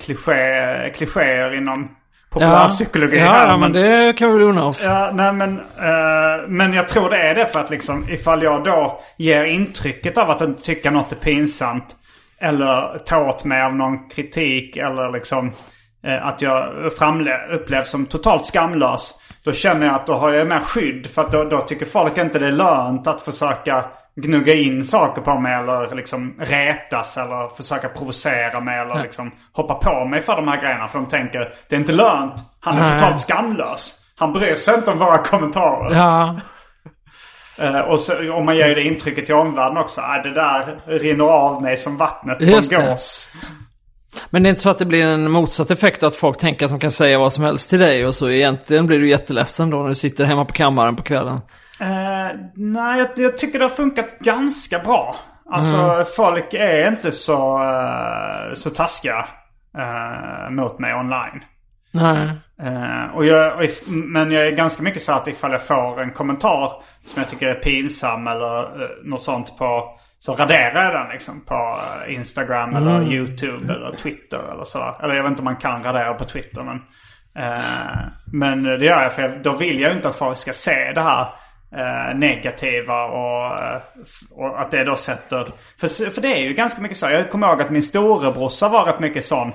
kliché, 0.00 0.92
klichéer 0.94 1.54
inom 1.54 1.88
populärpsykologi 2.30 3.18
ja, 3.18 3.24
här. 3.24 3.48
ja, 3.48 3.56
men 3.56 3.72
det 3.72 4.12
kan 4.18 4.32
vi 4.32 4.38
väl 4.38 4.48
unna 4.48 4.66
oss. 4.66 4.84
Ja, 4.84 5.10
nej 5.14 5.32
men, 5.32 5.58
eh, 5.58 6.48
men 6.48 6.72
jag 6.72 6.88
tror 6.88 7.10
det 7.10 7.16
är 7.16 7.34
det 7.34 7.46
för 7.46 7.60
att 7.60 7.70
liksom 7.70 8.08
ifall 8.08 8.42
jag 8.42 8.64
då 8.64 9.00
ger 9.16 9.44
intrycket 9.44 10.18
av 10.18 10.30
att 10.30 10.40
inte 10.40 10.62
tycka 10.62 10.90
något 10.90 11.12
är 11.12 11.16
pinsamt. 11.16 11.96
Eller 12.42 12.98
tar 12.98 13.28
åt 13.28 13.44
mig 13.44 13.62
av 13.62 13.74
någon 13.74 14.08
kritik 14.08 14.76
eller 14.76 15.12
liksom 15.12 15.52
eh, 16.06 16.26
att 16.26 16.42
jag 16.42 16.68
framle- 16.98 17.48
upplevs 17.54 17.90
som 17.90 18.06
totalt 18.06 18.46
skamlös. 18.46 19.14
Då 19.44 19.52
känner 19.52 19.86
jag 19.86 19.94
att 19.94 20.06
då 20.06 20.12
har 20.12 20.30
jag 20.32 20.46
mer 20.48 20.60
skydd. 20.60 21.06
För 21.06 21.22
att 21.22 21.32
då, 21.32 21.44
då 21.44 21.60
tycker 21.60 21.86
folk 21.86 22.18
inte 22.18 22.38
det 22.38 22.46
är 22.46 22.50
lönt 22.52 23.06
att 23.06 23.22
försöka 23.22 23.84
gnugga 24.16 24.54
in 24.54 24.84
saker 24.84 25.22
på 25.22 25.38
mig 25.40 25.54
eller 25.54 25.94
liksom 25.94 26.34
retas 26.40 27.16
eller 27.16 27.48
försöka 27.56 27.88
provocera 27.88 28.60
mig 28.60 28.78
eller 28.80 29.02
liksom 29.02 29.30
hoppa 29.52 29.74
på 29.74 30.04
mig 30.04 30.20
för 30.22 30.36
de 30.36 30.48
här 30.48 30.60
grejerna. 30.60 30.88
För 30.88 30.98
de 30.98 31.08
tänker 31.08 31.52
det 31.68 31.76
är 31.76 31.80
inte 31.80 31.92
lönt. 31.92 32.34
Han 32.60 32.78
är 32.78 32.82
Nej. 32.82 32.98
totalt 32.98 33.20
skamlös. 33.20 33.98
Han 34.18 34.32
bryr 34.32 34.54
sig 34.54 34.74
inte 34.74 34.90
om 34.90 34.98
våra 34.98 35.18
kommentarer. 35.18 35.94
Ja, 35.96 36.36
och 37.88 38.00
så, 38.00 38.32
om 38.34 38.44
man 38.44 38.56
ger 38.56 38.74
det 38.74 38.82
intrycket 38.82 39.26
till 39.26 39.34
omvärlden 39.34 39.76
också. 39.78 40.00
Äh, 40.00 40.22
det 40.22 40.34
där 40.34 40.80
rinner 40.86 41.24
av 41.24 41.62
mig 41.62 41.76
som 41.76 41.96
vattnet 41.96 42.38
på 42.38 42.44
Just 42.44 42.72
en 42.72 42.86
gås. 42.86 43.30
men 44.30 44.42
det 44.42 44.48
är 44.48 44.50
inte 44.50 44.62
så 44.62 44.70
att 44.70 44.78
det 44.78 44.84
blir 44.84 45.04
en 45.04 45.30
motsatt 45.30 45.70
effekt 45.70 46.02
att 46.02 46.16
folk 46.16 46.38
tänker 46.38 46.64
att 46.64 46.70
de 46.70 46.80
kan 46.80 46.90
säga 46.90 47.18
vad 47.18 47.32
som 47.32 47.44
helst 47.44 47.70
till 47.70 47.78
dig 47.78 48.06
och 48.06 48.14
så 48.14 48.30
egentligen 48.30 48.86
blir 48.86 48.98
du 48.98 49.08
jätteledsen 49.08 49.70
då 49.70 49.76
när 49.78 49.88
du 49.88 49.94
sitter 49.94 50.24
hemma 50.24 50.44
på 50.44 50.52
kammaren 50.52 50.96
på 50.96 51.02
kvällen. 51.02 51.40
Eh, 51.80 52.36
nej, 52.54 52.98
jag, 52.98 53.08
jag 53.16 53.38
tycker 53.38 53.58
det 53.58 53.64
har 53.64 53.70
funkat 53.70 54.18
ganska 54.18 54.78
bra. 54.78 55.16
Alltså 55.50 55.76
Mm. 55.76 56.06
folk 56.16 56.54
är 56.54 56.88
inte 56.88 57.12
så, 57.12 57.62
eh, 57.62 58.54
så 58.54 58.70
taskiga 58.70 59.26
eh, 59.78 60.50
mot 60.50 60.78
mig 60.78 60.94
online. 60.94 61.42
Nej. 61.92 62.30
Eh, 62.62 63.04
och 63.14 63.26
jag, 63.26 63.56
och 63.56 63.64
if, 63.64 63.80
men 63.86 64.30
jag 64.30 64.46
är 64.46 64.50
ganska 64.50 64.82
mycket 64.82 65.02
så 65.02 65.12
att 65.12 65.28
ifall 65.28 65.52
jag 65.52 65.66
får 65.66 66.00
en 66.00 66.10
kommentar 66.10 66.72
som 67.04 67.22
jag 67.22 67.28
tycker 67.28 67.48
är 67.48 67.54
pinsam 67.54 68.26
eller 68.26 68.82
uh, 68.82 68.88
något 69.04 69.22
sånt 69.22 69.58
på 69.58 69.98
så 70.18 70.34
raderar 70.34 70.84
jag 70.84 70.94
den 70.94 71.12
liksom 71.12 71.44
på 71.44 71.78
eh, 72.04 72.14
Instagram 72.14 72.76
eller 72.76 73.02
YouTube 73.02 73.74
eller 73.74 73.96
Twitter 73.96 74.52
eller 74.52 74.64
sådär. 74.64 74.94
Eller 75.02 75.14
jag 75.14 75.22
vet 75.22 75.30
inte 75.30 75.40
om 75.40 75.44
man 75.44 75.56
kan 75.56 75.82
radera 75.82 76.14
på 76.14 76.24
Twitter 76.24 76.62
men. 76.62 76.82
eh, 77.44 78.04
men 78.32 78.62
det 78.62 78.84
gör 78.84 79.02
jag 79.02 79.12
för 79.12 79.22
jag, 79.22 79.42
då 79.42 79.52
vill 79.52 79.80
jag 79.80 79.90
ju 79.90 79.96
inte 79.96 80.08
att 80.08 80.16
folk 80.16 80.36
ska 80.36 80.52
se 80.52 80.92
det 80.94 81.00
här 81.00 81.26
eh, 81.76 82.18
negativa 82.18 83.04
och, 83.04 83.52
och 84.30 84.60
att 84.60 84.70
det 84.70 84.84
då 84.84 84.96
sätter... 84.96 85.48
För, 85.80 86.10
för 86.10 86.20
det 86.20 86.32
är 86.32 86.42
ju 86.42 86.52
ganska 86.52 86.82
mycket 86.82 86.98
så. 86.98 87.10
Jag 87.10 87.30
kommer 87.30 87.48
ihåg 87.48 87.62
att 87.62 87.70
min 87.70 87.82
storebrorsa 87.82 88.68
var 88.68 88.84
rätt 88.84 89.00
mycket 89.00 89.24
sån. 89.24 89.52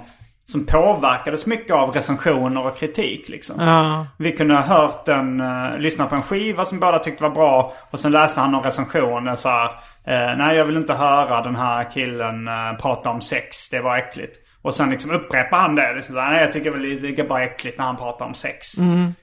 Som 0.51 0.65
påverkades 0.65 1.47
mycket 1.47 1.75
av 1.75 1.91
recensioner 1.91 2.65
och 2.65 2.77
kritik 2.77 3.29
liksom. 3.29 3.61
Ja. 3.61 4.05
Vi 4.17 4.31
kunde 4.31 4.53
ha 4.55 4.61
hört 4.61 5.07
en, 5.07 5.41
uh, 5.41 5.79
lyssna 5.79 6.05
på 6.05 6.15
en 6.15 6.21
skiva 6.21 6.65
som 6.65 6.79
båda 6.79 6.99
tyckte 6.99 7.23
var 7.23 7.29
bra. 7.29 7.73
Och 7.91 7.99
sen 7.99 8.11
läste 8.11 8.39
han 8.41 8.51
någon 8.51 8.63
recension 8.63 9.27
och 9.27 9.39
så 9.39 9.49
här. 9.49 9.65
eh, 10.05 10.37
Nej 10.37 10.55
jag 10.57 10.65
vill 10.65 10.77
inte 10.77 10.93
höra 10.93 11.41
den 11.41 11.55
här 11.55 11.91
killen 11.91 12.47
uh, 12.47 12.77
prata 12.81 13.09
om 13.09 13.21
sex. 13.21 13.69
Det 13.69 13.79
var 13.81 13.97
äckligt. 13.97 14.37
Och 14.61 14.73
sen 14.73 14.89
liksom 14.89 15.11
upprepar 15.11 15.57
han 15.59 15.75
det. 15.75 15.93
Liksom, 15.95 16.15
Nej 16.15 16.41
jag 16.41 16.51
tycker 16.53 16.71
väl 16.71 17.01
det 17.01 17.19
är 17.19 17.27
bara 17.27 17.43
äckligt 17.43 17.77
när 17.77 17.85
han 17.85 17.97
pratar 17.97 18.25
om 18.25 18.33
sex. 18.33 18.77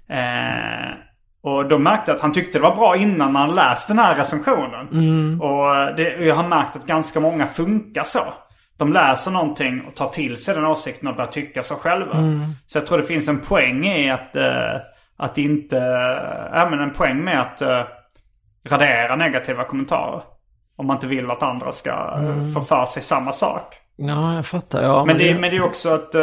Eh, 0.09 0.91
och 1.43 1.69
då 1.69 1.79
märkte 1.79 2.11
jag 2.11 2.17
att 2.17 2.23
han 2.23 2.33
tyckte 2.33 2.59
det 2.59 2.63
var 2.63 2.77
bra 2.77 2.97
innan 2.97 3.33
man 3.33 3.55
läst 3.55 3.89
den 3.89 3.99
här 3.99 4.15
recensionen. 4.15 4.89
Och 5.41 5.97
det, 5.97 6.03
jag 6.03 6.35
har 6.35 6.49
märkt 6.49 6.77
att 6.77 6.87
ganska 6.87 7.21
många 7.21 7.47
funkar 7.47 8.05
så. 8.05 8.21
De 8.77 8.93
läser 8.93 9.31
någonting 9.31 9.83
och 9.89 9.95
tar 9.95 10.09
till 10.09 10.37
sig 10.37 10.55
den 10.55 10.65
åsikten 10.65 11.09
och 11.09 11.17
börjar 11.17 11.31
tycka 11.31 11.63
så 11.63 11.75
själva. 11.75 12.17
Så 12.67 12.79
jag 12.79 12.87
tror 12.87 12.99
det 12.99 13.05
finns 13.05 13.29
en 13.29 13.41
poäng 13.41 13.87
i 13.87 14.11
att, 14.11 14.37
eh, 14.37 14.77
att 15.17 15.39
inte, 15.39 15.77
ja 16.53 16.69
men 16.71 16.81
en 16.81 16.93
poäng 16.93 17.25
med 17.25 17.41
att 17.41 17.63
eh, 17.63 17.83
radera 18.69 19.17
negativa 19.17 19.65
kommentarer. 19.65 20.23
Om 20.77 20.87
man 20.87 20.97
inte 20.97 21.07
vill 21.07 21.31
att 21.31 21.43
andra 21.43 21.73
ska 21.73 22.15
mm. 22.19 22.53
få 22.53 22.61
för 22.61 22.87
sig 22.87 23.03
samma 23.03 23.33
sak. 23.33 23.75
Ja, 23.97 24.35
jag 24.35 24.47
fattar. 24.47 24.83
Ja, 24.83 25.05
Men 25.05 25.19
det, 25.19 25.35
men 25.35 25.51
det 25.51 25.57
är 25.57 25.65
också 25.65 25.95
ett, 25.95 26.15
eh, 26.15 26.23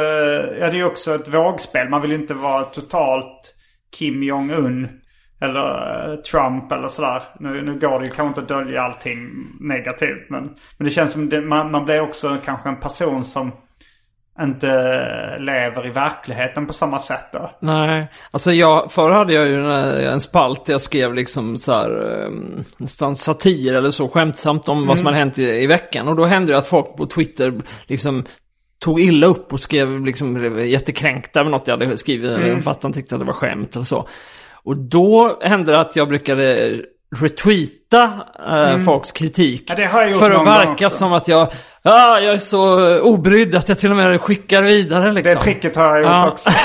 ja, 0.59 0.71
det 0.71 0.79
är 0.79 0.83
också 0.83 1.15
ett 1.15 1.33
vågspel. 1.33 1.89
Man 1.89 2.01
vill 2.01 2.11
inte 2.11 2.33
vara 2.33 2.63
totalt 2.63 3.55
Kim 3.97 4.23
Jong-Un. 4.23 5.00
Eller 5.41 6.09
eh, 6.11 6.15
Trump 6.15 6.71
eller 6.71 6.87
sådär. 6.87 7.21
Nu, 7.39 7.61
nu 7.61 7.79
går 7.79 7.99
det 7.99 8.05
ju 8.05 8.11
kanske 8.11 8.27
inte 8.27 8.41
att 8.41 8.47
dölja 8.47 8.81
allting 8.81 9.29
negativt. 9.59 10.29
Men, 10.29 10.43
men 10.77 10.85
det 10.85 10.91
känns 10.91 11.11
som 11.11 11.29
det, 11.29 11.41
man, 11.41 11.71
man 11.71 11.85
blir 11.85 12.01
också 12.01 12.37
kanske 12.45 12.69
en 12.69 12.79
person 12.79 13.23
som 13.23 13.51
inte 14.41 14.67
lever 15.39 15.87
i 15.87 15.89
verkligheten 15.89 16.67
på 16.67 16.73
samma 16.73 16.99
sätt 16.99 17.25
då. 17.33 17.51
Nej, 17.59 18.07
alltså 18.31 18.51
jag, 18.51 18.91
förr 18.91 19.09
hade 19.09 19.33
jag 19.33 19.47
ju 19.47 19.71
en, 20.05 20.21
spalt 20.21 20.65
där 20.65 20.73
jag 20.73 20.81
skrev 20.81 21.13
liksom 21.13 21.57
så 21.57 21.71
här, 21.71 22.23
eh, 22.23 22.29
nästan 22.77 23.15
satir 23.15 23.75
eller 23.75 23.91
så 23.91 24.07
skämtsamt 24.07 24.69
om 24.69 24.87
vad 24.87 24.97
som 24.97 25.05
hade 25.05 25.17
hänt 25.17 25.39
i, 25.39 25.43
i 25.43 25.67
veckan. 25.67 26.07
Och 26.07 26.15
då 26.15 26.25
hände 26.25 26.51
det 26.51 26.57
att 26.57 26.67
folk 26.67 26.95
på 26.95 27.05
Twitter 27.05 27.53
liksom 27.85 28.25
tog 28.79 28.99
illa 28.99 29.27
upp 29.27 29.53
och 29.53 29.59
skrev 29.59 30.05
liksom 30.05 30.59
jättekränkta 30.67 31.39
över 31.39 31.49
något 31.49 31.67
jag 31.67 31.77
hade 31.77 31.97
skrivit. 31.97 32.31
Eller 32.31 32.61
fattade 32.61 32.93
tyckte 32.93 33.15
att 33.15 33.21
det 33.21 33.25
var 33.25 33.33
skämt 33.33 33.75
eller 33.75 33.85
så. 33.85 34.07
Och 34.63 34.77
då 34.77 35.39
hände 35.41 35.71
det 35.71 35.79
att 35.79 35.95
jag 35.95 36.07
brukade 36.07 36.75
retweeta 37.15 38.11
eh, 38.49 38.77
folks 38.79 39.11
kritik. 39.11 39.63
Ja, 39.67 39.75
det 39.75 39.85
har 39.85 40.01
jag 40.01 40.09
gjort 40.09 40.19
för 40.19 40.31
att 40.31 40.47
verka 40.47 40.89
som 40.89 41.13
att 41.13 41.27
jag, 41.27 41.47
ah, 41.83 42.19
jag 42.19 42.33
är 42.33 42.37
så 42.37 42.99
obrydd 43.01 43.55
att 43.55 43.69
jag 43.69 43.79
till 43.79 43.91
och 43.91 43.97
med 43.97 44.21
skickar 44.21 44.61
vidare 44.61 45.11
liksom. 45.11 45.33
Det 45.35 45.39
tricket 45.39 45.75
har 45.75 45.85
jag 45.85 46.01
gjort 46.01 46.09
Ja. 46.11 46.31
också. 46.31 46.49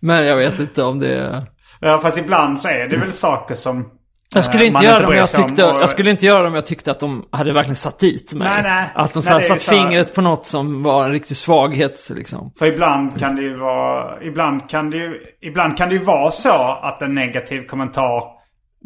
Men 0.00 0.26
jag 0.26 0.36
vet 0.36 0.58
inte 0.60 0.82
om 0.82 0.98
det 0.98 1.14
är... 1.14 1.42
Ja, 1.80 1.98
fast 2.02 2.18
ibland 2.18 2.60
så 2.60 2.68
är 2.68 2.88
det 2.88 2.96
väl 2.96 3.12
saker 3.12 3.54
som 3.54 3.90
Jag 4.36 4.44
skulle, 4.44 4.62
eh, 4.62 4.68
inte 4.68 4.84
göra 4.84 5.06
om 5.06 5.14
jag 5.14 5.28
tyckte, 5.30 5.64
och- 5.64 5.80
jag 5.80 5.90
skulle 5.90 6.10
inte 6.10 6.26
göra 6.26 6.42
det 6.42 6.48
om 6.48 6.54
jag 6.54 6.66
tyckte 6.66 6.90
att 6.90 7.00
de 7.00 7.24
hade 7.30 7.52
verkligen 7.52 7.76
satt 7.76 7.98
dit 7.98 8.32
mig. 8.34 8.48
Nej, 8.48 8.62
nej. 8.62 8.84
Att 8.94 9.12
de 9.14 9.22
Nej, 9.26 9.42
så 9.42 9.48
satt 9.48 9.60
så 9.60 9.72
fingret 9.72 10.14
på 10.14 10.20
något 10.20 10.44
som 10.46 10.82
var 10.82 11.04
en 11.04 11.12
riktig 11.12 11.36
svaghet 11.36 12.10
liksom. 12.10 12.52
För 12.58 12.66
ibland 12.66 13.18
kan 13.18 13.36
det 13.36 13.42
ju 13.42 13.56
vara... 13.56 14.22
Ibland 14.22 14.70
kan 14.70 14.90
det 14.90 14.96
ju, 14.96 15.20
ibland 15.42 15.76
kan 15.78 15.88
det 15.90 15.98
vara 15.98 16.30
så 16.30 16.78
att 16.82 17.02
en 17.02 17.14
negativ 17.14 17.66
kommentar 17.66 18.22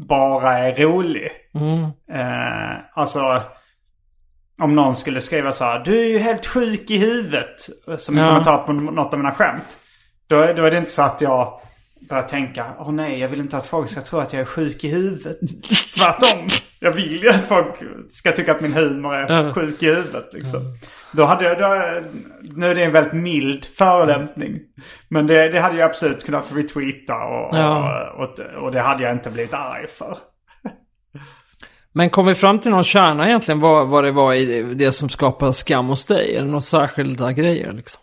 bara 0.09 0.59
är 0.59 0.75
rolig. 0.77 1.29
Eh, 2.13 2.77
alltså... 2.95 3.43
Om 4.63 4.75
någon 4.75 4.95
skulle 4.95 5.21
skriva 5.21 5.53
så 5.53 5.65
här. 5.65 5.79
Du 5.85 6.01
är 6.01 6.05
ju 6.09 6.19
helt 6.19 6.47
sjuk 6.47 6.91
i 6.91 6.99
huvudet. 6.99 7.57
Som 7.99 8.19
en 8.19 8.25
Ja. 8.25 8.29
kommentar 8.31 8.59
på 8.59 8.73
något 8.73 9.13
av 9.13 9.19
mina 9.19 9.33
skämt. 9.35 9.77
Då, 10.29 10.37
då 10.37 10.65
är 10.65 10.71
det 10.71 10.79
inte 10.79 10.91
så 10.91 11.03
att 11.03 11.21
jag 11.21 11.61
börjar 12.09 12.23
tänka. 12.23 12.67
Åh 12.79 12.93
nej, 12.93 13.19
jag 13.21 13.29
vill 13.29 13.41
inte 13.41 13.57
att 13.57 13.67
folk 13.67 13.89
ska 13.91 14.01
tro 14.01 14.19
att 14.19 14.33
jag 14.33 14.41
är 14.41 14.45
sjuk 14.45 14.85
i 14.85 14.89
huvudet. 14.89 15.39
Tvärtom. 15.99 16.47
Jag 16.81 16.93
vill 16.93 17.23
ju 17.23 17.29
att 17.31 17.45
folk 17.45 17.75
ska 18.11 18.33
tycka 18.33 18.53
att 18.53 18.61
min 18.61 18.73
humor 18.73 19.15
är 19.15 19.53
sjuk 19.53 19.83
i 19.83 19.87
huvudet. 19.87 20.35
Liksom. 20.35 20.61
Då 21.13 21.25
hade 21.25 21.45
jag, 21.45 21.59
då, 21.59 22.01
nu 22.57 22.67
är 22.67 22.75
det 22.75 22.85
en 22.85 22.93
väldigt 22.93 23.13
mild 23.13 23.65
förolämpning. 23.65 24.59
Men 25.09 25.27
det, 25.27 25.49
det 25.49 25.61
hade 25.61 25.79
jag 25.79 25.91
absolut 25.91 26.25
kunnat 26.27 26.53
retweeta 26.55 27.15
och, 27.15 27.57
Ja. 27.57 28.11
och, 28.17 28.23
och, 28.23 28.65
och 28.65 28.73
det 28.73 28.81
hade 28.81 29.03
jag 29.03 29.13
inte 29.13 29.31
blivit 29.31 29.55
arg 29.55 29.87
för. 29.87 30.19
Men 31.93 32.11
kom 32.11 32.27
vi 32.27 32.35
fram 32.35 32.59
till 32.59 32.71
någon 32.71 32.85
kärna 32.85 33.27
egentligen 33.29 33.61
vad, 33.61 33.89
vad 33.89 34.05
det 34.05 34.13
var 34.13 34.35
i 34.35 34.63
det 34.75 34.93
som 34.93 35.09
skapade 35.09 35.53
skam 35.53 35.87
hos 35.87 36.07
dig? 36.07 36.37
Är 36.37 36.41
det 36.41 36.47
några 36.47 36.61
särskilda 36.61 37.33
grejer 37.33 37.73
liksom? 37.73 38.03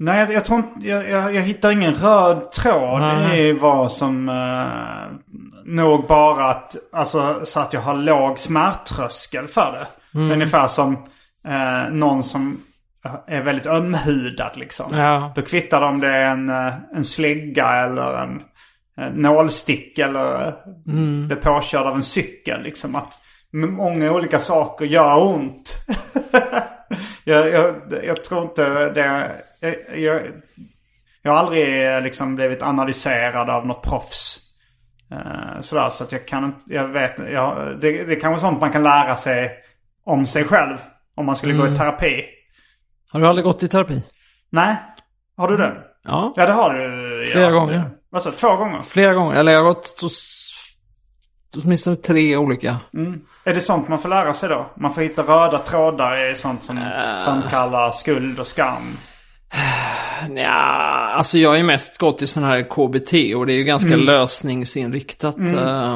Nej, 0.00 0.18
jag, 0.20 0.32
jag 0.32 0.44
tror 0.44 0.58
inte, 0.58 0.88
jag, 0.88 1.10
jag, 1.10 1.34
jag 1.34 1.42
hittar 1.42 1.70
ingen 1.70 1.94
röd 1.94 2.52
tråd 2.52 3.00
Nej. 3.00 3.48
i 3.48 3.52
vad 3.52 3.92
som... 3.92 4.28
Uh, 4.28 5.30
nog 5.64 6.06
bara 6.06 6.50
att, 6.50 6.76
alltså 6.92 7.40
så 7.44 7.60
att 7.60 7.72
jag 7.72 7.80
har 7.80 7.94
låg 7.94 8.38
smärttröskel 8.38 9.48
för 9.48 9.72
det. 9.72 10.18
Mm. 10.18 10.32
Ungefär 10.32 10.66
som 10.66 10.92
eh, 11.48 11.92
någon 11.92 12.24
som 12.24 12.60
är 13.26 13.42
väldigt 13.42 13.66
ömhudad 13.66 14.56
liksom. 14.56 14.94
Ja. 14.94 15.32
Då 15.34 15.42
kvittar 15.42 15.80
det 15.80 15.86
om 15.86 16.00
det 16.00 16.08
är 16.08 16.30
en, 16.30 16.48
eh, 16.48 16.74
en 16.94 17.04
slägga 17.04 17.84
eller 17.84 18.22
en, 18.22 18.42
en 18.96 19.12
nålstick 19.12 19.98
eller 19.98 20.46
eh, 20.46 20.52
Mm. 20.88 21.26
blir 21.26 21.36
påkörd 21.36 21.86
av 21.86 21.94
en 21.94 22.02
cykel. 22.02 22.62
Liksom 22.62 22.96
att 22.96 23.18
många 23.52 24.12
olika 24.12 24.38
saker 24.38 24.84
gör 24.84 25.24
ont. 25.24 25.74
jag, 27.30 27.50
jag, 27.50 28.04
jag 28.04 28.24
tror 28.24 28.42
inte 28.42 28.90
det... 28.90 29.30
Jag, 29.60 29.98
jag, 29.98 30.22
jag 31.22 31.32
har 31.32 31.38
aldrig 31.38 31.86
eh, 31.86 32.00
liksom 32.00 32.34
blivit 32.34 32.62
analyserad 32.62 33.50
av 33.50 33.66
något 33.66 33.82
proffs. 33.82 34.38
Eh, 35.12 35.60
sådär 35.60 35.88
så 35.88 36.04
att 36.04 36.12
jag 36.12 36.28
kan 36.28 36.44
inte, 36.44 36.74
jag 36.74 36.88
vet, 36.88 37.18
jag, 37.18 37.80
det, 37.80 38.04
det 38.04 38.16
kan 38.16 38.30
vara 38.30 38.40
sånt 38.40 38.60
man 38.60 38.72
kan 38.72 38.82
lära 38.82 39.16
sig 39.16 39.52
om 40.04 40.26
sig 40.26 40.44
själv. 40.44 40.76
Om 41.14 41.26
man 41.26 41.36
skulle 41.36 41.54
gå 41.54 41.66
i 41.66 41.74
terapi. 41.74 42.24
Har 43.12 43.20
du 43.20 43.26
aldrig 43.26 43.44
gått 43.44 43.62
i 43.62 43.68
terapi? 43.68 44.02
Nej, 44.50 44.76
har 45.36 45.48
du 45.48 45.56
det? 45.56 45.76
Ja, 46.04 46.32
Ja 46.36 46.46
det 46.46 46.52
har 46.52 46.74
du. 46.74 47.26
Flera 47.26 47.44
ja. 47.44 47.50
gånger. 47.50 47.90
Vad 48.10 48.22
sa? 48.22 48.30
Två 48.30 48.56
gånger? 48.56 48.82
flera 48.82 49.14
gånger. 49.14 49.34
Eller 49.34 49.52
jag 49.52 49.58
har 49.58 49.64
gått 49.64 49.86
åtminstone 51.64 51.96
tre 51.96 52.36
olika. 52.36 52.76
Mm. 52.94 53.20
Är 53.44 53.54
det 53.54 53.60
sånt 53.60 53.88
man 53.88 53.98
får 53.98 54.08
lära 54.08 54.32
sig 54.32 54.48
då? 54.48 54.70
Man 54.76 54.94
får 54.94 55.02
hitta 55.02 55.22
röda 55.22 55.58
trådar 55.58 56.30
i 56.32 56.34
sånt 56.34 56.62
som 56.62 56.76
framkallar 57.24 57.90
skuld 57.90 58.40
och 58.40 58.46
skam. 58.46 58.82
Ja, 60.36 61.12
alltså 61.16 61.38
jag 61.38 61.56
ju 61.56 61.62
mest 61.62 61.98
gått 61.98 62.22
i 62.22 62.26
sån 62.26 62.42
här 62.44 62.62
KBT 62.62 63.34
och 63.36 63.46
det 63.46 63.52
är 63.52 63.56
ju 63.56 63.64
ganska 63.64 63.94
Mm. 63.94 64.06
lösningsinriktat. 64.06 65.38
eh, 65.38 65.94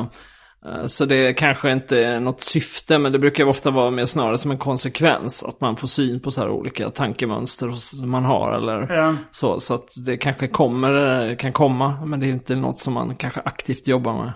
eh, 0.66 0.86
Så 0.86 1.04
det 1.04 1.34
kanske 1.34 1.72
inte 1.72 2.04
är 2.04 2.20
något 2.20 2.40
syfte, 2.40 2.98
men 2.98 3.12
det 3.12 3.18
brukar 3.18 3.44
ofta 3.44 3.70
vara 3.70 3.90
mer 3.90 4.04
snarare 4.04 4.38
som 4.38 4.50
en 4.50 4.58
konsekvens. 4.58 5.42
Att 5.42 5.60
man 5.60 5.76
får 5.76 5.88
syn 5.88 6.20
på 6.20 6.30
så 6.30 6.40
här 6.40 6.50
olika 6.50 6.90
tankemönster 6.90 7.70
som 7.70 8.10
man 8.10 8.24
har 8.24 8.52
eller 8.52 8.94
Ja. 8.96 9.14
så. 9.30 9.60
Så 9.60 9.74
att 9.74 9.88
det 10.06 10.16
kanske 10.16 10.48
kommer, 10.48 11.34
kan 11.34 11.52
komma, 11.52 12.04
men 12.06 12.20
det 12.20 12.26
är 12.26 12.30
inte 12.30 12.56
något 12.56 12.78
som 12.78 12.94
man 12.94 13.16
kanske 13.16 13.40
aktivt 13.44 13.88
jobbar 13.88 14.12
med. 14.24 14.32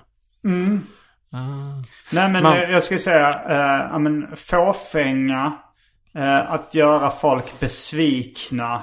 Nej 2.12 2.28
men 2.28 2.42
Man- 2.42 2.70
jag 2.72 2.82
skulle 2.82 3.00
säga, 3.00 3.28
eh, 3.48 3.88
ja, 3.92 3.98
men 3.98 4.36
fåfänga. 4.36 5.52
Eh, 6.14 6.52
att 6.52 6.74
göra 6.74 7.10
folk 7.10 7.60
besvikna. 7.60 8.82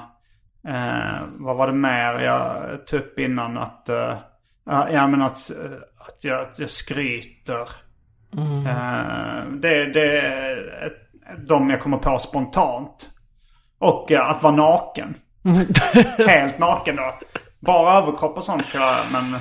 Eh, 0.68 1.16
vad 1.38 1.56
var 1.56 1.66
det 1.66 1.72
mer 1.72 2.20
jag 2.20 2.56
tog 2.86 3.00
upp 3.00 3.18
innan? 3.18 3.58
Att, 3.58 3.88
ja, 4.66 5.06
men 5.06 5.22
att, 5.22 5.50
att, 5.98 6.24
jag, 6.24 6.40
att 6.40 6.58
jag 6.58 6.70
skryter. 6.70 7.68
Eh, 8.66 9.44
det, 9.50 9.92
det 9.92 10.20
är 10.20 10.92
de 11.48 11.70
jag 11.70 11.80
kommer 11.80 11.98
på 11.98 12.18
spontant. 12.18 13.10
Och 13.78 14.12
att 14.12 14.42
vara 14.42 14.54
naken. 14.56 15.14
Helt 16.28 16.58
naken 16.58 16.96
då. 16.96 17.14
Bara 17.60 17.98
överkropp 17.98 18.36
och 18.36 18.44
sånt 18.44 18.66
tror 18.66 18.84
jag. 18.84 18.96
Men 19.12 19.36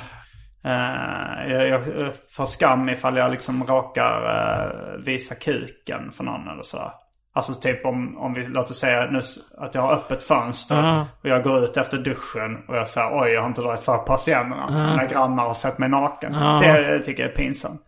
eh, 0.66 1.51
jag, 1.51 1.68
jag 1.68 1.84
får 2.32 2.45
skam 2.45 2.89
ifall 2.89 3.18
jag 3.18 3.32
liksom 3.32 3.63
råkar 3.63 4.22
eh, 4.26 4.97
visa 5.05 5.36
kuken 5.36 6.11
för 6.11 6.24
någon 6.24 6.47
eller 6.47 6.63
sådär. 6.63 6.91
Alltså 7.34 7.53
typ 7.53 7.86
om, 7.86 8.18
om 8.18 8.34
vi 8.34 8.47
låter 8.47 8.74
säga 8.74 9.11
nu 9.11 9.20
att 9.57 9.76
jag 9.76 9.82
har 9.82 9.93
öppet 9.93 10.24
fönster 10.24 10.76
Ja. 10.76 11.07
och 11.22 11.30
jag 11.30 11.43
går 11.43 11.63
ut 11.63 11.78
efter 11.78 11.97
duschen 11.97 12.57
och 12.68 12.76
jag 12.78 12.88
säger 12.88 13.22
oj 13.22 13.30
jag 13.30 13.41
har 13.41 13.47
inte 13.47 13.61
dragit 13.61 13.84
för 13.84 13.97
persiennerna. 13.97 14.89
Mina 14.91 15.05
grannar 15.05 15.43
har 15.43 15.53
sett 15.53 15.78
mig 15.78 15.89
naken. 15.89 16.34
Ja. 16.34 16.59
Det 16.63 16.99
tycker 16.99 17.24
jag 17.24 17.32
är 17.32 17.36
pinsamt. 17.36 17.82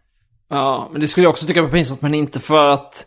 Ja, 0.50 0.90
men 0.92 1.02
det 1.02 1.08
skulle 1.08 1.24
jag 1.24 1.30
också 1.32 1.48
tycka 1.48 1.62
var 1.62 1.70
pinsamt, 1.70 2.02
men 2.02 2.14
inte 2.14 2.40
för 2.40 2.68
att... 2.70 3.06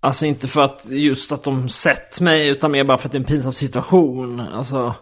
Alltså 0.00 0.26
inte 0.26 0.48
för 0.48 0.62
att 0.64 0.90
just 0.90 1.32
att 1.32 1.44
de 1.44 1.68
sett 1.68 2.20
mig, 2.20 2.48
utan 2.48 2.70
mer 2.70 2.84
bara 2.84 2.98
för 2.98 3.08
att 3.08 3.12
det 3.12 3.18
är 3.18 3.20
en 3.20 3.26
pinsam 3.26 3.52
situation. 3.52 4.40
Alltså, 4.40 4.94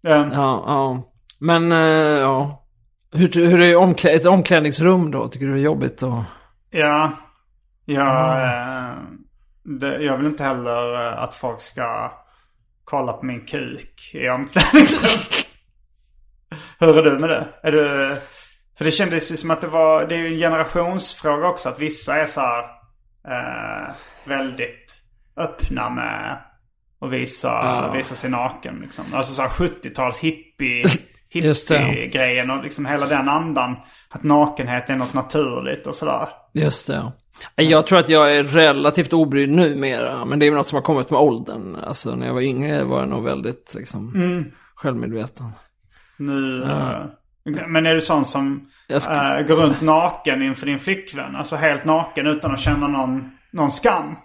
ja, 0.00 0.28
ja. 0.32 1.07
Men, 1.38 1.72
eh, 1.72 1.78
ja. 2.18 2.64
Hur, 3.12 3.32
hur 3.32 3.60
är 3.60 3.76
omklä 3.76 4.10
ett 4.10 4.26
omklädningsrum 4.26 5.10
då? 5.10 5.28
Tycker 5.28 5.46
du 5.46 5.52
det 5.52 5.58
är 5.60 5.62
jobbigt? 5.64 6.02
Och... 6.02 6.22
Ja, 6.70 7.12
jag, 7.84 8.42
eh, 8.42 8.94
det, 9.64 10.02
jag 10.02 10.16
vill 10.16 10.26
inte 10.26 10.44
heller 10.44 11.06
eh, 11.12 11.22
att 11.22 11.34
folk 11.34 11.60
ska 11.60 12.12
kolla 12.84 13.12
på 13.12 13.24
min 13.26 13.46
kuk 13.46 14.10
i 14.14 14.28
omklädningsrummet. 14.28 15.46
Hur 16.78 16.98
är 16.98 17.02
du 17.02 17.18
med 17.18 17.28
det? 17.30 17.48
Är 17.62 17.72
du, 17.72 18.16
för 18.78 18.84
det 18.84 18.90
kändes 18.90 19.32
ju 19.32 19.36
som 19.36 19.50
att 19.50 19.60
det 19.60 19.66
var, 19.66 20.06
det 20.06 20.14
är 20.14 20.18
ju 20.18 20.32
en 20.32 20.38
generationsfråga 20.38 21.48
också. 21.48 21.68
Att 21.68 21.78
vissa 21.80 22.16
är 22.16 22.26
så 22.26 22.40
här 22.40 22.60
eh, 23.28 23.94
väldigt 24.24 24.98
öppna 25.36 25.90
med 25.90 26.38
att 27.00 27.10
visa, 27.10 27.48
Ja. 27.48 27.92
visa 27.96 28.14
sig 28.14 28.30
naken. 28.30 28.78
Liksom. 28.80 29.04
Alltså 29.14 29.32
så 29.32 29.42
här 29.42 29.48
70-tals 29.48 30.18
hippie. 30.18 30.84
hippie-grejen 31.30 32.50
och 32.50 32.62
liksom 32.64 32.86
hela 32.86 33.06
den 33.06 33.28
andan. 33.28 33.76
Att 34.08 34.22
nakenhet 34.22 34.90
är 34.90 34.96
något 34.96 35.14
naturligt 35.14 35.86
och 35.86 35.94
sådär. 35.94 36.28
Just 36.54 36.86
det. 36.86 36.94
ja. 36.94 37.12
Jag 37.62 37.86
tror 37.86 37.98
att 37.98 38.08
jag 38.08 38.36
är 38.36 38.42
relativt 38.44 39.12
obrydd 39.12 39.50
numera, 39.50 40.24
men 40.24 40.38
det 40.38 40.46
är 40.46 40.50
väl 40.50 40.56
något 40.56 40.66
som 40.66 40.76
har 40.76 40.82
kommit 40.82 41.10
med 41.10 41.20
åldern. 41.20 41.76
Alltså 41.76 42.14
när 42.14 42.26
jag 42.26 42.34
var 42.34 42.40
yngre 42.40 42.84
var 42.84 42.98
jag 43.00 43.08
nog 43.08 43.24
väldigt 43.24 43.74
liksom 43.74 44.12
självmedveten. 44.74 45.46
Nu, 46.16 46.62
eh, 46.62 47.00
men 47.66 47.86
är 47.86 47.94
du 47.94 48.00
sån 48.00 48.24
som 48.24 48.68
ska- 48.98 49.38
eh, 49.38 49.46
går 49.46 49.56
runt 49.56 49.80
naken 49.80 50.42
inför 50.42 50.66
din 50.66 50.78
flickvän? 50.78 51.36
Alltså 51.36 51.56
helt 51.56 51.84
naken 51.84 52.26
utan 52.26 52.52
att 52.54 52.60
känna 52.60 52.88
någon, 52.88 53.30
någon 53.50 53.70
skam? 53.70 54.16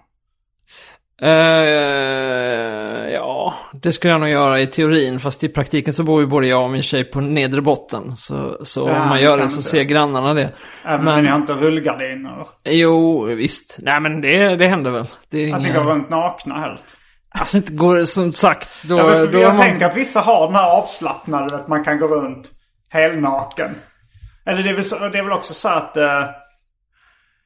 Eh, 1.21 3.09
ja, 3.13 3.53
det 3.73 3.91
skulle 3.91 4.13
jag 4.13 4.19
nog 4.21 4.29
göra 4.29 4.59
i 4.59 4.67
teorin. 4.67 5.19
Fast 5.19 5.43
i 5.43 5.49
praktiken 5.49 5.93
så 5.93 6.03
bor 6.03 6.21
ju 6.21 6.27
både 6.27 6.47
jag 6.47 6.63
och 6.63 6.69
min 6.69 6.81
tjej 6.83 7.03
på 7.03 7.21
nedre 7.21 7.61
botten. 7.61 8.15
Så, 8.17 8.57
så 8.65 8.87
Ja, 8.89 9.01
om 9.03 9.09
man 9.09 9.21
gör 9.21 9.37
det 9.37 9.49
så 9.49 9.57
inte. 9.57 9.69
ser 9.69 9.83
grannarna 9.83 10.33
det. 10.33 10.49
Även 10.85 11.05
Men- 11.05 11.13
om 11.17 11.23
ni 11.23 11.29
har 11.29 11.37
inte 11.37 11.53
rullgardiner? 11.53 12.47
Jo, 12.63 13.23
visst. 13.25 13.77
Nej 13.81 13.99
men 13.99 14.21
det, 14.21 14.55
det 14.55 14.67
händer 14.67 14.91
väl. 14.91 15.05
Det 15.29 15.53
Att 15.53 15.61
ni 15.61 15.67
inga... 15.69 15.83
går 15.83 15.91
runt 15.91 16.09
nakna 16.09 16.59
helt? 16.59 16.97
Alltså 17.35 17.57
inte 17.57 17.73
går, 17.73 18.03
som 18.03 18.33
sagt, 18.33 18.69
då... 18.83 18.97
Ja, 18.97 19.09
för 19.11 19.27
då 19.27 19.39
jag 19.39 19.53
man... 19.53 19.57
tänker 19.63 19.85
att 19.85 19.95
vissa 19.97 20.19
har 20.19 20.47
den 20.47 20.55
här 20.55 20.77
avslappnade, 20.77 21.55
att 21.55 21.67
man 21.67 21.83
kan 21.83 21.99
gå 21.99 22.07
runt 22.07 22.51
helnaken. 22.89 23.75
Eller 24.45 24.63
det 24.63 24.69
är 24.69 24.73
väl, 24.73 25.11
det 25.11 25.19
är 25.19 25.23
väl 25.23 25.31
också 25.31 25.53
så 25.53 25.69
att... 25.69 25.97
Eh, 25.97 26.23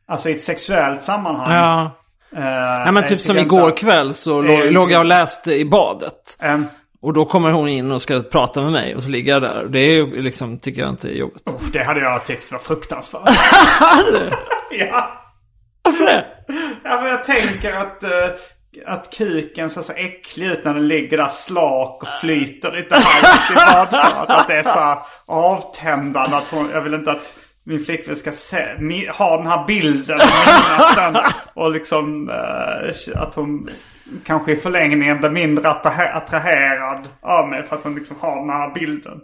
alltså 0.07 0.29
i 0.29 0.31
ett 0.31 0.41
sexuellt 0.41 1.01
sammanhang. 1.01 1.51
Ja. 1.53 1.91
Eh, 2.37 2.43
Nej 2.83 2.91
men 2.91 3.07
typ 3.07 3.21
som 3.21 3.37
igår 3.37 3.69
inte 3.69 3.81
kväll 3.81 4.13
så 4.13 4.39
är 4.41 4.43
låg, 4.43 4.71
låg 4.71 4.91
jag 4.91 4.99
och 4.99 5.05
läste 5.05 5.53
i 5.53 5.65
badet. 5.65 6.37
eh, 6.41 6.59
Och 7.01 7.13
då 7.13 7.25
kommer 7.25 7.51
hon 7.51 7.67
in 7.67 7.91
och 7.91 8.01
ska 8.01 8.21
prata 8.21 8.61
med 8.61 8.71
mig 8.71 8.95
och 8.95 9.03
så 9.03 9.09
ligger 9.09 9.31
jag 9.33 9.41
där. 9.41 9.65
Det 9.69 9.79
är 9.79 9.91
ju 9.93 10.21
liksom, 10.21 10.59
tycker 10.59 10.81
jag 10.81 10.89
inte 10.89 11.07
är 11.09 11.13
jobbigt. 11.13 11.43
uff, 11.49 11.71
det 11.73 11.83
hade 11.83 11.99
jag 11.99 12.25
tyckt 12.25 12.51
var 12.51 12.59
fruktansvärt. 12.59 13.21
ja. 14.71 15.23
Varför 15.83 16.05
det? 16.05 16.25
Ja, 16.83 17.01
men 17.01 17.09
jag 17.11 17.23
tänker 17.23 17.73
att, 17.73 18.03
eh, 18.03 18.09
att 18.85 19.13
kuken 19.13 19.69
ser 19.69 19.81
så 19.81 19.93
äcklig 19.93 20.47
ut 20.47 20.65
när 20.65 20.73
den 20.73 20.87
ligger 20.87 21.17
där 21.17 21.27
slak 21.27 22.03
och 22.03 22.09
flyter 22.21 22.71
lite 22.71 22.95
halvt 22.95 23.51
i 23.51 23.53
badkaret. 23.53 24.29
Att 24.29 24.47
det 24.47 24.53
är 24.55 24.63
så 24.63 24.99
avtändande. 25.25 26.35
Att 26.37 26.47
hon, 26.51 26.69
jag 26.73 26.81
vill 26.81 26.93
inte 26.93 27.11
att 27.11 27.31
min 27.67 27.85
flickvän 27.85 28.15
ska 28.15 28.31
se, 28.31 28.57
ha 29.17 29.37
den 29.37 29.47
här 29.47 29.65
bilden 29.67 30.19
den. 30.95 31.17
Och 31.53 31.71
liksom 31.71 32.29
eh, 32.29 33.21
att 33.21 33.35
hon 33.35 33.69
kanske 34.25 34.51
i 34.51 34.55
förlängningen 34.55 35.19
blir 35.19 35.29
mindre 35.29 35.69
attrahe- 35.69 36.13
attraherad 36.13 37.07
av 37.21 37.49
mig. 37.49 37.63
För 37.63 37.75
att 37.75 37.83
hon 37.83 37.95
liksom 37.95 38.15
har 38.19 38.35
den 38.35 38.49
här 38.49 38.73
bilden. 38.73 39.17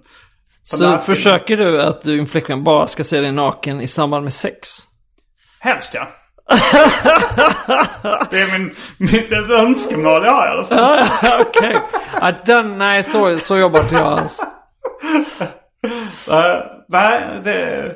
Så 0.64 0.78
näthinnan. 0.78 1.02
försöker 1.02 1.58
du 1.58 1.82
att 1.82 2.02
din 2.02 2.28
flickvän 2.28 2.64
bara 2.64 2.88
ska 2.88 3.04
se 3.04 3.22
dig 3.22 3.32
naken 3.32 3.82
i 3.82 3.88
samband 3.88 4.24
med 4.24 4.34
sex? 4.34 4.70
Helst 5.60 5.94
ja. 5.94 6.08
det 8.32 8.41
är 8.41 8.60
min, 8.60 8.76
mitt 8.98 9.32
önskemål 9.50 10.26
jag 10.26 10.32
har 10.32 10.48
i 10.48 10.50
alla 10.50 10.64
fall. 10.64 11.08
Okej. 11.41 11.78
Den, 12.46 12.78
nej, 12.78 13.04
så, 13.04 13.39
så 13.39 13.58
jobbar 13.58 13.80
inte 13.80 13.96
jag 13.96 14.04
alls. 14.04 14.39
Eh, 16.32 16.60
nej, 16.88 17.41
det... 17.44 17.96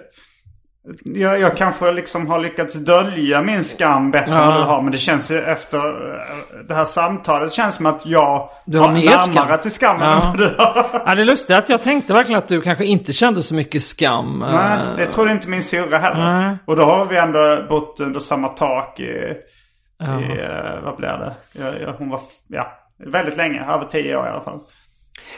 Jag, 1.04 1.40
jag 1.40 1.58
kanske 1.58 1.92
liksom 1.92 2.28
har 2.28 2.40
lyckats 2.40 2.74
dölja 2.76 3.42
min 3.42 3.64
skam 3.64 4.12
bättre 4.12 4.32
än 4.34 4.38
Ja. 4.38 4.46
vad 4.46 4.56
du 4.56 4.64
har. 4.64 4.82
Men 4.82 4.92
det 4.92 4.98
känns 4.98 5.32
ju 5.32 5.42
efter 5.42 5.78
eh, 5.78 6.20
det 6.68 6.74
här 6.76 6.86
samtalet 6.86 7.54
känns 7.54 7.76
som 7.76 7.86
att 7.86 8.06
jag 8.06 8.50
Du 8.66 8.80
har 8.80 8.92
mer 8.92 9.06
närmare 9.06 9.48
skam. 9.48 9.60
till 9.62 9.72
skammen 9.72 10.08
Ja. 10.10 10.14
än 10.16 10.22
vad 10.28 10.38
du 10.38 10.56
har. 10.58 10.86
Ja, 11.06 11.16
det 11.16 11.22
är 11.22 11.26
lustigt 11.26 11.56
att 11.58 11.70
jag 11.70 11.84
tänkte 11.84 12.14
verkligen 12.14 12.38
att 12.40 12.48
du 12.48 12.62
kanske 12.62 12.86
inte 12.86 13.14
kände 13.14 13.44
så 13.44 13.56
mycket 13.56 13.84
skam. 13.84 14.40
Nej, 14.52 14.80
Eh, 14.80 14.96
det 14.98 15.06
trodde 15.06 15.32
inte 15.32 15.50
min 15.50 15.64
syrra 15.64 15.98
heller. 15.98 16.40
Nej. 16.42 16.58
Och 16.66 16.76
då 16.76 16.84
har 16.84 17.06
vi 17.06 17.18
ändå 17.18 17.66
bott 17.70 18.00
under 18.00 18.20
samma 18.20 18.48
tak 18.48 19.00
i... 19.00 19.34
Ja. 20.00 20.20
i 20.22 20.24
eh, 20.42 20.84
vad 20.84 20.96
blev 20.98 21.20
det? 21.20 21.34
Jag, 21.54 21.82
jag, 21.82 21.94
hon 21.94 22.10
var... 22.10 22.20
Ja, 22.48 22.68
väldigt 23.12 23.38
länge. 23.38 23.66
Över 23.74 23.86
tio 23.86 24.18
år 24.18 24.26
i 24.26 24.30
alla 24.30 24.44
fall. 24.44 24.60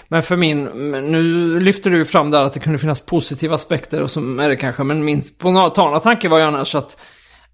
Men 0.08 0.24
för 0.24 0.38
min, 0.38 0.64
nu 1.12 1.60
lyfter 1.60 1.90
du 1.90 2.06
fram 2.06 2.32
där 2.32 2.42
att 2.42 2.54
det 2.54 2.60
kunde 2.60 2.80
finnas 2.80 3.00
positiva 3.00 3.56
aspekter 3.56 4.02
och 4.02 4.12
så 4.12 4.20
är 4.20 4.50
det 4.50 4.56
kanske, 4.56 4.84
men 4.84 5.06
min 5.06 5.24
spontana 5.24 6.00
tanke 6.00 6.30
var 6.30 6.38
ju 6.38 6.44
annars 6.44 6.76
att 6.76 6.98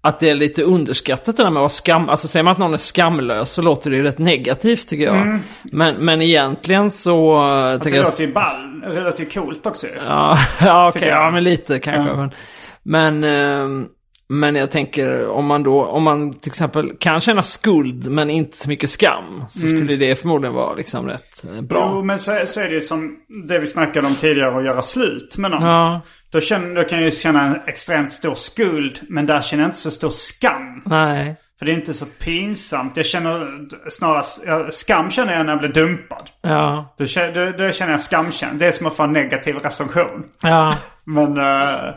att 0.00 0.20
det 0.20 0.30
är 0.30 0.34
lite 0.34 0.62
underskattat 0.62 1.36
det 1.36 1.42
där 1.42 1.50
med 1.50 1.60
att 1.60 1.62
vara 1.62 1.68
skam. 1.68 2.08
Alltså 2.08 2.28
säger 2.28 2.44
man 2.44 2.52
att 2.52 2.58
någon 2.58 2.74
är 2.74 2.78
skamlös 2.78 3.50
så 3.50 3.62
låter 3.62 3.90
det 3.90 3.96
ju 3.96 4.02
rätt 4.02 4.18
negativt 4.18 4.88
tycker 4.88 5.04
jag. 5.04 5.38
Men, 5.62 5.94
men 5.94 6.22
egentligen 6.22 6.90
så... 6.90 7.34
Alltså, 7.34 7.90
det 7.90 7.96
jag- 7.96 8.04
låter 8.04 8.24
ju 8.24 8.32
ball. 8.32 8.80
Det 8.80 9.00
låter 9.00 9.24
ju 9.24 9.30
coolt 9.30 9.66
också. 9.66 9.86
Ja, 10.04 10.38
ja 10.60 10.88
okej, 10.88 11.08
jag. 11.08 11.18
ja 11.18 11.30
men 11.30 11.44
lite 11.44 11.78
kanske. 11.78 12.10
Ja. 12.12 12.16
Men, 12.16 13.20
men, 13.20 13.24
ehm, 13.24 13.86
men 14.28 14.54
jag 14.54 14.70
tänker 14.70 15.28
om 15.30 15.46
man 15.46 15.62
då, 15.62 15.84
om 15.84 16.02
man 16.02 16.32
till 16.32 16.50
exempel 16.50 16.92
kan 17.00 17.20
känna 17.20 17.42
skuld 17.42 18.08
men 18.10 18.30
inte 18.30 18.56
så 18.56 18.68
mycket 18.68 18.90
skam. 18.90 19.44
Så 19.48 19.66
skulle 19.66 19.96
det 19.96 20.16
förmodligen 20.20 20.54
vara 20.54 20.74
liksom 20.74 21.06
rätt 21.06 21.44
eh, 21.44 21.60
bra. 21.60 21.90
Jo, 21.94 22.02
men 22.02 22.18
så, 22.18 22.32
är- 22.32 22.46
så 22.46 22.60
är 22.60 22.68
det 22.68 22.74
ju 22.74 22.80
som 22.80 23.16
det 23.48 23.58
vi 23.58 23.66
snackade 23.66 24.06
om 24.06 24.14
tidigare, 24.14 24.56
att 24.58 24.64
göra 24.64 24.82
slut 24.82 25.36
med 25.38 25.50
någon. 25.50 25.62
Ja, 25.62 26.00
Då, 26.30 26.40
känner, 26.40 26.74
då 26.74 26.84
kan 26.84 26.98
jag 26.98 27.04
ju 27.04 27.10
känna 27.12 27.42
en 27.46 27.56
extremt 27.66 28.12
stor 28.12 28.34
skuld, 28.34 29.00
men 29.08 29.26
där 29.26 29.40
känner 29.42 29.62
jag 29.62 29.68
inte 29.68 29.78
så 29.78 29.90
stor 29.90 30.10
skam. 30.10 30.82
nej. 30.86 31.36
För 31.58 31.66
det 31.66 31.72
är 31.72 31.76
inte 31.76 31.94
så 31.94 32.06
pinsamt. 32.06 32.96
Jag 32.96 33.06
känner 33.06 33.48
snarast, 33.90 34.44
ja, 34.46 34.66
skam 34.70 35.10
känner 35.10 35.36
jag 35.36 35.46
när 35.46 35.52
jag 35.52 35.58
blir 35.60 35.72
dumpad. 35.72 36.30
Ja, 36.42 36.94
Då, 36.98 37.04
kä- 37.04 37.32
då, 37.58 37.64
då 37.66 37.72
känner 37.72 37.92
jag 37.92 38.00
skamkänsla. 38.00 38.58
Det 38.58 38.66
är 38.66 38.70
som 38.72 38.86
att 38.86 38.96
få 38.96 39.02
en 39.02 39.12
negativ 39.12 39.56
recension. 39.56 40.22
ja. 40.42 40.76
Men, 41.04 41.36
eh, 41.36 41.94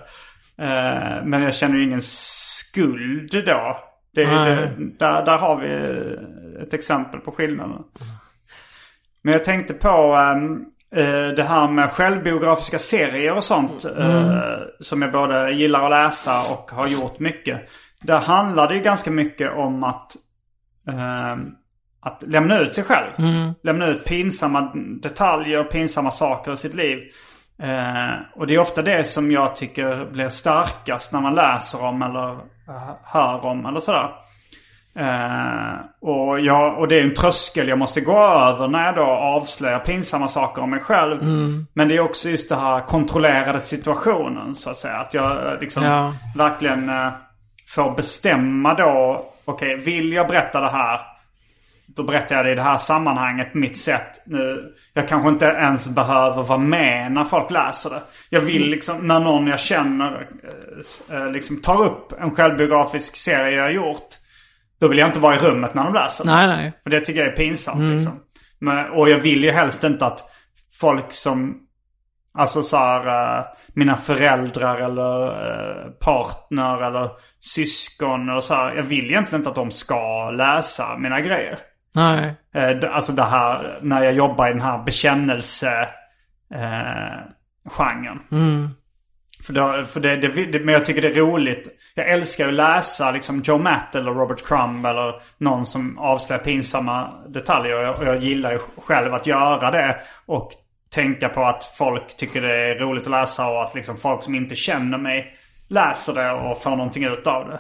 eh, 0.60 1.24
men 1.26 1.41
jag 1.41 1.53
känner 1.53 1.76
ju 1.78 1.84
ingen 1.84 2.01
skuld 2.01 3.43
då. 3.45 3.78
Det, 4.14 4.26
det, 4.45 4.72
där, 4.99 5.26
där 5.26 5.38
har 5.38 5.55
vi 5.55 5.70
ett 6.64 6.74
exempel 6.74 7.20
på 7.20 7.32
skillnaden. 7.32 7.84
Men 9.22 9.34
jag 9.34 9.43
tänkte 9.43 9.74
på 9.74 9.88
ehm, 10.16 10.66
eh, 10.95 11.28
det 11.36 11.43
här 11.43 11.68
med 11.68 11.91
självbiografiska 11.91 12.80
serier 12.80 13.34
och 13.36 13.43
sånt. 13.43 13.86
eh, 13.86 14.57
som 14.80 15.01
jag 15.01 15.12
både 15.12 15.51
gillar 15.51 15.84
att 15.84 15.89
läsa 15.89 16.41
och 16.51 16.72
har 16.72 16.88
gjort 16.88 17.20
mycket. 17.20 17.70
Där 18.01 18.20
handlar 18.22 18.68
det 18.68 18.76
ju 18.76 18.82
ganska 18.82 19.12
mycket 19.12 19.51
om 19.51 19.84
att, 19.84 20.16
ehm, 20.88 21.51
att 22.01 22.24
lämna 22.28 22.60
ut 22.60 22.76
sig 22.76 22.84
själv. 22.84 23.12
Lämna 23.64 23.88
ut 23.88 24.05
pinsamma 24.05 24.72
detaljer 25.01 25.60
och 25.60 25.72
pinsamma 25.72 26.12
saker 26.12 26.53
i 26.53 26.57
sitt 26.57 26.76
liv. 26.76 26.99
Eh, 27.64 28.16
och 28.36 28.47
det 28.47 28.55
är 28.55 28.60
ofta 28.60 28.82
det 28.82 29.03
som 29.03 29.32
jag 29.32 29.55
tycker 29.55 30.05
blir 30.12 30.30
starkast 30.30 31.14
när 31.14 31.22
man 31.22 31.36
läser 31.36 31.86
om 31.86 32.01
eller 32.01 32.30
eh, 32.32 32.89
hör 33.03 33.45
om 33.45 33.66
eller 33.66 33.80
sådär. 33.80 34.10
Eh, 34.95 35.80
och, 36.01 36.39
jag, 36.39 36.78
och 36.80 36.88
det 36.88 36.99
är 36.99 37.03
en 37.03 37.14
tröskel 37.14 37.68
jag 37.68 37.78
måste 37.78 38.01
gå 38.01 38.18
över 38.20 38.68
när 38.68 38.86
jag 38.86 38.95
då 38.95 39.05
avslöjar 39.05 39.80
pinsamma 39.80 40.28
saker 40.28 40.62
om 40.62 40.70
mig 40.70 40.80
själv. 40.80 41.24
Men 41.74 41.88
det 41.88 41.95
är 41.95 41.99
också 41.99 42.30
just 42.30 42.49
det 42.49 42.55
här 42.55 42.80
kontrollerade 42.80 43.60
situationen 43.60 44.55
så 44.55 44.70
att 44.70 44.78
säga. 44.78 44.95
Att 44.97 45.14
jag 45.14 45.57
liksom 45.62 45.84
Ja. 45.84 46.14
verkligen 46.36 46.89
eh, 46.89 47.07
får 47.68 47.91
bestämma 47.95 48.74
då. 48.74 49.26
Okej, 49.45 49.76
vill 49.76 50.14
jag 50.14 50.28
berätta 50.28 50.62
det 50.62 50.70
här? 50.70 50.99
Då 51.99 52.03
berättar 52.03 52.35
jag 52.35 52.45
det 52.45 52.51
i 52.51 52.55
det 52.55 52.61
här 52.61 52.77
sammanhanget, 52.77 53.53
mitt 53.53 53.77
sätt. 53.77 54.21
Nu, 54.25 54.73
jag 54.93 55.07
kanske 55.07 55.29
inte 55.29 55.45
ens 55.45 55.87
behöver 55.89 56.43
vara 56.43 56.59
med 56.59 57.11
när 57.11 57.23
folk 57.23 57.51
läser 57.51 57.89
det. 57.89 58.01
Jag 58.29 58.41
vill 58.41 58.69
liksom, 58.69 59.07
när 59.07 59.19
någon 59.19 59.47
jag 59.47 59.59
känner 59.59 60.27
eh, 61.09 61.17
eh, 61.17 61.31
liksom 61.31 61.61
tar 61.61 61.85
upp 61.85 62.11
en 62.21 62.35
självbiografisk 62.35 63.15
serie 63.15 63.55
jag 63.55 63.63
har 63.63 63.69
gjort. 63.69 64.07
Då 64.79 64.87
vill 64.87 64.97
jag 64.97 65.09
inte 65.09 65.19
vara 65.19 65.35
i 65.35 65.39
rummet 65.39 65.73
när 65.73 65.83
de 65.83 65.93
läser. 65.93 66.25
Nej, 66.25 66.47
nej. 66.47 66.73
För 66.83 66.89
det 66.89 66.99
tycker 66.99 67.19
jag 67.19 67.29
är 67.29 67.35
pinsamt 67.35 67.91
liksom. 67.91 68.19
Men, 68.59 68.89
och 68.89 69.09
jag 69.09 69.17
vill 69.17 69.43
ju 69.43 69.51
helst 69.51 69.83
inte 69.83 70.05
att 70.05 70.23
folk 70.79 71.13
som, 71.13 71.57
alltså 72.33 72.63
så 72.63 72.77
här, 72.77 73.07
eh, 73.07 73.45
mina 73.73 73.95
föräldrar 73.95 74.77
eller 74.77 75.91
partner 75.91 76.83
eller 76.87 77.09
syskon 77.39 78.29
eller 78.29 78.41
så 78.41 78.53
här. 78.53 78.75
Jag 78.75 78.83
vill 78.83 79.05
egentligen 79.05 79.39
inte 79.39 79.49
att 79.49 79.55
de 79.55 79.71
ska 79.71 80.31
läsa 80.31 80.97
mina 80.97 81.21
grejer. 81.21 81.59
Nej. 81.95 82.35
Eh, 82.53 82.95
alltså 82.95 83.11
det 83.11 83.23
här, 83.23 83.79
när 83.81 84.03
jag 84.03 84.13
jobbar 84.13 84.47
i 84.47 84.51
den 84.51 84.61
här 84.61 84.83
bekännelse 84.83 85.89
eh, 86.53 87.19
genren. 87.65 88.19
För, 89.43 89.53
då, 89.53 89.85
för 89.85 89.99
det, 89.99 90.15
det, 90.15 90.59
men 90.59 90.73
jag 90.73 90.85
tycker 90.85 91.01
det 91.01 91.07
är 91.07 91.13
roligt. 91.13 91.67
Jag 91.95 92.09
älskar 92.09 92.47
att 92.47 92.53
läsa 92.53 93.11
liksom 93.11 93.41
Joe 93.45 93.57
Matt 93.57 93.95
eller 93.95 94.11
Robert 94.11 94.47
Crumb 94.47 94.85
eller 94.85 95.21
någon 95.37 95.65
som 95.65 95.97
avslöjar 95.97 96.43
pinsamma 96.43 97.09
detaljer. 97.27 97.75
Och 97.75 97.83
jag, 97.83 97.99
och 97.99 98.05
jag 98.05 98.23
gillar 98.23 98.51
ju 98.51 98.59
själv 98.85 99.13
att 99.13 99.27
göra 99.27 99.71
det. 99.71 99.97
Och 100.25 100.51
tänka 100.89 101.29
på 101.29 101.43
att 101.43 101.63
folk 101.63 102.17
tycker 102.17 102.41
det 102.41 102.55
är 102.55 102.75
roligt 102.75 103.03
att 103.03 103.11
läsa 103.11 103.49
och 103.49 103.63
att 103.63 103.75
liksom 103.75 103.97
folk 103.97 104.23
som 104.23 104.35
inte 104.35 104.55
känner 104.55 104.97
mig 104.97 105.35
läser 105.67 106.13
det 106.13 106.31
och 106.31 106.61
får 106.61 106.69
någonting 106.69 107.03
ut 107.03 107.27
av 107.27 107.47
det. 107.49 107.59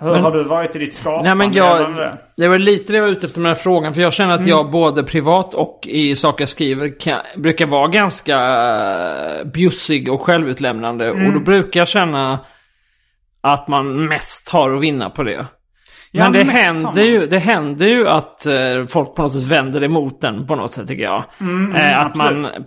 Hur 0.00 0.14
har 0.14 0.32
du 0.32 0.44
varit 0.44 0.76
i 0.76 0.78
ditt 0.78 0.94
skapande? 0.94 1.22
Nej 1.24 1.34
men 1.34 1.52
jag, 1.52 1.96
det? 2.36 2.48
var 2.48 2.58
lite 2.58 2.92
det 2.92 2.96
jag 2.96 3.04
var 3.04 3.10
ute 3.10 3.26
efter 3.26 3.40
med 3.40 3.50
den 3.50 3.56
här 3.56 3.62
frågan. 3.62 3.94
För 3.94 4.02
jag 4.02 4.12
känner 4.12 4.34
att 4.34 4.46
jag 4.46 4.70
både 4.70 5.02
privat 5.02 5.54
och 5.54 5.80
i 5.86 6.16
saker 6.16 6.42
jag 6.42 6.48
skriver 6.48 7.00
kan, 7.00 7.20
brukar 7.36 7.66
vara 7.66 7.88
ganska 7.88 8.36
uh, 9.40 9.46
bjussig 9.46 10.12
och 10.12 10.20
självutlämnande. 10.20 11.10
Och 11.10 11.32
då 11.32 11.40
brukar 11.40 11.80
jag 11.80 11.88
känna 11.88 12.38
att 13.40 13.68
man 13.68 14.08
mest 14.08 14.48
har 14.48 14.74
att 14.74 14.82
vinna 14.82 15.10
på 15.10 15.22
det. 15.22 15.46
Ja, 16.12 16.24
men 16.24 16.32
det 16.32 16.52
händer, 16.52 17.02
ju, 17.02 17.26
det 17.26 17.38
händer 17.38 17.86
ju 17.86 18.08
att 18.08 18.46
eh, 18.46 18.86
folk 18.88 19.14
på 19.14 19.22
något 19.22 19.32
sätt 19.32 19.46
vänder 19.46 19.82
emot 19.82 20.20
den 20.20 20.46
på 20.46 20.56
något 20.56 20.70
sätt 20.70 20.88
tycker 20.88 21.02
jag. 21.02 21.24
eh, 21.76 21.98
att 21.98 22.14
man 22.14 22.46
Mm, 22.46 22.62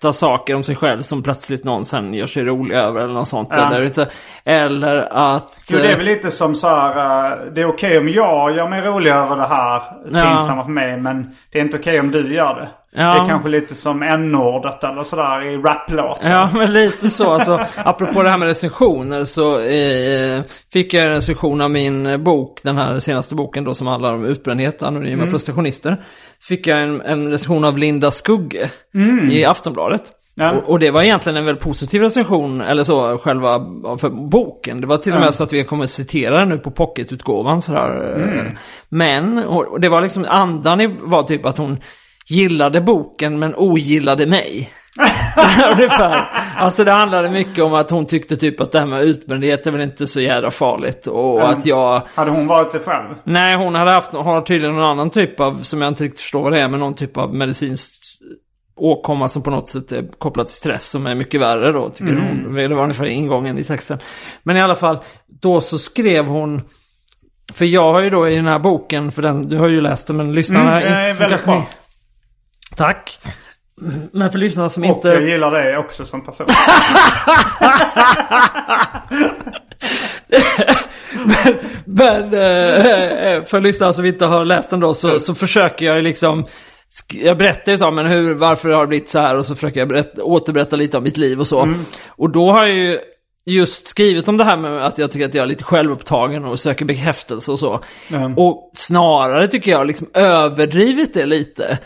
berättar 0.00 0.12
saker 0.12 0.54
om 0.54 0.62
sig 0.62 0.76
själv 0.76 1.02
som 1.02 1.22
plötsligt 1.22 1.64
någon 1.64 1.84
sen 1.84 2.14
gör 2.14 2.26
sig 2.26 2.44
rolig 2.44 2.74
över 2.76 3.00
eller 3.00 3.14
något 3.14 3.28
sånt. 3.28 3.48
Ja. 3.52 3.74
Eller, 3.74 4.08
eller 4.44 5.08
att... 5.10 5.52
Jo, 5.70 5.78
det 5.78 5.88
är 5.88 5.90
eh, 5.90 5.96
väl 5.96 6.06
lite 6.06 6.30
som 6.30 6.54
så 6.54 6.68
här. 6.68 7.30
eh, 7.30 7.52
det 7.52 7.60
är 7.60 7.68
okej 7.68 7.98
om 7.98 8.08
jag 8.08 8.56
gör 8.56 8.68
mig 8.68 8.82
rolig 8.82 9.10
över 9.10 9.36
det 9.36 9.46
här. 9.46 9.82
Ja. 10.10 10.36
Pinsamma 10.36 10.64
för 10.64 10.70
mig. 10.70 10.96
Men 10.96 11.34
det 11.52 11.58
är 11.58 11.62
inte 11.62 11.76
okej 11.76 12.00
om 12.00 12.10
du 12.10 12.34
gör 12.34 12.54
det. 12.54 12.68
Ja. 12.92 13.14
Det 13.14 13.20
är 13.20 13.28
kanske 13.28 13.48
lite 13.48 13.74
som 13.74 14.02
n-ordet 14.02 14.84
eller 14.84 15.02
sådär 15.02 15.42
i 15.46 15.56
raplåtar. 15.56 16.30
Ja, 16.30 16.50
men 16.54 16.72
lite 16.72 17.10
så. 17.10 17.32
Alltså, 17.32 17.60
apropå 17.76 18.22
det 18.22 18.30
här 18.30 18.38
med 18.38 18.48
recensioner 18.48 19.24
så 19.24 19.60
eh, 19.60 20.42
fick 20.72 20.94
jag 20.94 21.04
en 21.06 21.10
recension 21.10 21.60
av 21.60 21.70
min 21.70 22.06
eh, 22.06 22.16
bok, 22.16 22.60
den 22.62 22.76
här 22.76 22.98
senaste 22.98 23.34
boken 23.34 23.64
då 23.64 23.74
som 23.74 23.86
handlar 23.86 24.14
om 24.14 24.24
utbrändhet, 24.24 24.82
anonyma 24.82 25.26
prestationister. 25.26 25.96
Så 26.38 26.54
fick 26.54 26.66
jag 26.66 26.82
en, 26.82 27.00
en 27.00 27.30
recension 27.30 27.64
av 27.64 27.78
Linda 27.78 28.10
Skugge 28.10 28.70
i 29.30 29.44
Aftonbladet. 29.44 29.87
Ja. 30.34 30.50
Och, 30.52 30.68
och 30.68 30.78
det 30.78 30.90
var 30.90 31.02
egentligen 31.02 31.36
en 31.36 31.44
väldigt 31.44 31.64
positiv 31.64 32.02
recension, 32.02 32.60
eller 32.60 32.84
så, 32.84 33.18
själva 33.18 33.58
för 33.98 34.08
boken. 34.30 34.80
Det 34.80 34.86
var 34.86 34.98
till 34.98 35.14
och 35.14 35.20
med 35.20 35.34
så 35.34 35.44
att 35.44 35.52
vi 35.52 35.64
kommer 35.64 35.86
citera 35.86 36.38
den 36.38 36.48
nu 36.48 36.58
på 36.58 36.70
pocketutgåvan 36.70 37.60
sådär. 37.62 38.18
eh. 38.38 38.52
Men, 38.88 39.38
och, 39.38 39.80
det 39.80 39.88
var 39.88 40.00
liksom, 40.00 40.26
andan 40.28 40.96
var 41.00 41.22
typ 41.22 41.46
att 41.46 41.58
hon 41.58 41.78
gillade 42.26 42.80
boken 42.80 43.38
men 43.38 43.54
ogillade 43.56 44.26
mig. 44.26 44.70
Ungefär. 45.72 46.24
Alltså 46.56 46.84
det 46.84 46.92
handlade 46.92 47.30
mycket 47.30 47.64
om 47.64 47.74
att 47.74 47.90
hon 47.90 48.06
tyckte 48.06 48.36
typ 48.36 48.60
att 48.60 48.72
det 48.72 48.78
här 48.78 48.86
med 48.86 49.02
utbrändhet 49.04 49.66
är 49.66 49.70
väl 49.70 49.80
inte 49.80 50.06
så 50.06 50.20
jävla 50.20 50.50
farligt. 50.50 51.06
Och 51.06 51.48
att 51.48 51.66
jag... 51.66 52.02
Hade 52.14 52.30
hon 52.30 52.46
varit 52.46 52.72
det 52.72 52.78
själv? 52.78 53.14
Nej, 53.24 53.56
hon 53.56 53.74
hade 53.74 53.90
haft, 53.90 54.12
har 54.12 54.40
tydligen 54.40 54.76
någon 54.76 54.84
annan 54.84 55.10
typ 55.10 55.40
av, 55.40 55.54
som 55.54 55.82
jag 55.82 55.88
inte 55.88 56.04
riktigt 56.04 56.20
förstår 56.20 56.42
vad 56.42 56.52
det 56.52 56.60
är, 56.60 56.68
men 56.68 56.80
någon 56.80 56.94
typ 56.94 57.16
av 57.16 57.34
medicinsk 57.34 58.02
åkomma 58.78 59.28
som 59.28 59.42
på 59.42 59.50
något 59.50 59.68
sätt 59.68 59.92
är 59.92 60.04
kopplad 60.18 60.46
till 60.46 60.56
stress 60.56 60.86
som 60.90 61.06
är 61.06 61.14
mycket 61.14 61.40
värre 61.40 61.72
då, 61.72 61.90
tycker 61.90 62.12
hon. 62.14 62.54
Det 62.54 62.68
var 62.74 62.82
ungefär 62.82 63.06
ingången 63.06 63.58
i 63.58 63.64
texten. 63.64 63.98
Men 64.42 64.56
i 64.56 64.62
alla 64.62 64.76
fall, 64.76 64.98
då 65.40 65.60
så 65.60 65.78
skrev 65.78 66.26
hon, 66.26 66.62
för 67.52 67.64
jag 67.64 67.92
har 67.92 68.00
ju 68.00 68.10
då 68.10 68.28
i 68.28 68.36
den 68.36 68.46
här 68.46 68.58
boken, 68.58 69.12
för 69.12 69.22
den, 69.22 69.42
du 69.42 69.56
har 69.58 69.68
ju 69.68 69.80
läst 69.80 70.06
den, 70.06 70.16
men 70.16 70.32
lyssnarna 70.32 70.82
Mm, 70.82 71.10
inte- 71.10 71.22
väldigt 71.22 71.44
bra. 71.44 71.66
Tack. 72.76 73.18
Men 74.12 74.30
för 74.30 74.38
lyssnarna 74.38 74.68
som 74.68 74.82
Och 74.82 74.88
inte... 74.88 75.08
jag 75.08 75.22
gillar 75.22 75.50
det 75.50 75.78
också 75.78 76.04
som 76.04 76.24
person. 76.24 76.46
Men 81.84 82.24
eh, 82.24 83.42
för 83.44 83.60
lyssnare 83.60 83.92
som 83.94 84.04
inte 84.04 84.26
har 84.26 84.44
läst 84.44 84.70
den 84.70 84.80
då 84.80 84.94
så, 84.94 85.20
så 85.20 85.34
försöker 85.34 85.86
jag 85.86 86.02
liksom 86.02 86.46
jag 87.14 87.38
berättar 87.38 87.72
ju 87.72 87.78
så, 87.78 87.90
men 87.90 88.06
hur, 88.06 88.34
varför 88.34 88.70
har 88.70 88.80
det 88.80 88.86
blivit 88.86 89.08
så 89.08 89.18
här? 89.18 89.36
Och 89.36 89.46
så 89.46 89.54
försöker 89.54 89.80
jag 89.80 89.88
berätta, 89.88 90.24
återberätta 90.24 90.76
lite 90.76 90.96
om 90.98 91.04
mitt 91.04 91.16
liv 91.16 91.40
och 91.40 91.46
så. 91.46 91.60
Och 92.08 92.30
då 92.30 92.50
har 92.52 92.66
jag 92.66 92.76
ju 92.76 92.98
just 93.46 93.86
skrivit 93.88 94.28
om 94.28 94.36
det 94.36 94.44
här 94.44 94.56
med 94.56 94.86
att 94.86 94.98
jag 94.98 95.10
tycker 95.10 95.26
att 95.26 95.34
jag 95.34 95.42
är 95.42 95.46
lite 95.46 95.64
självupptagen 95.64 96.44
och 96.44 96.58
söker 96.58 96.84
bekräftelse 96.84 97.52
och 97.52 97.58
så. 97.58 97.80
Och 98.36 98.70
snarare 98.74 99.48
tycker 99.48 99.70
jag 99.70 99.86
liksom 99.86 100.06
överdrivit 100.14 101.14
det 101.14 101.26
lite. 101.26 101.78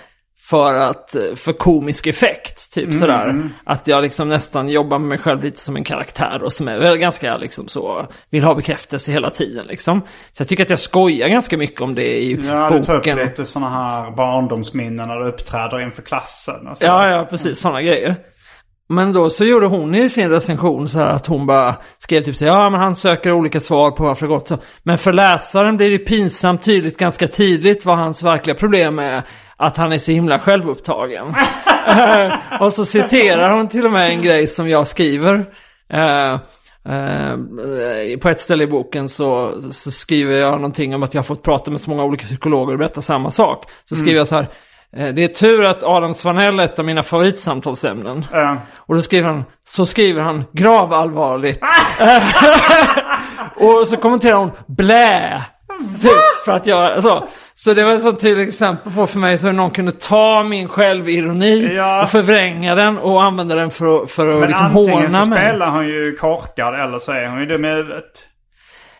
För 0.50 0.74
att, 0.76 1.16
för 1.36 1.52
komisk 1.52 2.06
effekt, 2.06 2.72
typ 2.72 2.94
sådär. 2.94 3.50
Att 3.64 3.88
jag 3.88 4.02
liksom 4.02 4.28
nästan 4.28 4.68
jobbar 4.68 4.98
med 4.98 5.08
mig 5.08 5.18
själv 5.18 5.44
lite 5.44 5.60
som 5.60 5.76
en 5.76 5.84
karaktär 5.84 6.42
och 6.42 6.52
som 6.52 6.68
är 6.68 6.78
väl 6.78 6.96
ganska 6.96 7.36
liksom 7.36 7.68
så, 7.68 8.06
vill 8.30 8.44
ha 8.44 8.54
bekräftelse 8.54 9.12
hela 9.12 9.30
tiden 9.30 9.66
liksom. 9.66 10.00
Så 10.32 10.40
jag 10.40 10.48
tycker 10.48 10.62
att 10.62 10.70
jag 10.70 10.78
skojar 10.78 11.28
ganska 11.28 11.56
mycket 11.56 11.80
om 11.80 11.94
det 11.94 12.22
i 12.22 12.32
Ja, 12.46 12.70
du 12.70 12.84
tar 12.84 12.94
upp 12.94 13.00
boken. 13.00 13.18
lite 13.18 13.44
sådana 13.44 13.70
här 13.70 14.10
barndomsminnen 14.10 15.08
när 15.08 15.16
du 15.20 15.28
uppträder 15.28 15.80
inför 15.80 16.02
klassen. 16.02 16.66
och 16.66 16.76
så. 16.76 16.84
Ja, 16.86 17.08
ja, 17.10 17.24
precis. 17.30 17.60
Sådana 17.60 17.82
grejer. 17.82 18.16
Men 18.88 19.12
då 19.12 19.30
så 19.30 19.44
gjorde 19.44 19.66
hon 19.66 19.94
i 19.94 20.08
sin 20.08 20.30
recension 20.30 20.88
så 20.88 20.98
här 20.98 21.06
att 21.06 21.26
hon 21.26 21.46
bara 21.46 21.76
skrev 21.98 22.22
typ 22.22 22.36
så 22.36 22.44
ja 22.44 22.70
men 22.70 22.80
han 22.80 22.94
söker 22.94 23.32
olika 23.32 23.60
svar 23.60 23.90
på 23.90 24.02
varför 24.04 24.26
det 24.26 24.32
gått 24.32 24.48
så. 24.48 24.58
Men 24.82 24.98
för 24.98 25.12
läsaren 25.12 25.76
blir 25.76 25.90
det 25.90 25.98
pinsamt 25.98 26.62
tydligt 26.62 26.98
ganska 26.98 27.28
tidigt 27.28 27.84
vad 27.84 27.98
hans 27.98 28.22
verkliga 28.22 28.56
problem 28.56 28.98
är. 28.98 29.22
Att 29.62 29.76
han 29.76 29.92
är 29.92 29.98
så 29.98 30.12
himla 30.12 30.38
självupptagen. 30.38 31.34
Eh, 31.86 32.34
och 32.60 32.72
så 32.72 32.84
citerar 32.84 33.50
hon 33.50 33.68
till 33.68 33.86
och 33.86 33.92
med 33.92 34.10
en 34.10 34.22
grej 34.22 34.46
som 34.46 34.68
jag 34.68 34.86
skriver. 34.86 35.44
Eh, 35.92 36.32
eh, 36.32 38.18
på 38.20 38.28
ett 38.28 38.40
ställe 38.40 38.64
i 38.64 38.66
boken 38.66 39.08
så, 39.08 39.60
så 39.72 39.90
skriver 39.90 40.36
jag 40.36 40.52
någonting 40.52 40.94
om 40.94 41.02
att 41.02 41.14
jag 41.14 41.18
har 41.18 41.24
fått 41.24 41.42
prata 41.42 41.70
med 41.70 41.80
så 41.80 41.90
många 41.90 42.04
olika 42.04 42.24
psykologer 42.24 42.72
och 42.72 42.78
berätta 42.78 43.00
samma 43.00 43.30
sak. 43.30 43.64
Så 43.84 43.96
skriver 43.96 44.18
jag 44.18 44.28
så 44.28 44.34
här. 44.34 44.48
Det 45.12 45.24
är 45.24 45.28
tur 45.28 45.64
att 45.64 45.82
Adam 45.82 46.14
Svanell 46.14 46.60
är 46.60 46.64
ett 46.64 46.78
av 46.78 46.84
mina 46.84 47.02
favoritsamtalsämnen. 47.02 48.24
Ja. 48.32 48.56
Och 48.76 48.94
då 48.94 49.02
skriver 49.02 49.28
han, 49.28 49.44
så 49.68 49.86
skriver 49.86 50.22
han 50.22 50.44
gravallvarligt. 50.52 51.60
och 53.54 53.88
så 53.88 53.96
kommenterar 53.96 54.36
hon 54.36 54.50
blä. 54.66 55.42
Typ, 56.02 56.44
för 56.44 56.52
att 56.52 56.66
jag, 56.66 57.02
så. 57.02 57.24
Så 57.54 57.74
det 57.74 57.84
var 57.84 57.92
ett 57.92 58.02
sånt 58.02 58.20
tydligt 58.20 58.48
exempel 58.48 58.92
på 58.92 59.06
för 59.06 59.18
mig 59.18 59.38
så 59.38 59.46
hur 59.46 59.52
någon 59.52 59.70
kunde 59.70 59.92
ta 59.92 60.42
min 60.42 60.68
självironi 60.68 61.74
Ja. 61.76 62.02
och 62.02 62.08
förvränga 62.08 62.74
den 62.74 62.98
och 62.98 63.22
använda 63.22 63.54
den 63.54 63.70
för, 63.70 64.02
att- 64.04 64.10
för 64.10 64.28
att 64.34 64.40
Men 64.40 64.48
liksom 64.48 64.66
antingen 64.66 65.02
håna 65.02 65.22
så 65.22 65.28
mig. 65.30 65.38
spelar 65.38 65.68
hon 65.70 65.88
ju 65.88 66.16
korkad 66.16 66.80
eller 66.80 66.98
så 66.98 67.12
är 67.12 67.26
hon 67.28 67.40
ju 67.40 67.46
dum 67.46 67.64
i 67.64 67.68
huvudet. 67.68 68.04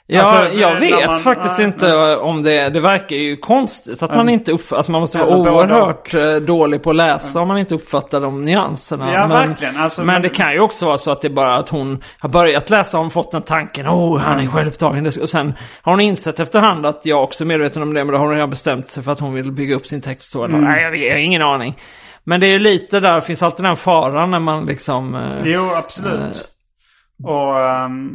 Ja, 0.07 0.21
Alltså, 0.23 0.59
jag 0.59 0.81
vet 0.81 1.07
man- 1.07 1.19
faktiskt 1.19 1.59
nej, 1.59 1.67
inte 1.67 2.17
om 2.17 2.43
det, 2.43 2.69
det 2.71 2.81
verkar 2.81 3.17
ju 3.17 3.37
konstigt 3.37 4.03
att 4.03 4.15
man 4.17 4.29
inte 4.29 4.53
uppfattar, 4.53 4.77
alltså 4.77 4.93
man 4.93 5.01
måste 5.01 5.19
vara 5.19 5.37
båda. 5.37 5.53
oerhört 5.53 6.15
eh, 6.15 6.35
dålig 6.35 6.83
på 6.83 6.91
att 6.91 6.97
läsa 6.97 7.41
om 7.41 7.49
man 7.49 7.59
inte 7.59 7.75
uppfattar 7.75 8.21
de 8.21 8.45
nyanserna. 8.45 9.13
Ja, 9.13 9.27
men, 9.27 9.49
verkligen. 9.49 9.77
Alltså, 9.77 10.01
men 10.01 10.07
men- 10.15 10.23
det 10.23 10.29
kan 10.29 10.53
ju 10.53 10.61
också 10.61 10.87
vara 10.87 10.99
så 10.99 11.11
att 11.11 11.21
det 11.23 11.29
är 11.29 11.33
bara 11.33 11.57
att 11.57 11.69
hon 11.69 12.03
har 12.19 12.29
börjat 12.29 12.71
läsa 12.71 12.99
och 12.99 13.13
fått 13.13 13.31
den 13.33 13.43
tanken, 13.43 13.87
oh 13.89 14.19
han 14.19 14.41
är 14.41 14.47
självupptagen. 14.47 15.07
Och 15.07 15.13
sen 15.31 15.55
har 15.83 15.93
hon 15.93 16.01
insett 16.01 16.41
efterhand 16.41 16.87
att 16.87 17.01
jag 17.07 17.23
också 17.23 17.45
är 17.45 17.47
medveten 17.47 17.83
om 17.83 17.95
det, 17.95 18.05
men 18.05 18.13
då 18.13 18.19
har 18.19 18.25
hon 18.27 18.35
redan 18.35 18.51
bestämt 18.51 18.87
sig 18.89 19.03
för 19.03 19.13
att 19.13 19.21
hon 19.21 19.35
vill 19.35 19.53
bygga 19.53 19.77
upp 19.77 19.87
sin 19.87 20.01
text 20.01 20.31
så. 20.31 20.45
Eller, 20.45 20.59
Nej, 20.59 20.83
jag, 20.83 20.91
vet, 20.91 21.01
jag 21.01 21.11
har 21.13 21.19
ingen 21.19 21.43
aning. 21.43 21.77
Men 22.25 22.41
det 22.41 22.47
är 22.47 22.51
ju 22.53 22.59
lite 22.59 23.01
där, 23.01 23.21
finns 23.21 23.43
alltid 23.43 23.65
den 23.65 23.77
faran 23.77 24.31
när 24.31 24.39
man 24.41 24.67
liksom... 24.67 25.15
eh, 25.15 25.21
Jo, 25.45 25.69
absolut. 25.77 26.49
Och... 27.25 27.61
ehm, 27.61 28.11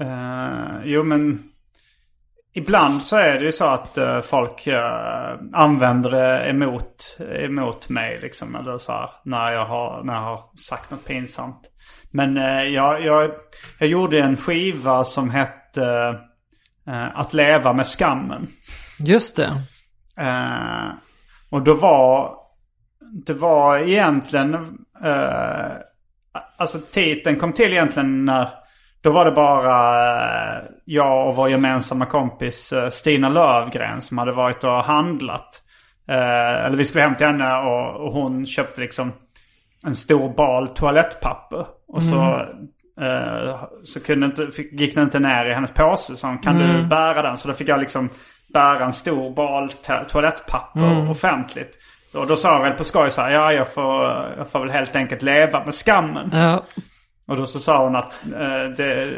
eh, 0.00 0.80
jo, 0.84 1.02
men... 1.02 1.42
Ibland 2.52 3.02
så 3.02 3.16
är 3.16 3.38
det 3.38 3.44
ju 3.44 3.52
så 3.52 3.64
att 3.64 3.98
eh, 3.98 4.20
folk 4.20 4.66
eh, 4.66 5.38
använder 5.52 6.10
det 6.10 6.48
emot, 6.48 7.18
emot 7.20 7.88
mig 7.88 8.18
liksom. 8.22 8.54
Eller 8.54 8.78
så 8.78 8.92
här, 8.92 9.10
när 9.24 9.52
jag 9.52 9.66
har, 9.66 10.04
när 10.04 10.14
jag 10.14 10.20
har 10.20 10.40
sagt 10.68 10.90
något 10.90 11.04
pinsamt. 11.04 11.70
Men 12.10 12.36
jag, 12.72 13.04
jag, 13.04 13.30
jag 13.78 13.88
gjorde 13.88 14.20
en 14.20 14.36
skiva 14.36 15.04
som 15.04 15.30
hette 15.30 16.18
Att 17.14 17.34
leva 17.34 17.72
med 17.72 17.86
skammen. 17.86 18.46
Just 18.98 19.36
det. 19.36 19.50
Och 21.50 21.62
då 21.62 21.74
var 21.74 22.34
det 23.26 23.34
var 23.34 23.78
egentligen 23.78 24.78
alltså 26.56 26.78
titeln 26.78 27.38
kom 27.38 27.52
till 27.52 27.72
egentligen 27.72 28.24
när 28.24 28.48
Då 29.02 29.10
var 29.10 29.24
det 29.24 29.30
bara 29.30 30.56
eh, 30.56 30.62
jag 30.84 31.28
och 31.28 31.36
vår 31.36 31.50
gemensamma 31.50 32.06
kompis 32.06 32.72
eh, 32.72 32.88
Stina 32.88 33.28
Lövgren 33.28 34.00
som 34.00 34.18
hade 34.18 34.32
varit 34.32 34.64
och 34.64 34.84
handlat. 34.84 35.62
Eh, 36.08 36.64
eller 36.66 36.76
vi 36.76 36.84
skulle 36.84 37.04
hem 37.04 37.14
till 37.14 37.26
henne 37.26 37.56
och, 37.56 38.12
hon 38.12 38.46
köpte 38.46 38.80
liksom 38.80 39.12
en 39.86 39.94
stor 39.94 40.28
bal 40.34 40.68
toalettpapper. 40.68 41.66
Och 41.88 42.02
så, 42.02 42.46
eh, 43.04 43.62
så 43.84 44.00
kunde 44.00 44.26
inte, 44.26 44.48
gick 44.72 44.94
den 44.94 45.04
inte 45.04 45.18
ner 45.18 45.50
i 45.50 45.54
hennes 45.54 45.74
påse. 45.74 46.16
Så 46.16 46.26
hon, 46.26 46.38
kan 46.38 46.58
du 46.58 46.82
bära 46.82 47.22
den? 47.22 47.36
Så 47.36 47.48
då 47.48 47.54
fick 47.54 47.68
jag 47.68 47.80
liksom 47.80 48.08
bära 48.54 48.84
en 48.84 48.92
stor 48.92 49.34
bal 49.34 49.68
to- 49.68 50.04
toalettpapper 50.04 50.80
offentligt. 51.10 51.78
Och 52.14 52.26
då 52.26 52.36
sa 52.36 52.52
jag 52.52 52.62
väl 52.62 52.72
på 52.72 52.84
skoj 52.84 53.10
så 53.10 53.20
här, 53.22 53.30
ja 53.30 53.52
jag 53.52 53.72
får, 53.72 54.04
jag 54.36 54.48
får 54.50 54.60
väl 54.60 54.70
helt 54.70 54.96
enkelt 54.96 55.22
leva 55.22 55.64
med 55.64 55.74
skammen. 55.74 56.30
Ja. 56.32 56.64
Och 57.30 57.36
då 57.36 57.46
så 57.46 57.58
sa 57.58 57.84
hon 57.84 57.96
att 57.96 58.12
eh, 58.24 58.70
det, 58.76 59.08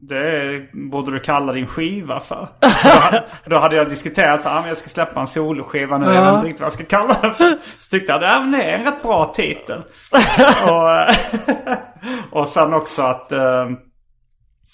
det 0.00 0.60
borde 0.72 1.10
du 1.10 1.20
kalla 1.20 1.52
din 1.52 1.66
skiva 1.66 2.20
för. 2.20 2.48
då, 2.60 3.00
hade- 3.00 3.24
då 3.44 3.56
hade 3.58 3.76
jag 3.76 3.88
diskuterat 3.88 4.42
så 4.42 4.48
här, 4.48 4.60
"Ah, 4.62 4.68
jag 4.68 4.76
ska 4.76 4.88
släppa 4.88 5.20
en 5.20 5.26
soloskiva 5.26 5.98
nu. 5.98 6.06
Jag 6.06 6.24
vet 6.24 6.34
inte 6.34 6.46
riktigt 6.46 6.60
vad 6.60 6.66
jag 6.66 6.72
ska 6.72 6.84
kalla 6.84 7.16
den 7.22 7.34
för. 7.34 7.56
Så 7.80 7.90
tyckte 7.90 8.12
jag 8.12 8.20
det 8.20 8.26
är 8.26 8.40
en 8.78 8.84
rätt 8.84 9.02
bra 9.02 9.24
titel. 9.24 9.80
och, 10.68 11.14
och 12.40 12.48
sen 12.48 12.74
också 12.74 13.02
att, 13.02 13.32
eh, 13.32 13.66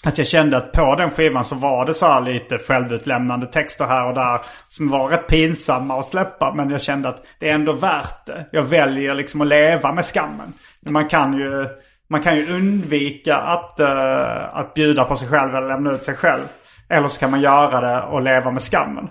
att 0.05 0.17
jag 0.17 0.27
kände 0.27 0.57
att 0.57 0.71
på 0.71 0.95
den 0.95 1.09
skivan 1.09 1.45
så 1.45 1.55
var 1.55 1.85
det 1.85 1.93
så 1.93 2.05
här 2.05 2.21
lite 2.21 2.57
självutlämnande 2.57 3.45
texter 3.45 3.85
här 3.85 4.07
och 4.07 4.13
där. 4.13 4.39
Som 4.67 4.89
var 4.89 5.07
rätt 5.09 5.27
pinsamma 5.27 5.99
att 5.99 6.05
släppa. 6.05 6.53
Men 6.53 6.69
jag 6.69 6.81
kände 6.81 7.09
att 7.09 7.23
det 7.39 7.49
är 7.49 7.53
ändå 7.53 7.73
värt 7.73 8.25
det. 8.25 8.45
Jag 8.51 8.63
väljer 8.63 9.15
liksom 9.15 9.41
att 9.41 9.47
leva 9.47 9.91
med 9.91 10.05
skammen. 10.05 10.53
Man 10.89 11.07
kan 11.07 11.33
ju, 11.33 11.65
man 12.13 12.21
kan 12.23 12.35
ju 12.35 12.55
undvika 12.55 13.35
att, 13.37 13.79
eh, 13.79 14.57
att 14.57 14.73
bjuda 14.73 15.03
på 15.03 15.15
sig 15.15 15.27
själv 15.27 15.55
eller 15.55 15.67
lämna 15.67 15.91
ut 15.91 16.03
sig 16.03 16.15
själv. 16.15 16.43
Eller 16.89 17.07
så 17.07 17.19
kan 17.19 17.31
man 17.31 17.41
göra 17.41 17.81
det 17.81 18.01
och 18.01 18.21
leva 18.21 18.51
med 18.51 18.61
skammen. 18.61 19.05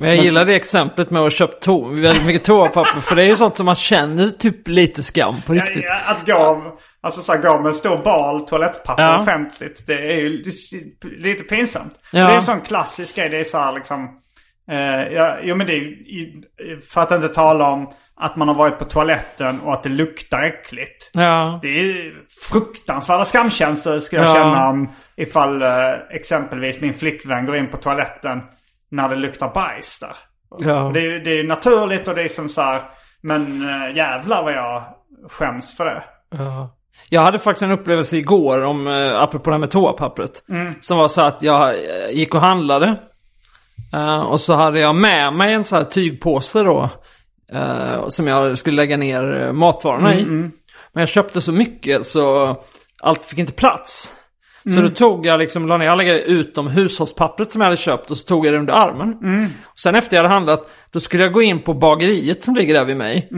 Men 0.00 0.08
jag 0.08 0.18
gillar 0.24 0.44
det 0.44 0.54
exemplet 0.54 1.10
med 1.10 1.22
att 1.22 1.32
köpa 1.32 1.52
to- 1.58 2.00
väldigt 2.02 2.26
mycket 2.26 2.44
toapapper. 2.44 3.00
För 3.00 3.16
det 3.16 3.22
är 3.22 3.26
ju 3.26 3.36
sånt 3.36 3.56
som 3.56 3.66
man 3.66 3.74
känner 3.74 4.28
typ 4.30 4.68
lite 4.68 5.02
skam 5.02 5.34
på 5.46 5.52
riktigt. 5.52 5.84
Ja, 5.84 5.98
Att 6.06 6.26
gå, 6.26 6.62
alltså 7.00 7.20
så 7.22 7.32
här, 7.32 7.40
gå 7.42 7.58
med 7.60 7.66
en 7.68 7.74
stor 7.74 8.02
bal 8.02 8.40
toalettpapper 8.40 9.02
Ja. 9.02 9.20
offentligt. 9.22 9.86
Det 9.86 10.12
är 10.12 10.16
ju 10.16 10.44
lite 11.18 11.44
pinsamt. 11.44 11.94
Ja. 12.12 12.18
Det 12.18 12.24
är 12.24 12.30
ju 12.30 12.36
en 12.36 12.42
sån 12.42 12.60
klassisk 12.60 13.16
grej. 13.16 13.28
Det 13.28 13.38
är 13.38 13.44
så 13.44 13.58
här 13.58 13.72
liksom. 13.72 14.08
Eh, 14.70 15.12
ja, 15.12 15.36
jo 15.42 15.56
men 15.56 15.66
det 15.66 15.72
är 15.76 16.80
för 16.92 17.00
att 17.00 17.12
inte 17.12 17.28
tala 17.28 17.68
om 17.70 17.90
att 18.16 18.36
man 18.36 18.48
har 18.48 18.54
varit 18.54 18.78
på 18.78 18.84
toaletten 18.84 19.60
och 19.60 19.72
att 19.72 19.82
det 19.82 19.88
luktar 19.88 20.42
äckligt. 20.42 21.10
Ja. 21.14 21.58
Det 21.62 21.68
är 21.68 22.12
fruktansvärda 22.50 23.24
skamkänslor 23.24 23.98
ska 24.00 24.16
jag 24.16 24.26
Ja. 24.26 24.34
känna 24.34 24.68
om 24.68 24.88
ifall 25.16 25.62
eh, 25.62 25.68
exempelvis 26.10 26.80
min 26.80 26.94
flickvän 26.94 27.46
går 27.46 27.56
in 27.56 27.66
på 27.66 27.76
toaletten 27.76 28.40
när 28.90 29.08
det 29.08 29.16
luktar 29.16 29.54
bajs 29.54 29.98
där. 30.00 30.16
Ja. 30.58 30.90
Det, 30.94 31.00
är, 31.00 31.18
det 31.24 31.30
är 31.40 31.44
naturligt 31.44 32.08
och 32.08 32.14
det 32.14 32.22
är 32.22 32.28
som 32.28 32.48
så 32.48 32.60
här, 32.62 32.80
men 33.22 33.62
äh, 33.68 33.96
jävlar 33.96 34.42
vad 34.42 34.52
jag 34.52 34.82
skäms 35.30 35.76
för 35.76 35.84
det. 35.84 36.02
Ja. 36.30 36.72
Jag 37.08 37.20
hade 37.20 37.38
faktiskt 37.38 37.62
en 37.62 37.70
upplevelse 37.70 38.16
igår 38.16 38.62
om, 38.64 38.86
eh, 38.86 39.22
apropå 39.22 39.50
det 39.50 39.54
här 39.54 39.60
med 39.60 39.70
toapappret. 39.70 40.42
Som 40.80 40.98
var 40.98 41.08
så 41.08 41.20
att 41.20 41.42
jag 41.42 41.68
eh, 41.68 42.10
gick 42.10 42.34
och 42.34 42.40
handlade. 42.40 42.96
Eh, 43.92 44.20
och 44.20 44.40
så 44.40 44.54
hade 44.54 44.80
jag 44.80 44.94
med 44.94 45.32
mig 45.32 45.54
en 45.54 45.64
så 45.64 45.76
här 45.76 45.84
tygpåse 45.84 46.62
då. 46.62 46.90
eh, 47.52 48.08
som 48.08 48.26
jag 48.26 48.58
skulle 48.58 48.76
lägga 48.76 48.96
ner 48.96 49.42
eh, 49.46 49.52
matvarorna 49.52 50.14
i. 50.14 50.24
Men 50.92 51.00
jag 51.02 51.08
köpte 51.08 51.40
så 51.40 51.52
mycket 51.52 52.06
så 52.06 52.56
allt 53.02 53.24
fick 53.24 53.38
inte 53.38 53.52
plats. 53.52 54.12
Så 54.74 54.80
då 54.80 54.88
tog 54.88 55.26
jag 55.26 55.38
liksom, 55.38 55.68
la 55.68 55.76
ner 55.76 55.88
alla 55.88 56.04
grejer 56.04 56.24
utom 56.24 56.66
hushållspappret 56.68 57.52
som 57.52 57.60
jag 57.60 57.66
hade 57.66 57.76
köpt 57.76 58.10
och 58.10 58.16
så 58.18 58.26
tog 58.26 58.46
jag 58.46 58.54
det 58.54 58.58
under 58.58 58.72
armen. 58.74 59.14
Och 59.64 59.78
sen 59.78 59.94
efter 59.94 60.16
jag 60.16 60.22
hade 60.22 60.34
handlat, 60.34 60.70
då 60.92 61.00
skulle 61.00 61.22
jag 61.22 61.32
gå 61.32 61.42
in 61.42 61.62
på 61.62 61.74
bageriet 61.74 62.42
som 62.42 62.54
ligger 62.54 62.74
där 62.74 62.84
vid 62.84 62.96
mig. 62.96 63.28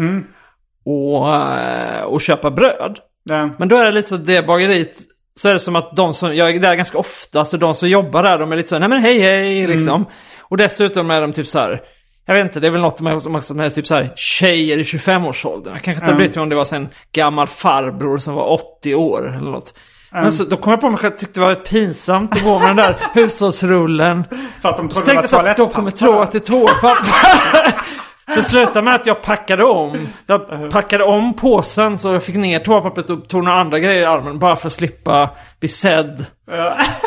Och, 0.85 1.35
eh, 1.37 2.03
och 2.03 2.21
köpa 2.21 2.51
bröd. 2.51 2.99
Det, 3.25 3.51
Men 3.59 3.69
då 3.69 3.77
är 3.77 3.85
det 3.85 3.93
lite 3.93 4.09
så, 4.09 4.17
det 4.17 4.47
bageriet, 4.47 4.97
så 5.39 5.49
är 5.49 5.53
det 5.53 5.59
som 5.59 5.77
att 5.77 5.97
de 5.97 6.15
som, 6.15 6.37
jag 6.37 6.51
är 6.51 6.61
där 6.61 6.75
ganska 6.75 6.99
ofta, 6.99 7.45
så 7.45 7.57
de 7.57 7.75
som 7.75 7.89
jobbar 7.89 8.23
där, 8.23 8.39
de 8.39 8.53
är 8.53 8.57
lite 8.57 8.69
så, 8.69 8.79
nej 8.79 8.89
men 8.89 8.99
hej 8.99 9.19
hej 9.21 9.67
liksom. 9.67 10.07
Och 10.39 10.57
dessutom 10.57 11.11
är 11.11 11.21
de 11.21 11.33
typ 11.33 11.47
så 11.47 11.59
här, 11.59 11.81
jag 12.27 12.35
vet 12.35 12.45
inte, 12.45 12.61
det 12.61 12.67
är 12.67 12.71
väl 12.71 12.81
något 12.81 13.01
med, 13.01 13.27
med, 13.31 13.45
med 13.51 13.75
typ 13.75 13.87
så 13.87 13.95
här, 13.95 14.13
tjejer 14.17 14.79
i 14.79 14.83
25-årsåldern. 14.83 15.73
Jag 15.75 15.83
kanske 15.83 16.01
inte 16.01 16.05
hade 16.05 16.17
brytt 16.17 16.35
mig 16.35 16.43
om 16.43 16.49
det 16.49 16.57
var 16.57 16.65
så 16.65 16.77
en 16.77 16.89
gammal 17.13 17.47
farbror 17.47 18.19
som 18.19 18.35
var 18.35 18.53
80 18.79 18.95
år 18.95 19.29
eller 19.29 19.51
något. 19.51 19.75
Men 20.13 20.33
så, 20.33 20.45
då 20.45 20.57
kom 20.57 20.71
jag 20.71 20.81
på 20.81 20.91
mig 20.91 20.99
själv, 20.99 21.17
tyckte 21.17 21.41
det 21.41 21.47
var 21.47 21.55
pinsamt 21.55 22.33
att 22.37 22.45
gå 22.45 22.59
med 22.59 22.69
den 22.69 22.77
där 22.77 22.97
hushållsrullen. 23.15 24.25
för 24.61 24.69
att 24.69 24.77
de 24.77 24.91
Så 24.91 25.01
trodde 25.01 25.11
det 25.11 25.17
var 25.17 25.23
tänkte 25.23 25.37
jag 25.37 25.49
att 25.49 25.57
de 25.57 25.71
kommer 25.71 25.91
tro 25.91 26.19
att 26.19 26.33
det 26.33 26.39
är 26.39 26.41
toapapper. 26.41 27.75
Så 28.29 28.43
slutade 28.43 28.83
med 28.83 28.95
att 28.95 29.07
jag 29.07 29.23
packade 29.23 29.65
om. 29.65 30.09
Jag 30.27 30.71
packade 30.71 31.05
om 31.05 31.35
påsen 31.35 31.99
så 31.99 32.13
jag 32.13 32.23
fick 32.23 32.35
ner 32.37 32.61
toapappret 32.61 33.11
och 33.11 33.29
tog 33.29 33.45
några 33.45 33.61
andra 33.61 33.79
grejer 33.79 34.03
i 34.03 34.05
armen. 34.05 34.39
Bara 34.39 34.57
för 34.57 34.67
att 34.67 34.73
slippa 34.73 35.31
bli 35.61 35.69
sedd 35.69 36.27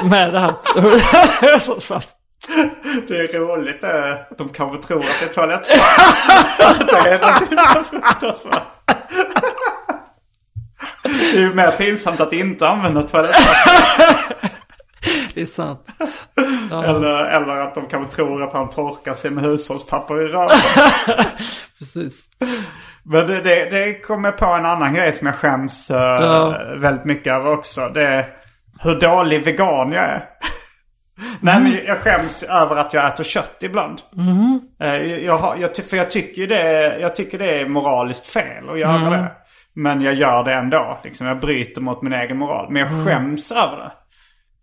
med 0.03 0.33
det 0.33 0.39
här 0.39 0.53
hushållspappret. 1.41 2.15
Det 3.07 3.17
är 3.17 3.39
roligt 3.39 3.83
eh, 3.83 4.11
att 4.11 4.37
de 4.37 4.49
kanske 4.49 4.87
tror 4.87 4.99
att 4.99 5.19
det 5.19 5.25
är 5.25 5.33
toalettpapper. 5.33 5.77
Så 8.39 8.49
det. 8.49 8.61
Det 11.03 11.37
är 11.37 11.41
ju 11.41 11.53
mer 11.53 11.71
pinsamt 11.71 12.19
att 12.19 12.33
inte 12.33 12.67
använda 12.67 13.03
toalettpapper. 13.03 14.51
Det 15.33 15.41
är 15.41 15.45
sant. 15.45 15.87
Eller, 16.71 17.25
eller 17.25 17.53
att 17.53 17.75
de 17.75 17.87
kanske 17.87 18.15
tror 18.15 18.43
att 18.43 18.53
han 18.53 18.69
torkar 18.69 19.13
sig 19.13 19.31
med 19.31 19.43
hushållspapper 19.43 20.21
i 20.21 20.27
röven. 20.27 20.57
Precis. 21.79 22.25
Men 23.03 23.27
det, 23.27 23.41
det, 23.41 23.69
det 23.69 23.93
kommer 24.01 24.31
på 24.31 24.45
en 24.45 24.65
annan 24.65 24.93
grej 24.93 25.13
som 25.13 25.27
jag 25.27 25.35
skäms 25.35 25.91
eh, 25.91 25.97
Ja. 25.97 26.57
väldigt 26.77 27.05
mycket 27.05 27.33
över 27.33 27.51
också. 27.53 27.89
Det 27.93 28.03
är 28.07 28.25
hur 28.83 28.95
dålig 28.99 29.43
vegan 29.43 29.91
jag 29.91 30.03
är. 30.03 30.23
Nej 31.39 31.61
men 31.63 31.79
jag 31.87 31.97
skäms 31.97 32.43
över 32.43 32.75
att 32.75 32.93
jag 32.93 33.07
äter 33.07 33.23
kött 33.23 33.57
ibland. 33.61 33.99
Eh, 34.81 34.95
Jag, 34.95 35.59
jag, 35.59 35.75
för 35.89 35.97
jag 35.97 36.11
tycker, 36.11 36.47
det, 36.47 36.97
jag 36.99 37.15
tycker 37.15 37.39
det 37.39 37.59
är 37.59 37.67
moraliskt 37.67 38.27
fel 38.27 38.69
att 38.69 38.79
göra 38.79 39.09
det. 39.09 39.31
Men 39.73 40.01
jag 40.01 40.13
gör 40.13 40.43
det 40.43 40.53
ändå. 40.53 40.99
Liksom, 41.03 41.27
jag 41.27 41.39
bryter 41.39 41.81
mot 41.81 42.01
min 42.01 42.13
egen 42.13 42.37
moral. 42.37 42.67
Men 42.71 42.81
jag 42.81 43.05
skäms 43.07 43.51
över 43.51 43.77
det. 43.77 43.91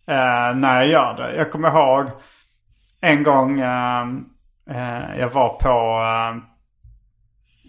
Eh, 0.09 0.55
när 0.57 0.77
jag 0.77 0.89
gör 0.89 1.17
det. 1.17 1.37
Jag 1.37 1.53
kommer 1.53 1.69
ihåg 1.69 2.11
en 3.01 3.23
gång 3.23 3.61
eh, 3.61 4.03
eh, 4.71 5.19
jag 5.19 5.29
var 5.29 5.49
på 5.49 6.03
eh, 6.03 6.37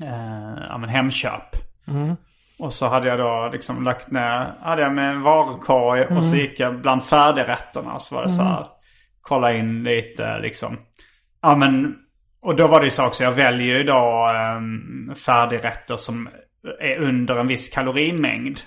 eh, 0.10 0.64
ja, 0.70 0.78
men 0.78 0.90
Hemköp. 0.90 1.56
Och 2.60 2.74
så 2.74 2.88
hade 2.88 3.08
jag 3.08 3.20
då 3.20 3.50
liksom 3.52 3.84
lagt 3.84 4.12
ner, 4.12 4.54
hade 4.62 4.82
jag 4.82 4.94
med 4.94 5.10
en 5.12 5.22
varukorg 5.22 6.06
och 6.06 6.26
så 6.26 6.36
gick 6.36 6.60
jag 6.60 6.82
bland 6.82 7.04
färdigrätterna. 7.04 8.00
Så 8.00 8.16
var 8.16 8.24
det 8.24 8.30
så 8.30 8.42
här, 8.44 8.66
kolla 9.22 9.54
in 9.54 9.84
lite 9.84 10.40
liksom. 10.40 10.78
Ja 11.42 11.56
men, 11.56 11.96
och 12.42 12.56
då 12.56 12.68
var 12.68 12.80
det 12.80 12.86
ju 12.86 12.92
så 12.92 13.06
också, 13.08 13.24
jag 13.24 13.32
väljer 13.32 13.78
ju 13.78 13.84
då 13.84 14.30
um, 14.58 15.16
färdigrätter 15.16 15.96
som 15.96 16.30
är 16.80 16.98
under 16.98 17.36
en 17.36 17.48
viss 17.48 17.70
kalorimängd. 17.70 18.60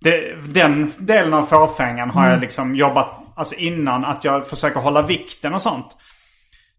Det, 0.00 0.34
den 0.48 0.92
delen 0.98 1.34
av 1.34 1.42
fåfängan 1.42 2.10
har 2.10 2.28
jag 2.30 2.40
liksom 2.40 2.74
jobbat, 2.74 3.08
alltså 3.36 3.54
innan 3.54 4.04
att 4.04 4.24
jag 4.24 4.46
försöker 4.46 4.80
hålla 4.80 5.02
vikten 5.02 5.54
och 5.54 5.62
sånt. 5.62 5.96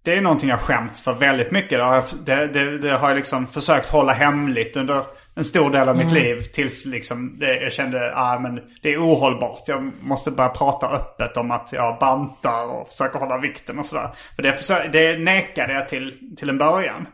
Det 0.04 0.14
är 0.14 0.22
någonting 0.22 0.50
jag 0.50 0.60
skämts 0.62 1.04
för 1.04 1.14
väldigt 1.14 1.52
mycket. 1.52 1.70
Det 1.80 1.84
har 1.84 1.95
jag, 1.95 2.04
det, 2.26 2.47
det, 2.47 2.78
det 2.78 2.97
har 2.97 3.10
jag 3.10 3.16
liksom 3.16 3.47
försökt 3.47 3.89
hålla 3.89 4.14
hemligt 4.14 4.78
under 4.78 5.04
en 5.36 5.43
stor 5.43 5.70
del 5.72 5.89
av 5.89 5.97
mitt 5.97 6.12
liv. 6.12 6.41
Tills 6.41 6.86
liksom 6.86 7.39
det, 7.39 7.62
jag 7.62 7.72
kände 7.72 8.14
att 8.14 8.41
men 8.41 8.62
det 8.82 8.93
är 8.93 9.04
ohållbart. 9.04 9.64
Jag 9.68 9.91
måste 10.02 10.32
börja 10.32 10.50
prata 10.50 10.88
öppet 10.89 11.38
om 11.38 11.52
att 11.52 11.70
jag 11.72 12.00
bantar 12.00 12.66
och 12.66 12.88
försöker 12.88 13.20
hålla 13.20 13.38
vikten 13.38 13.80
och 13.80 13.86
sådär. 13.86 14.10
För 14.36 14.43
det, 14.43 14.52
försö- 14.52 14.89
det 14.91 15.18
nekade 15.20 15.74
jag 15.74 15.89
till, 15.89 16.36
till 16.38 16.50
en 16.50 16.58
början. 16.58 17.08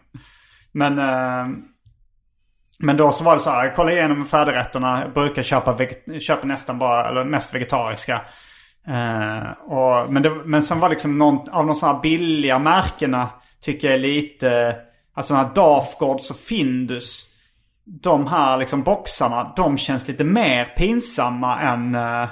Men, 0.71 0.99
eh, 0.99 1.47
men 2.79 2.97
då 2.97 3.11
så 3.11 3.23
var 3.23 3.33
det 3.33 3.39
så 3.39 3.49
här, 3.49 3.65
jag 3.65 3.75
kollade 3.75 3.97
igenom 3.97 4.25
färdigrätterna. 4.25 5.01
Jag 5.01 5.13
brukar 5.13 5.43
köpa, 5.43 5.77
köpa 6.19 6.47
nästan 6.47 6.79
bara, 6.79 7.09
eller 7.09 7.23
mest 7.23 7.55
vegetariska. 7.55 8.21
Eh, 8.87 9.71
och, 9.71 10.13
men, 10.13 10.23
det, 10.23 10.29
men 10.29 10.63
sen 10.63 10.79
var 10.79 10.89
liksom 10.89 11.17
någon 11.17 11.49
av 11.49 11.65
de 11.65 11.75
sådana 11.75 11.95
här 11.95 12.01
billiga 12.01 12.59
märkena 12.59 13.29
tycker 13.61 13.87
jag 13.87 13.95
är 13.95 13.99
lite, 13.99 14.75
alltså 15.13 15.33
den 15.33 15.45
här 15.45 15.55
Dafgårds 15.55 16.31
och 16.31 16.37
Findus. 16.37 17.31
De 17.83 18.27
här 18.27 18.57
liksom 18.57 18.83
boxarna, 18.83 19.53
de 19.55 19.77
känns 19.77 20.07
lite 20.07 20.23
mer 20.23 20.65
pinsamma 20.65 21.59
än, 21.59 21.95
eh, 21.95 22.23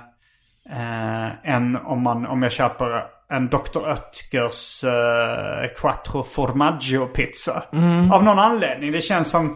eh, 0.69 1.53
än 1.55 1.75
om, 1.75 2.03
man, 2.03 2.25
om 2.25 2.43
jag 2.43 2.51
köper 2.51 3.03
en 3.29 3.47
Dr. 3.47 3.77
Oetkers 3.77 4.83
eh, 4.83 5.67
Quattro 5.77 6.23
Formaggio 6.23 7.05
pizza. 7.05 7.63
Av 8.11 8.23
någon 8.23 8.39
anledning. 8.39 8.91
Det 8.91 9.01
känns 9.01 9.31
som, 9.31 9.55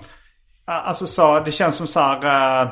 alltså 0.68 1.08
så, 1.08 1.40
det 1.40 1.52
känns 1.52 1.76
som 1.76 1.88
så 1.88 2.00
här 2.00 2.62
eh, 2.64 2.70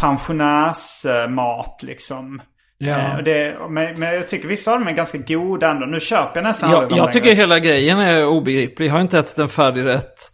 pensionärsmat 0.00 1.82
liksom. 1.82 2.42
Ja. 2.78 3.16
Och 3.16 3.24
det, 3.24 3.56
men, 3.68 4.00
men 4.00 4.14
jag 4.14 4.28
tycker 4.28 4.48
vissa 4.48 4.72
av 4.72 4.78
dem 4.78 4.88
är 4.88 4.92
ganska 4.92 5.18
goda 5.18 5.70
ändå. 5.70 5.86
Nu 5.86 6.00
köper 6.00 6.40
jag 6.40 6.44
nästan 6.44 6.70
Jag, 6.70 6.80
dem 6.80 6.88
jag 6.90 6.96
längre. 6.96 7.12
tycker 7.12 7.34
hela 7.34 7.58
grejen 7.58 7.98
är 7.98 8.26
obegriplig. 8.26 8.88
Jag 8.88 8.92
har 8.92 9.00
inte 9.00 9.18
ätit 9.18 9.38
en 9.38 9.48
färdig 9.48 9.84
rätt. 9.84 10.30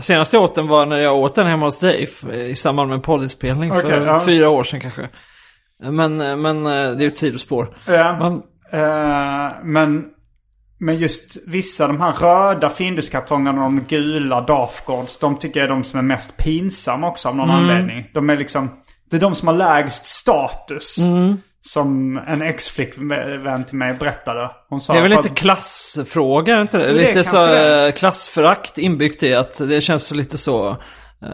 Senast 0.00 0.32
jag 0.32 0.42
åt 0.42 0.54
den 0.54 0.66
var 0.68 0.86
när 0.86 0.96
jag 0.98 1.16
åt 1.16 1.34
den 1.34 1.46
hemma 1.46 1.66
hos 1.66 1.80
dig 1.80 2.08
i 2.32 2.54
samband 2.54 2.88
med 2.88 2.96
en 2.96 3.02
poddinspelning 3.02 3.72
för 3.72 3.84
Okej, 3.84 4.02
ja. 4.04 4.20
fyra 4.26 4.48
år 4.48 4.64
sedan 4.64 4.80
kanske. 4.80 5.08
Men, 5.82 6.16
men 6.16 6.66
eh, 6.66 6.72
det 6.72 6.76
är 6.76 7.00
ju 7.00 7.06
ett 7.06 7.16
sidospår. 7.16 7.76
Ja. 7.86 8.18
Men, 8.18 8.42
Eh, 8.72 9.48
men, 9.62 10.04
men 10.78 10.96
just 10.96 11.36
vissa, 11.46 11.86
de 11.86 12.00
här 12.00 12.12
röda 12.12 12.68
Finduskartongerna 12.70 13.64
och 13.64 13.72
de 13.72 13.80
gula 13.88 14.40
Dafgårds, 14.40 15.18
de 15.18 15.38
tycker 15.38 15.60
jag 15.60 15.64
är 15.64 15.70
de 15.70 15.84
som 15.84 15.98
är 15.98 16.02
mest 16.02 16.36
pinsamma 16.36 17.08
också 17.08 17.28
av 17.28 17.36
någon 17.36 17.50
Mm. 17.50 17.60
anledning. 17.60 18.10
De 18.14 18.30
är 18.30 18.36
liksom, 18.36 18.70
det 19.10 19.16
är 19.16 19.20
de 19.20 19.34
som 19.34 19.48
har 19.48 19.54
lägst 19.54 20.06
status. 20.06 20.98
Mm. 20.98 21.36
Som 21.60 22.16
en 22.26 22.42
ex-flickvän 22.42 23.64
till 23.64 23.76
mig 23.76 23.94
berättade. 23.94 24.50
Hon 24.68 24.80
sa 24.80 24.92
det 24.92 24.98
är 24.98 25.02
väl 25.02 25.10
lite 25.10 25.20
att- 25.28 25.34
klassfråga, 25.36 26.60
inte 26.60 26.78
det? 26.78 26.86
det 26.86 26.92
lite 27.08 27.24
så 27.24 27.46
det. 27.46 27.92
klassförakt 27.96 28.78
inbyggt 28.78 29.22
i 29.22 29.34
att 29.34 29.58
det 29.58 29.80
känns 29.80 30.10
lite 30.14 30.38
så... 30.38 30.76
eh, 31.22 31.28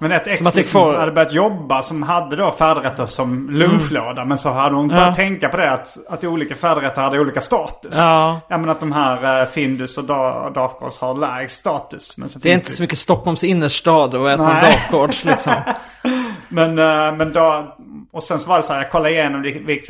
Men 0.00 0.12
ett 0.12 0.26
ex 0.26 0.38
som 0.38 0.46
att 0.46 0.52
det 0.54 0.60
liksom 0.60 0.80
får- 0.82 0.94
hade 0.98 1.12
börjat 1.12 1.32
jobba 1.32 1.82
som 1.82 2.02
hade 2.02 2.36
då 2.36 2.50
färdigrätter 2.50 3.06
som 3.06 3.50
lunchlåda. 3.50 4.24
Men 4.24 4.38
så 4.38 4.50
hade 4.50 4.74
hon 4.74 4.88
börjat 4.88 5.06
Ja. 5.06 5.14
tänka 5.14 5.48
på 5.48 5.56
det 5.56 5.70
att, 5.70 5.96
att 6.08 6.24
olika 6.24 6.54
färdigrätter 6.54 7.02
hade 7.02 7.20
olika 7.20 7.40
status. 7.40 7.94
Ja. 7.96 8.40
Ja 8.48 8.58
men 8.58 8.70
att 8.70 8.80
de 8.80 8.92
här 8.92 9.40
uh, 9.42 9.48
Findus 9.48 9.98
och 9.98 10.04
da, 10.04 10.50
Dafgårds 10.50 10.98
har 11.00 11.14
lägst 11.14 11.58
status. 11.58 12.16
Men 12.16 12.28
Det 12.36 12.50
är 12.50 12.54
inte 12.54 12.72
så 12.72 12.82
mycket 12.82 12.98
Stockholms 12.98 13.44
innerstad 13.44 14.14
och 14.14 14.30
äta. 14.30 14.42
Dafgårds 14.44 15.24
liksom. 15.24 15.54
Men, 16.48 16.78
eh, 16.78 17.12
men 17.16 17.32
då, 17.32 17.76
och 18.12 18.22
sen 18.22 18.38
så 18.38 18.48
var 18.48 18.56
det 18.56 18.62
så 18.62 18.72
här, 18.72 18.80
jag 18.82 18.90
kollade 18.90 19.10
igenom 19.10 19.42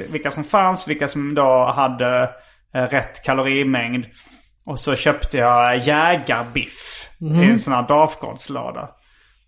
vilka, 0.09 0.31
som 0.31 0.45
fanns, 0.45 0.89
vilka 0.89 1.09
som 1.09 1.35
då 1.35 1.73
hade 1.77 2.23
eh, 2.75 2.83
rätt 2.83 3.23
kalorimängd. 3.25 4.07
Och 4.67 4.81
så 4.81 4.95
köpte 4.97 5.37
jag 5.39 5.79
jägarbiff 5.79 7.09
i 7.21 7.45
en 7.51 7.59
sån 7.61 7.73
här 7.73 7.83
Dafgårdslåda. 7.89 8.89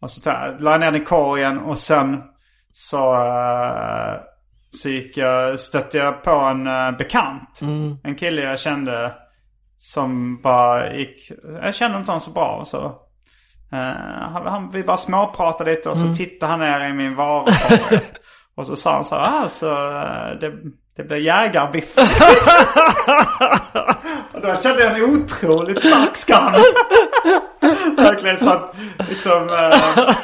Och 0.02 0.10
så 0.10 0.30
la 0.58 0.70
jag 0.70 0.80
ner 0.80 0.92
den 0.92 1.02
i 1.02 1.04
korgen 1.04 1.58
och 1.58 1.78
sen 1.78 2.22
så, 2.72 3.14
eh, 3.14 4.14
så 4.70 4.88
gick 4.88 5.16
jag, 5.16 5.60
stötte 5.60 5.98
jag 5.98 6.22
på 6.22 6.30
en 6.30 6.66
eh, 6.66 6.90
bekant. 6.90 7.60
En 8.04 8.14
kille 8.14 8.42
jag 8.42 8.58
kände 8.58 9.12
som 9.78 10.42
bara 10.42 10.94
gick, 10.94 11.30
jag 11.62 11.74
kände 11.74 11.98
inte 11.98 12.10
honom 12.10 12.20
så 12.20 12.30
bra. 12.30 12.56
och 12.60 12.68
Så 12.68 12.98
Eh, 13.72 14.42
han, 14.44 14.70
vi 14.72 14.82
bara 14.82 14.96
småpratade 14.96 15.70
lite 15.70 15.90
och 15.90 15.96
så 15.96 16.02
tittade 16.16 16.52
han 16.52 16.60
ner 16.60 16.88
i 16.88 16.92
min 16.92 17.14
varukorg. 17.14 18.00
och 18.54 18.66
så 18.66 18.76
sa 18.76 18.94
han 18.94 19.04
så 19.04 19.14
här, 19.14 19.48
så 19.48 19.70
eh, 19.70 20.38
det, 20.40 20.52
det 20.96 21.02
blir 21.02 21.16
jägarbiff. 21.16 21.98
och 24.32 24.40
då 24.40 24.56
kände 24.56 24.84
jag 24.84 24.98
en 24.98 25.04
otroligt 25.04 25.82
stark 25.82 26.16
skam. 26.16 26.52
Verkligen 27.96 28.36
så 28.36 28.50
att 28.50 28.74
liksom... 29.08 29.48
eh, 29.48 30.14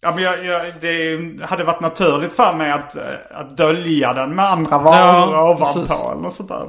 ja, 0.00 0.12
men 0.14 0.18
jag, 0.24 0.44
jag, 0.44 0.62
det 0.80 1.18
hade 1.44 1.64
varit 1.64 1.80
naturligt 1.80 2.32
för 2.32 2.52
mig 2.56 2.70
att, 2.70 2.96
eh, 2.96 3.02
att 3.30 3.56
dölja 3.56 4.12
den 4.12 4.34
med 4.34 4.44
andra 4.44 4.78
varor 4.78 5.34
Ja, 5.34 5.50
ovanpå 5.50 5.80
precis. 5.80 6.02
eller 6.04 6.22
något 6.22 6.32
sånt 6.32 6.48
där. 6.48 6.66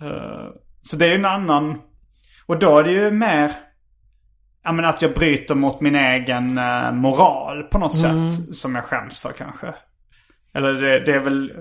Eh, 0.00 0.48
så 0.82 0.96
det 0.96 1.04
är 1.04 1.08
ju 1.08 1.14
en 1.14 1.24
annan... 1.24 1.80
Och 2.46 2.58
då 2.58 2.78
är 2.78 2.84
det 2.84 2.90
ju 2.92 3.10
mer... 3.10 3.52
Ja 4.64 4.72
men 4.72 4.84
att 4.84 5.02
jag 5.02 5.14
bryter 5.14 5.54
mot 5.54 5.80
min 5.80 5.94
egen 5.96 6.58
eh, 6.58 6.92
moral 6.92 7.62
på 7.62 7.78
något 7.78 7.98
sätt. 7.98 8.56
Som 8.56 8.74
jag 8.74 8.84
skäms 8.84 9.20
för 9.20 9.32
kanske. 9.32 9.74
Eller 10.54 10.72
det, 10.72 11.00
det 11.00 11.12
är 11.14 11.20
väl... 11.20 11.52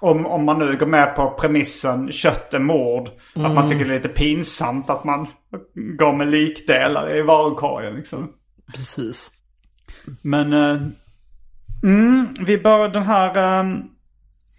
Om, 0.00 0.26
om 0.26 0.44
man 0.44 0.58
nu 0.58 0.76
går 0.76 0.86
med 0.86 1.16
på 1.16 1.30
premissen 1.30 2.12
kött 2.12 2.54
är 2.54 2.58
mord. 2.58 3.08
Att 3.36 3.54
man 3.54 3.68
tycker 3.68 3.84
det 3.84 3.90
är 3.90 3.94
lite 3.94 4.08
pinsamt 4.08 4.90
att 4.90 5.04
man 5.04 5.26
går 5.74 6.12
med 6.12 6.26
likdelar 6.26 7.16
i 7.16 7.22
varukorgen 7.22 7.94
liksom. 7.94 8.32
Precis. 8.74 9.30
Men... 10.22 10.52
eh, 10.52 10.80
mm, 11.82 12.34
vi 12.40 12.58
bör 12.58 12.88
den 12.88 13.02
här 13.02 13.60
eh, 13.60 13.64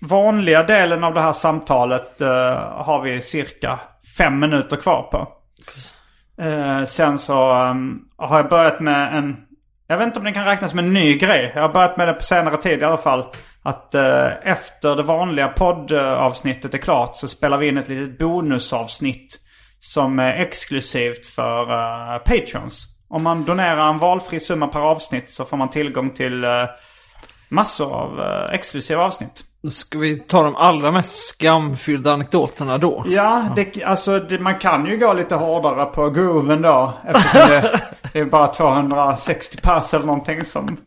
vanliga 0.02 0.64
delen 0.64 1.04
av 1.04 1.14
det 1.14 1.22
här 1.22 1.34
samtalet 1.34 2.22
eh, 2.22 2.30
har 2.62 3.02
vi 3.02 3.22
cirka 3.22 3.80
fem 4.18 4.40
minuter 4.40 4.78
kvar 4.78 5.04
på. 5.12 5.28
Eh, 6.44 6.86
sen 6.86 7.20
så 7.20 7.66
um, 7.70 8.06
har 8.18 8.38
jag 8.38 8.50
börjat 8.50 8.80
med 8.80 9.18
en... 9.18 9.38
Jag 9.88 9.98
vet 9.98 10.08
inte 10.08 10.20
om 10.20 10.26
det 10.26 10.32
kan 10.32 10.46
räknas 10.46 10.72
som 10.72 10.80
en 10.80 10.94
ny 10.94 11.18
grej. 11.18 11.52
Jag 11.56 11.62
har 11.62 11.74
börjat 11.74 11.98
med 11.98 12.08
det 12.08 12.14
på 12.14 12.24
senare 12.24 12.58
tid 12.58 12.80
i 12.80 12.84
alla 12.84 12.98
fall. 12.98 13.26
Att 13.64 13.96
eh, 13.96 14.28
efter 14.44 14.96
det 14.96 15.04
vanliga 15.04 15.48
poddavsnittet 15.48 16.74
är 16.74 16.78
klart 16.78 17.16
så 17.16 17.28
spelar 17.28 17.58
vi 17.58 17.68
in 17.68 17.78
ett 17.78 17.90
litet 17.90 18.20
bonusavsnitt. 18.20 19.40
Som 19.80 20.19
är 20.19 20.34
exklusivt 20.34 21.25
för 21.25 21.61
uh, 21.61 22.17
Patreons. 22.17 22.99
Om 23.09 23.23
man 23.23 23.45
donerar 23.45 23.89
en 23.89 23.97
valfri 23.97 24.39
summa 24.39 24.67
per 24.67 24.80
avsnitt 24.80 25.30
så 25.30 25.45
får 25.45 25.57
man 25.57 25.69
tillgång 25.69 26.09
till 26.09 26.43
eh, 26.43 26.49
massor 27.49 27.93
av 27.93 28.19
eh, 28.19 28.53
exklusiva 28.53 29.03
avsnitt. 29.03 29.43
Ska 29.69 29.99
vi 29.99 30.15
ta 30.15 30.43
de 30.43 30.55
allra 30.55 30.91
mest 30.91 31.11
skamfyllda 31.11 32.13
anekdoterna 32.13 32.77
då. 32.77 33.03
Ja, 33.07 33.45
det, 33.55 33.84
alltså 33.84 34.19
det, 34.19 34.39
man 34.39 34.55
kan 34.55 34.86
ju 34.86 34.97
gå 34.97 35.13
lite 35.13 35.36
hårdare 35.36 35.86
på 35.86 36.09
grooven 36.09 36.61
då. 36.61 36.93
Eftersom 37.07 37.41
det, 37.49 37.80
det 38.13 38.19
är 38.19 38.25
bara 38.25 38.47
260 38.47 39.61
pass 39.61 39.93
eller 39.93 40.05
någonting 40.05 40.45
som, 40.45 40.77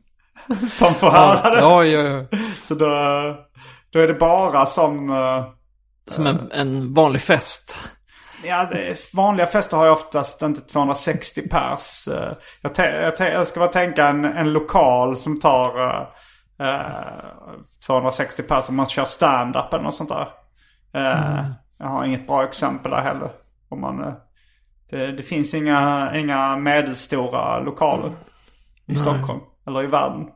som 0.69 0.95
får 0.95 1.11
höra 1.11 1.51
det. 1.51 1.61
Ja, 1.61 1.85
ja, 1.85 2.01
ja. 2.01 2.39
Så 2.63 2.75
då, 2.75 2.87
då 3.93 3.99
är 3.99 4.09
det 4.09 4.15
bara 4.15 4.67
som... 4.67 5.13
Som 6.09 6.27
en, 6.27 6.53
en 6.53 6.95
vanlig 6.95 7.23
fest. 7.23 7.77
Ja, 8.43 8.69
vanliga 9.15 9.47
fester 9.47 9.77
har 9.77 9.85
ju 9.85 9.91
oftast 9.93 10.43
inte 10.43 10.61
260 10.61 11.49
pers. 11.49 12.09
Eh, 12.09 12.33
Jag, 12.63 12.73
jag, 13.19 13.33
jag 13.33 13.47
ska 13.47 13.61
bara 13.61 13.69
tänka 13.73 14.09
en, 14.09 14.25
en 14.25 14.53
lokal 14.53 15.17
som 15.17 15.41
tar 15.41 15.89
eh, 15.89 16.69
eh, 16.69 16.81
260 17.87 18.43
pers 18.43 18.69
om 18.69 18.77
man 18.77 18.87
kör 18.87 19.05
stand-up 19.05 19.73
eller 19.73 19.85
något 19.85 19.95
sånt 19.95 20.11
där. 20.11 20.29
Eh, 20.95 21.45
Jag 21.79 21.87
har 21.87 22.05
inget 22.05 22.27
bra 22.27 22.45
exempel 22.45 22.91
där 22.91 23.03
heller. 23.03 23.31
Om 23.69 23.81
man, 23.81 24.03
eh, 24.05 24.13
det, 24.91 25.13
det 25.13 25.23
finns 25.23 25.55
inga, 25.55 26.13
inga 26.17 26.57
medelstora 26.57 27.61
lokaler 27.61 28.11
i 28.87 28.95
Stockholm 28.95 29.41
eller 29.67 29.83
i 29.83 29.87
världen. 29.87 30.27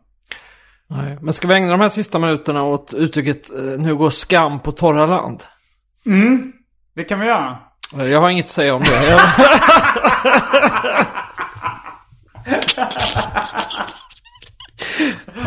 Nej. 0.88 1.18
Men 1.20 1.32
ska 1.32 1.48
vi 1.48 1.54
ägna 1.54 1.70
de 1.70 1.80
här 1.80 1.88
sista 1.88 2.18
minuterna 2.18 2.62
åt 2.62 2.94
uttrycket 2.94 3.50
eh, 3.50 3.78
nu 3.78 3.94
går 3.96 4.10
skam 4.10 4.60
på 4.60 4.72
torra 4.72 5.06
land? 5.06 5.42
Det 6.94 7.04
kan 7.04 7.20
vi 7.20 7.26
göra. 7.26 7.56
Eh, 7.98 8.04
Jag 8.06 8.20
har 8.20 8.30
inget 8.30 8.44
att 8.44 8.50
säga 8.50 8.74
om 8.74 8.82
det. 8.82 9.20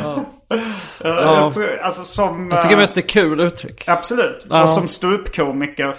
Jag, 0.03 0.25
Eh, 0.51 1.09
Jag 1.11 1.53
tror, 1.53 1.77
alltså 1.77 2.03
som... 2.03 2.51
jag 2.51 2.61
tycker 2.61 2.75
eh, 2.75 2.79
mest 2.79 2.95
det 2.95 3.01
är 3.01 3.07
kul 3.07 3.39
uttryck. 3.39 3.83
Absolut. 3.87 4.45
Ja. 4.49 4.63
Och 4.63 4.69
som 4.69 4.87
ståuppkomiker 4.87 5.95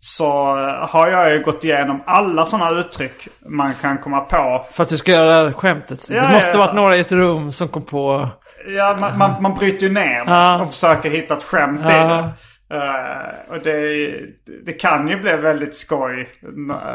så 0.00 0.58
eh, 0.58 0.88
har 0.88 1.08
jag 1.08 1.32
ju 1.32 1.42
gått 1.42 1.64
igenom 1.64 2.02
alla 2.06 2.44
sådana 2.44 2.70
uttryck 2.80 3.28
man 3.48 3.74
kan 3.74 3.98
komma 3.98 4.20
på. 4.20 4.66
För 4.72 4.82
att 4.82 4.88
du 4.88 4.96
ska 4.96 5.12
göra 5.12 5.26
det 5.42 5.48
här 5.48 5.52
skämtet. 5.52 6.10
Ja, 6.10 6.22
det 6.26 6.32
måste 6.34 6.50
ja, 6.58 6.64
varit 6.64 6.74
några 6.74 6.96
i 6.96 7.00
ett 7.00 7.12
rum 7.12 7.52
som 7.52 7.68
kom 7.68 7.82
på... 7.84 8.28
Ja, 8.76 8.96
man, 9.00 9.18
man, 9.18 9.42
man 9.42 9.54
bryter 9.54 9.86
ju 9.86 9.92
ner 9.92 10.24
Ja. 10.26 10.60
och 10.60 10.68
försöker 10.70 11.10
hitta 11.10 11.34
ett 11.36 11.42
skämt 11.44 11.80
i 11.80 11.92
Ja. 11.92 12.04
det. 12.04 12.28
Eh, 12.72 13.52
och 13.54 13.62
det, 13.64 14.10
det 14.66 14.72
kan 14.72 15.08
ju 15.08 15.20
bli 15.20 15.36
väldigt 15.36 15.74
skoj. 15.76 16.30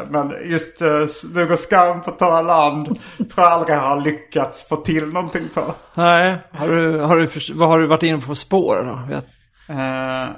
Men 0.09 0.33
just 0.43 0.81
uh, 0.81 1.55
skam 1.55 2.01
på 2.01 2.11
torra 2.11 2.41
land 2.41 2.85
tror 3.33 3.45
jag 3.45 3.53
aldrig 3.53 3.77
har 3.77 4.01
lyckats 4.01 4.67
få 4.69 4.75
till 4.75 5.07
någonting 5.07 5.49
på. 5.53 5.73
Nej, 5.93 6.37
har 6.51 6.67
du, 6.67 6.99
har 6.99 7.15
du, 7.17 7.27
vad 7.53 7.69
har 7.69 7.79
du 7.79 7.87
varit 7.87 8.03
inne 8.03 8.17
på 8.17 8.27
för 8.27 8.33
spår 8.33 8.75
då? 9.09 9.15
Eh, 9.73 10.29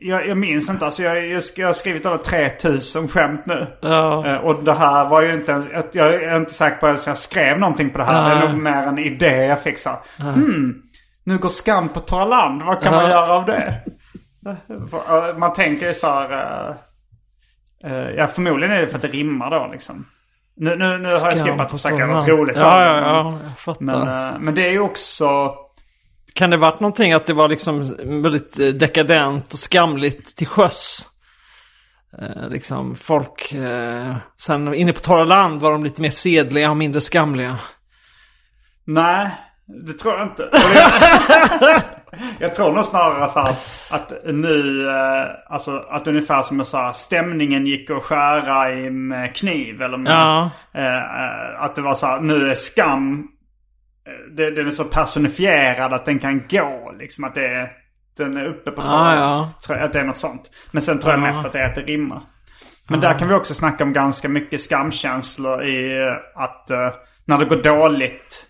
jag, 0.00 0.28
jag 0.28 0.36
minns 0.38 0.70
inte. 0.70 0.84
Alltså 0.84 1.02
jag, 1.02 1.26
jag, 1.56 1.66
har 1.66 1.72
skrivit 1.72 2.06
över 2.06 2.16
3000 2.16 3.08
skämt 3.08 3.46
nu. 3.46 3.66
Ja. 3.82 4.26
Eh, 4.26 4.36
Och 4.36 4.64
det 4.64 4.72
här 4.72 5.08
var 5.08 5.22
ju 5.22 5.34
inte 5.34 5.52
ens, 5.52 5.66
jag- 5.92 6.14
är 6.14 6.36
inte 6.36 6.52
säker 6.52 6.76
på 6.76 6.86
att 6.86 7.06
jag 7.06 7.18
skrev 7.18 7.58
någonting 7.60 7.90
på 7.90 7.98
det 7.98 8.04
här. 8.04 8.28
Det 8.28 8.34
är 8.34 8.38
Nej. 8.40 8.48
nog 8.48 8.62
mer 8.62 8.82
en 8.86 8.98
idé 8.98 9.36
jag 9.44 9.62
fick 9.62 9.78
så 9.78 9.90
här, 9.90 9.98
Hmm, 10.32 10.74
nu 11.24 11.38
går 11.38 11.48
skam 11.48 11.88
på 11.88 12.00
torra 12.00 12.24
land. 12.24 12.62
Vad 12.62 12.82
kan 12.82 12.92
man 12.94 13.10
göra 13.10 13.32
av 13.32 13.44
det? 13.44 13.80
Eh, 14.46 15.36
Man 15.38 15.52
tänker 15.52 15.88
ju 15.88 15.94
så 15.94 16.06
här... 16.06 16.30
eh, 17.84 17.92
eh, 17.92 18.10
Ja, 18.10 18.26
förmodligen 18.26 18.74
är 18.76 18.80
det 18.80 18.88
för 18.88 18.96
att 18.96 19.02
det 19.02 19.08
rimmar 19.08 19.50
då 19.50 19.68
liksom. 19.72 20.06
Nu, 20.56 20.76
nu, 20.76 20.98
nu 20.98 21.08
har 21.08 21.28
jag 21.28 21.44
skippat 21.44 21.60
att 21.60 21.70
försöka 21.72 22.06
något 22.06 22.28
roligt 22.28 22.56
Ja, 22.56 22.84
ja, 22.84 22.96
ja, 23.00 23.38
jag 23.42 23.58
fattar. 23.58 23.84
Men, 23.84 24.44
men 24.44 24.54
det 24.54 24.66
är 24.66 24.70
ju 24.70 24.80
också... 24.80 25.54
Kan 26.34 26.50
det 26.50 26.56
varit 26.56 26.80
någonting 26.80 27.12
att 27.12 27.26
det 27.26 27.32
var 27.32 27.48
liksom 27.48 27.96
väldigt 28.22 28.78
dekadent 28.80 29.52
och 29.52 29.58
skamligt 29.58 30.36
till 30.36 30.46
sjöss? 30.46 31.08
Eh, 32.18 32.48
liksom 32.48 32.94
folk, 32.94 33.52
eh, 33.52 34.16
sen 34.38 34.74
inne 34.74 34.92
på 34.92 35.00
torra 35.00 35.24
land 35.24 35.60
var 35.60 35.72
de 35.72 35.84
lite 35.84 36.02
mer 36.02 36.10
sedliga 36.10 36.70
och 36.70 36.76
mindre 36.76 37.00
skamliga. 37.00 37.58
Nej, 38.84 39.30
Det 39.66 39.92
tror 39.92 40.14
jag 40.14 40.22
inte. 40.26 40.48
jag 42.38 42.54
tror 42.54 42.72
nog 42.72 42.84
snarare 42.84 43.28
så 43.28 43.40
här 43.40 43.54
att, 43.90 44.12
nu, 44.24 44.88
eh, 44.88 45.26
alltså 45.54 45.84
att 45.90 46.06
ungefär 46.08 46.42
som 46.42 46.64
så 46.64 46.76
här, 46.76 46.92
stämningen 46.92 47.66
gick 47.66 47.90
att 47.90 48.02
skära 48.02 48.72
i 48.74 48.90
med 48.90 49.36
kniv 49.36 49.82
eller 49.82 49.96
med, 49.98 50.12
Ja. 50.12 50.50
eh, 50.74 50.96
eh, 50.96 51.62
att 51.62 51.74
det 51.74 51.82
var 51.82 51.94
så 51.94 52.06
här, 52.06 52.20
nu 52.20 52.50
är 52.50 52.54
skam, 52.54 53.28
det, 54.36 54.50
den 54.50 54.66
är 54.66 54.70
så 54.70 54.84
personifierad 54.84 55.92
att 55.92 56.04
den 56.04 56.18
kan 56.18 56.42
gå 56.48 56.94
liksom. 56.98 57.24
Att 57.24 57.34
det 57.34 57.46
är, 57.46 57.70
den 58.16 58.36
är 58.36 58.46
uppe 58.46 58.70
på 58.70 58.80
taket. 58.80 58.96
Ah, 58.96 59.14
ja. 59.16 59.50
Tror 59.66 59.78
jag 59.78 59.86
att 59.86 59.92
det 59.92 60.00
är 60.00 60.04
något 60.04 60.18
sånt. 60.18 60.50
Men 60.72 60.82
sen 60.82 60.98
tror 60.98 61.12
jag 61.12 61.20
mest 61.20 61.44
att 61.46 61.52
det 61.52 61.60
är 61.60 61.66
att 61.66 61.74
det 61.74 61.80
rimmar. 61.82 62.20
Men 62.88 63.00
där 63.00 63.18
kan 63.18 63.28
vi 63.28 63.34
också 63.34 63.54
snacka 63.54 63.84
om 63.84 63.92
ganska 63.92 64.28
mycket 64.28 64.60
skamkänslor 64.60 65.62
i 65.64 66.08
att 66.34 66.70
när 67.24 67.38
det 67.38 67.44
går 67.44 67.62
dåligt 67.62 68.46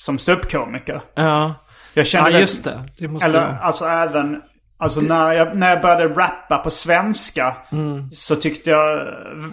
som 0.00 0.18
ståuppkomiker. 0.18 1.00
Ja. 1.14 1.54
Jag 1.94 2.06
kände 2.06 2.30
Ja, 2.30 2.34
det- 2.34 2.40
just 2.40 2.64
det. 2.64 2.84
Det 2.98 3.08
måste 3.08 3.26
Eller 3.28 3.46
jag. 3.46 3.56
alltså 3.62 3.84
även, 3.84 4.42
alltså 4.78 5.00
när 5.00 5.32
jag, 5.32 5.56
när 5.56 5.70
jag 5.70 5.80
började 5.82 6.08
rappa 6.08 6.58
på 6.58 6.70
svenska. 6.70 7.56
Mm. 7.72 8.10
Så 8.12 8.36
tyckte 8.36 8.70
jag, 8.70 9.06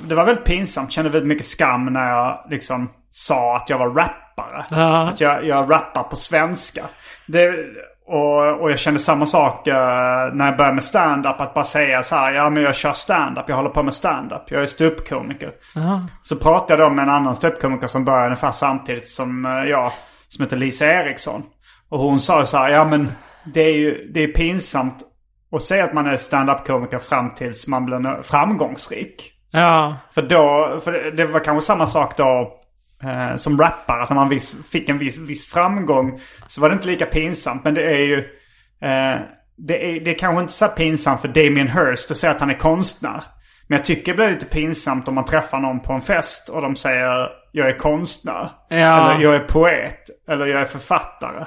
det 0.06 0.16
var 0.16 0.26
väldigt 0.26 0.46
pinsamt. 0.46 0.92
Kände 0.92 1.10
väldigt 1.10 1.28
mycket 1.28 1.46
skam 1.46 1.86
när 1.86 2.10
jag 2.10 2.46
liksom 2.50 2.90
sa 3.10 3.56
att 3.58 3.70
jag 3.70 3.78
var 3.78 3.90
rappare. 3.90 4.66
Ja. 4.70 5.10
Att 5.10 5.22
jag, 5.22 5.46
jag 5.46 5.72
rappar 5.72 6.04
på 6.04 6.16
svenska. 6.16 6.84
Det, 7.28 7.56
och, 8.10 8.62
och 8.62 8.72
jag 8.72 8.80
kände 8.80 9.00
samma 9.00 9.26
sak 9.26 9.68
eh, 9.68 9.74
när 10.34 10.46
jag 10.46 10.58
började 10.58 10.74
med 10.76 10.84
stand-up. 10.84 11.42
Att 11.42 11.54
bara 11.54 11.66
säga 11.66 12.04
så 12.04 12.16
här, 12.16 12.32
ja 12.34 12.50
men 12.50 12.64
jag 12.64 12.76
kör 12.76 12.94
stand-up, 12.94 13.46
jag 13.48 13.56
håller 13.56 13.70
på 13.70 13.84
med 13.84 13.94
stand-up. 13.94 14.42
Jag 14.52 14.62
är 14.62 14.66
ståuppkomiker. 14.66 15.52
Så 16.24 16.36
pratade 16.36 16.84
jag 16.84 16.92
med 16.92 17.04
en 17.04 17.10
annan 17.10 17.36
ståuppkomiker 17.36 17.88
som 17.88 18.06
började 18.06 18.26
ungefär 18.26 18.52
samtidigt 18.52 19.08
som 19.08 19.46
eh, 19.46 19.52
jag. 19.52 19.92
Som 20.30 20.44
heter 20.44 20.58
Lisa 20.58 20.86
Eriksson. 20.86 21.44
Och 21.90 22.00
hon 22.00 22.20
sa 22.20 22.46
så 22.46 22.58
här, 22.58 22.70
ja 22.70 22.86
men 22.86 23.12
det 23.54 23.62
är 23.62 23.74
ju 23.74 24.12
det 24.14 24.24
är 24.24 24.28
pinsamt 24.28 25.04
att 25.52 25.64
säga 25.64 25.84
att 25.84 25.94
man 25.94 26.08
är 26.08 26.18
stand-up-komiker 26.18 27.00
fram 27.00 27.34
tills 27.36 27.68
man 27.68 27.86
blir 27.86 28.24
framgångsrik. 28.24 29.34
Ja. 29.52 29.98
För 30.12 30.22
då, 30.22 30.80
för 30.84 30.92
det- 30.92 31.12
det 31.12 31.26
var 31.26 31.40
kanske 31.40 31.66
samma 31.66 31.86
sak 31.86 32.18
då 32.18 32.54
eh, 33.04 33.36
som 33.36 33.60
rappare. 33.60 34.02
Att 34.04 34.10
när 34.10 34.16
man 34.16 34.30
viss, 34.30 34.56
fick 34.72 34.90
en 34.90 34.98
viss, 34.98 35.18
viss 35.18 35.48
framgång 35.48 36.20
så 36.48 36.62
var 36.62 36.70
det 36.70 36.74
inte 36.76 36.88
lika 36.88 37.06
pinsamt. 37.06 37.64
Men 37.64 37.74
det 37.74 37.84
är 37.84 37.98
ju, 38.06 38.18
eh, 38.82 39.20
det, 39.58 39.86
är, 39.92 40.00
det 40.06 40.12
är 40.12 40.18
kanske 40.20 40.42
inte 40.42 40.54
så 40.54 40.68
pinsamt 40.68 41.22
för 41.22 41.28
Damien 41.28 41.68
Hirst 41.68 42.12
att 42.12 42.18
säga 42.18 42.32
att 42.32 42.40
han 42.40 42.50
är 42.50 42.58
konstnär. 42.60 43.22
Men 43.68 43.78
jag 43.78 43.86
tycker 43.86 44.12
det 44.12 44.16
blir 44.16 44.30
lite 44.30 44.46
pinsamt 44.46 45.08
om 45.08 45.16
man 45.16 45.26
träffar 45.26 45.60
någon 45.60 45.80
på 45.80 45.94
en 45.94 46.02
fest 46.02 46.50
och 46.50 46.62
de 46.62 46.76
säger 46.76 47.30
jag 47.52 47.70
är 47.70 47.78
konstnär. 47.78 48.50
Ja. 48.70 48.76
Eller 49.14 49.24
jag 49.24 49.36
är 49.36 49.40
poet. 49.40 50.00
Eller 50.30 50.46
jag 50.46 50.62
är 50.62 50.66
författare. 50.66 51.46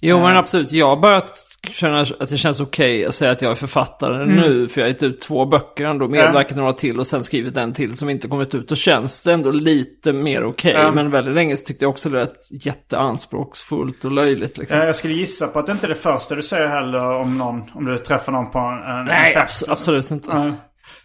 Jo 0.00 0.20
men 0.20 0.36
absolut, 0.36 0.72
jag 0.72 0.86
har 0.86 0.96
börjat 0.96 1.34
känna 1.70 2.00
att 2.00 2.28
det 2.30 2.38
känns 2.38 2.60
okej 2.60 3.06
att 3.06 3.14
säga 3.14 3.30
att 3.30 3.42
jag 3.42 3.50
är 3.50 3.54
författare 3.54 4.26
nu. 4.26 4.68
För 4.68 4.80
jag 4.80 4.86
har 4.86 4.88
gett 4.92 5.02
ut 5.02 5.20
två 5.20 5.46
böcker 5.46 5.84
ändå, 5.84 6.08
medverkat 6.08 6.56
några 6.56 6.72
till 6.72 6.98
och 6.98 7.06
sen 7.06 7.24
skrivit 7.24 7.56
en 7.56 7.72
till 7.72 7.96
som 7.96 8.08
inte 8.10 8.28
kommit 8.28 8.54
ut. 8.54 8.68
Då 8.68 8.74
känns 8.74 9.22
det 9.24 9.32
ändå 9.32 9.50
lite 9.50 10.12
mer 10.12 10.44
okej. 10.44 10.72
Ja. 10.72 10.92
Men 10.92 11.10
väldigt 11.10 11.34
länge 11.34 11.56
så 11.56 11.66
tyckte 11.66 11.84
jag 11.84 11.90
också 11.90 12.08
det 12.08 12.18
lät 12.18 12.36
jätteanspråksfullt 12.50 14.04
och 14.04 14.12
löjligt 14.12 14.58
liksom. 14.58 14.80
Eh, 14.80 14.86
Jag 14.86 14.96
skulle 14.96 15.14
gissa 15.14 15.48
på 15.48 15.58
att 15.58 15.66
det 15.66 15.72
inte 15.72 15.86
är 15.86 15.88
det 15.88 15.94
första 15.94 16.34
du 16.34 16.42
säger 16.42 16.68
heller 16.68 17.04
om 17.10 17.38
någon, 17.38 17.62
om 17.74 17.84
du 17.84 17.98
träffar 17.98 18.32
någon 18.32 18.50
på 18.50 18.58
en, 18.58 18.98
en 18.98 19.04
Nej, 19.04 19.32
fest. 19.34 19.68
abs- 19.68 19.72
absolut 19.72 20.10
inte. 20.10 20.30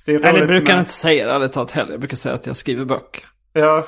Det 0.06 0.12
är 0.16 0.20
Nej, 0.20 0.32
det 0.34 0.38
roligt 0.38 0.48
brukar 0.48 0.66
med- 0.66 0.76
jag 0.76 0.82
inte 0.82 0.92
säga 0.94 1.36
ärligt 1.36 1.54
talat 1.54 1.72
heller. 1.72 1.92
Jag 1.92 2.00
brukar 2.00 2.18
säga 2.18 2.36
att 2.36 2.48
jag 2.48 2.56
skriver 2.56 2.86
böcker. 2.86 3.24
Ja. 3.54 3.88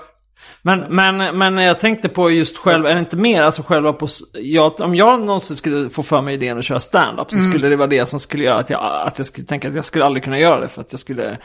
Men, 0.61 0.79
men, 0.79 1.37
men 1.37 1.57
jag 1.57 1.79
tänkte 1.79 2.09
på 2.09 2.31
just 2.31 2.57
själva, 2.57 2.89
är 2.89 2.93
det 2.93 2.99
inte 2.99 3.17
mer 3.17 3.43
alltså 3.43 3.61
själva 3.61 3.93
på, 3.93 4.07
jag, 4.33 4.81
om 4.81 4.95
jag 4.95 5.19
någonsin 5.19 5.55
skulle 5.57 5.89
få 5.89 6.03
för 6.03 6.21
mig 6.21 6.33
idén 6.33 6.57
att 6.57 6.65
köra 6.65 6.79
stand-up 6.79 7.31
så 7.31 7.39
skulle 7.39 7.69
det 7.69 7.75
vara 7.75 7.87
det 7.87 8.05
som 8.05 8.19
skulle 8.19 8.43
göra 8.43 8.59
att 8.59 8.69
jag, 8.69 9.07
att 9.07 9.19
jag 9.19 9.25
skulle 9.25 9.47
tänka 9.47 9.67
att 9.67 9.75
jag 9.75 9.85
skulle 9.85 10.05
aldrig 10.05 10.23
kunna 10.23 10.39
göra 10.39 10.59
det 10.59 10.67
för 10.67 10.81
att 10.81 10.91
jag 10.91 10.99
skulle 10.99 11.37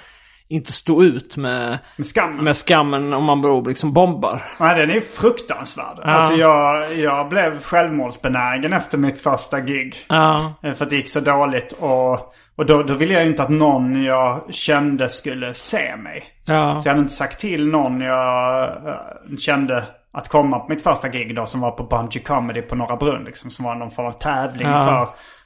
inte 0.51 0.73
stå 0.73 1.03
ut 1.03 1.37
med, 1.37 1.79
Med 1.97 2.07
skam. 2.07 2.37
med 2.37 2.57
skammen 2.57 3.13
om 3.13 3.25
man 3.25 3.41
beror 3.43 3.65
liksom 3.69 3.93
bombar. 3.93 4.43
Nej, 4.61 4.79
den 4.79 4.91
är 4.97 5.01
fruktansvärd. 5.01 5.99
Alltså 6.03 6.35
jag, 6.35 6.95
jag 6.97 7.29
blev 7.29 7.63
självmordsbenägen 7.63 8.73
efter 8.73 8.99
mitt 8.99 9.19
första 9.23 9.61
gig. 9.61 9.97
Ja, 10.09 10.55
Eh, 10.63 10.75
För 10.75 10.85
att 10.85 10.91
det 10.91 10.97
gick 10.97 11.09
så 11.11 11.21
dåligt. 11.21 11.73
Och, 11.73 12.13
och 12.57 12.67
då, 12.67 12.83
då 12.83 12.95
ville 12.95 13.15
jag 13.15 13.27
inte 13.27 13.43
att 13.43 13.49
någon 13.49 14.03
jag 14.03 14.41
kände 14.55 15.09
skulle 15.09 15.55
se 15.55 15.97
mig. 15.97 16.25
ja, 16.45 16.81
Så 16.81 16.89
jag 16.89 16.93
hade 16.93 17.03
inte 17.03 17.15
sagt 17.15 17.41
till 17.41 17.67
någon 17.67 18.01
jag 18.01 18.63
eh, 18.89 19.37
kände 19.39 19.85
att 20.13 20.29
komma 20.29 20.59
på 20.59 20.67
mitt 20.73 20.83
första 20.83 21.09
gig 21.09 21.37
då 21.37 21.47
som 21.47 21.61
var 21.61 21.71
på 21.71 21.83
Bungee 21.85 22.23
Comedy 22.23 22.63
på 22.63 22.75
Norra 22.75 22.97
Brunn. 22.97 23.25
Liksom, 23.25 23.51
som 23.51 23.65
var 23.65 23.75
någon 23.75 23.91
form 23.91 24.07
av 24.07 24.13
tävling 24.13 24.69
Ja. 24.69 24.85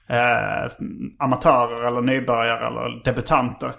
för 0.09 0.15
eh, 0.17 0.71
amatörer 1.19 1.87
eller 1.87 2.01
nybörjare 2.01 2.67
eller 2.67 3.05
debutanter. 3.05 3.73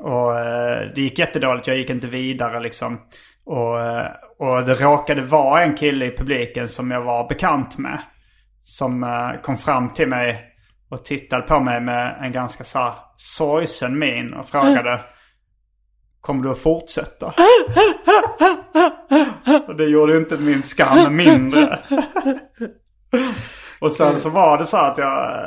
Och 0.00 0.38
eh, 0.38 0.88
det 0.94 1.00
gick 1.00 1.18
jättedåligt. 1.18 1.66
Jag 1.66 1.76
gick 1.76 1.90
inte 1.90 2.06
vidare 2.06 2.60
liksom. 2.60 3.00
Och, 3.44 3.80
eh, 3.80 4.06
och 4.38 4.64
det 4.64 4.74
råkade 4.74 5.22
vara 5.22 5.62
en 5.62 5.74
kille 5.74 6.06
i 6.06 6.16
publiken 6.16 6.68
som 6.68 6.90
jag 6.90 7.02
var 7.02 7.28
bekant 7.28 7.78
med. 7.78 8.02
Som 8.64 9.04
eh, 9.04 9.40
kom 9.42 9.56
fram 9.56 9.88
till 9.88 10.08
mig 10.08 10.44
och 10.90 11.04
tittade 11.04 11.42
på 11.42 11.60
mig 11.60 11.80
med 11.80 12.18
en 12.20 12.32
ganska 12.32 12.64
så 12.64 12.78
här 12.78 12.94
sorgsen 13.16 13.98
min 13.98 14.34
och 14.34 14.48
frågade 14.48 15.00
Kommer 16.20 16.42
du 16.42 16.50
att 16.50 16.58
fortsätta? 16.58 17.26
och 19.66 19.76
det 19.76 19.84
gjorde 19.84 20.16
inte 20.16 20.36
min 20.36 20.62
skam 20.62 21.16
mindre. 21.16 21.78
och 23.80 23.92
sen 23.92 24.20
så 24.20 24.28
var 24.28 24.58
det 24.58 24.66
så 24.66 24.76
att 24.76 24.98
jag... 24.98 25.40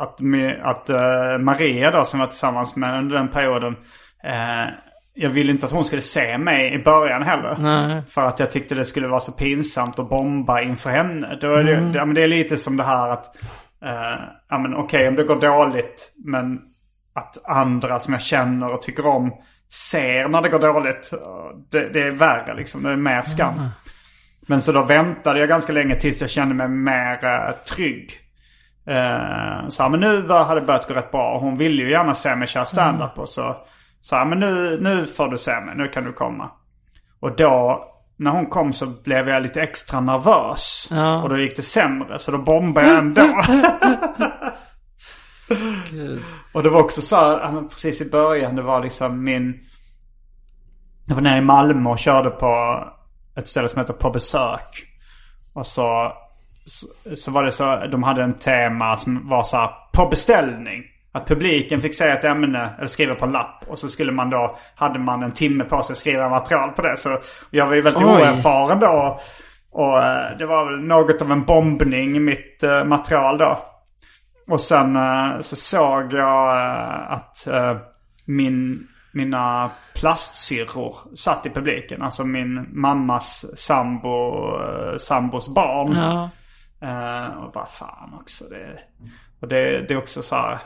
Att, 0.00 0.20
att 0.62 0.90
eh, 0.90 1.38
Maria 1.38 1.90
då 1.90 2.04
som 2.04 2.20
var 2.20 2.26
tillsammans 2.26 2.76
med 2.76 2.98
under 2.98 3.16
den 3.16 3.28
perioden. 3.28 3.76
eh, 4.24 4.74
jag 5.14 5.30
ville 5.30 5.52
inte 5.52 5.66
att 5.66 5.72
hon 5.72 5.84
skulle 5.84 6.02
se 6.02 6.38
mig 6.38 6.74
i 6.74 6.78
början 6.78 7.22
heller. 7.22 7.56
Nej. 7.58 8.02
För 8.08 8.22
att 8.22 8.40
jag 8.40 8.52
tyckte 8.52 8.74
det 8.74 8.84
skulle 8.84 9.08
vara 9.08 9.20
så 9.20 9.32
pinsamt 9.32 9.98
att 9.98 10.08
bomba 10.08 10.60
inför 10.60 10.90
henne. 10.90 11.38
Då 11.40 11.54
är 11.54 11.64
det, 11.64 11.92
ja, 11.94 12.04
men 12.04 12.14
det 12.14 12.22
är 12.22 12.28
lite 12.28 12.56
som 12.56 12.76
det 12.76 12.82
här 12.82 13.08
att... 13.08 13.36
Uh, 13.84 14.24
ja 14.48 14.58
men 14.58 14.74
okej 14.74 15.08
om 15.08 15.14
det 15.14 15.24
går 15.24 15.40
dåligt. 15.40 16.12
Men 16.24 16.60
att 17.14 17.44
andra 17.44 17.98
som 17.98 18.12
jag 18.12 18.22
känner 18.22 18.72
och 18.72 18.82
tycker 18.82 19.06
om 19.06 19.32
ser 19.72 20.28
när 20.28 20.42
det 20.42 20.48
går 20.48 20.58
dåligt. 20.58 21.10
Det, 21.70 21.88
det 21.88 22.02
är 22.02 22.10
värre 22.10 22.54
liksom. 22.54 22.82
Det 22.82 22.90
är 22.90 22.96
mer 22.96 23.22
skam. 23.22 23.68
Men 24.46 24.60
så 24.60 24.72
då 24.72 24.82
väntade 24.82 25.40
jag 25.40 25.48
ganska 25.48 25.72
länge 25.72 25.94
tills 25.94 26.20
jag 26.20 26.30
kände 26.30 26.54
mig 26.54 26.68
mer 26.68 27.24
eh, 27.24 27.52
trygg. 27.74 28.10
Uh, 28.88 29.68
så 29.68 29.82
här, 29.82 29.88
men 29.88 30.00
nu 30.00 30.28
hade 30.28 30.60
det 30.60 30.66
börjat 30.66 30.88
gå 30.88 30.94
rätt 30.94 31.10
bra. 31.10 31.38
Hon 31.38 31.56
ville 31.56 31.82
ju 31.82 31.90
gärna 31.90 32.14
se 32.14 32.36
mig 32.36 32.48
köra 32.48 32.66
stand-up. 32.66 33.18
Och 33.18 33.28
så 33.28 33.56
sa 34.00 34.18
jag, 34.18 34.28
men 34.28 34.40
nu, 34.40 34.78
nu 34.80 35.06
får 35.06 35.28
du 35.28 35.38
se 35.38 35.60
mig. 35.60 35.74
Nu 35.76 35.88
kan 35.88 36.04
du 36.04 36.12
komma. 36.12 36.50
Och 37.20 37.36
då, 37.36 37.84
när 38.16 38.30
hon 38.30 38.46
kom 38.46 38.72
så 38.72 38.86
blev 39.04 39.28
jag 39.28 39.42
lite 39.42 39.62
extra 39.62 40.00
nervös. 40.00 40.88
Ja. 40.90 41.22
Och 41.22 41.28
då 41.28 41.38
gick 41.38 41.56
det 41.56 41.62
sämre. 41.62 42.18
Så 42.18 42.30
då 42.30 42.38
bombade 42.38 42.88
jag 42.88 42.98
ändå. 42.98 43.22
Och 46.52 46.62
det 46.62 46.68
var 46.68 46.80
också 46.80 47.02
så 47.02 47.16
här, 47.16 47.68
precis 47.68 48.00
i 48.00 48.10
början, 48.10 48.56
det 48.56 48.62
var 48.62 48.82
liksom 48.82 49.24
min... 49.24 49.60
Jag 51.06 51.14
var 51.14 51.22
nere 51.22 51.38
i 51.38 51.40
Malmö 51.40 51.90
och 51.90 51.98
körde 51.98 52.30
på 52.30 52.84
ett 53.36 53.48
ställe 53.48 53.68
som 53.68 53.80
heter 53.80 53.94
På 53.94 54.10
besök. 54.10 54.86
Och 55.52 55.66
så, 55.66 56.12
så, 56.66 56.86
så 57.16 57.30
var 57.30 57.44
det 57.44 57.52
så, 57.52 57.86
de 57.90 58.02
hade 58.02 58.22
en 58.22 58.34
tema 58.34 58.96
som 58.96 59.28
var 59.28 59.42
så 59.44 59.56
här, 59.56 59.70
på 59.92 60.06
beställning. 60.06 60.82
Att 61.12 61.28
publiken 61.28 61.80
fick 61.80 61.94
säga 61.94 62.18
ett 62.18 62.24
ämne 62.24 62.74
eller 62.78 62.86
skriva 62.86 63.14
på 63.14 63.24
en 63.24 63.32
lapp. 63.32 63.64
Och 63.66 63.78
så 63.78 63.88
skulle 63.88 64.12
man 64.12 64.30
då, 64.30 64.56
hade 64.74 64.98
man 64.98 65.22
en 65.22 65.32
timme 65.32 65.64
på 65.64 65.82
sig 65.82 65.92
att 65.92 65.98
skriva 65.98 66.28
material 66.28 66.70
på 66.70 66.82
det. 66.82 66.96
Så 66.96 67.18
jag 67.50 67.66
var 67.66 67.74
ju 67.74 67.80
väldigt 67.80 68.02
Oj. 68.02 68.08
oerfaren 68.08 68.80
då. 68.80 69.18
Och 69.72 70.02
eh, 70.02 70.38
det 70.38 70.46
var 70.46 70.64
väl 70.64 70.80
något 70.80 71.22
av 71.22 71.32
en 71.32 71.44
bombning 71.44 72.16
i 72.16 72.20
mitt 72.20 72.62
eh, 72.62 72.84
material 72.84 73.38
då. 73.38 73.58
Och 74.48 74.60
sen 74.60 74.96
eh, 74.96 75.40
så 75.40 75.56
såg 75.56 76.12
jag 76.12 76.56
att 77.08 77.48
min, 78.24 78.86
mina 79.12 79.70
plastsyrror 79.94 80.96
satt 81.14 81.46
i 81.46 81.50
publiken. 81.50 82.02
Alltså 82.02 82.24
min 82.24 82.68
mammas 82.80 83.46
sambo, 83.54 84.48
sambos 84.98 85.54
barn. 85.54 85.92
Ja. 85.96 86.30
Eh, 86.82 87.26
och 87.26 87.52
bara 87.52 87.66
fan 87.66 88.14
också. 88.20 88.44
Det, 88.44 88.78
och 89.40 89.48
det, 89.48 89.86
det 89.88 89.94
är 89.94 89.98
också 89.98 90.22
så 90.22 90.34
här. 90.34 90.58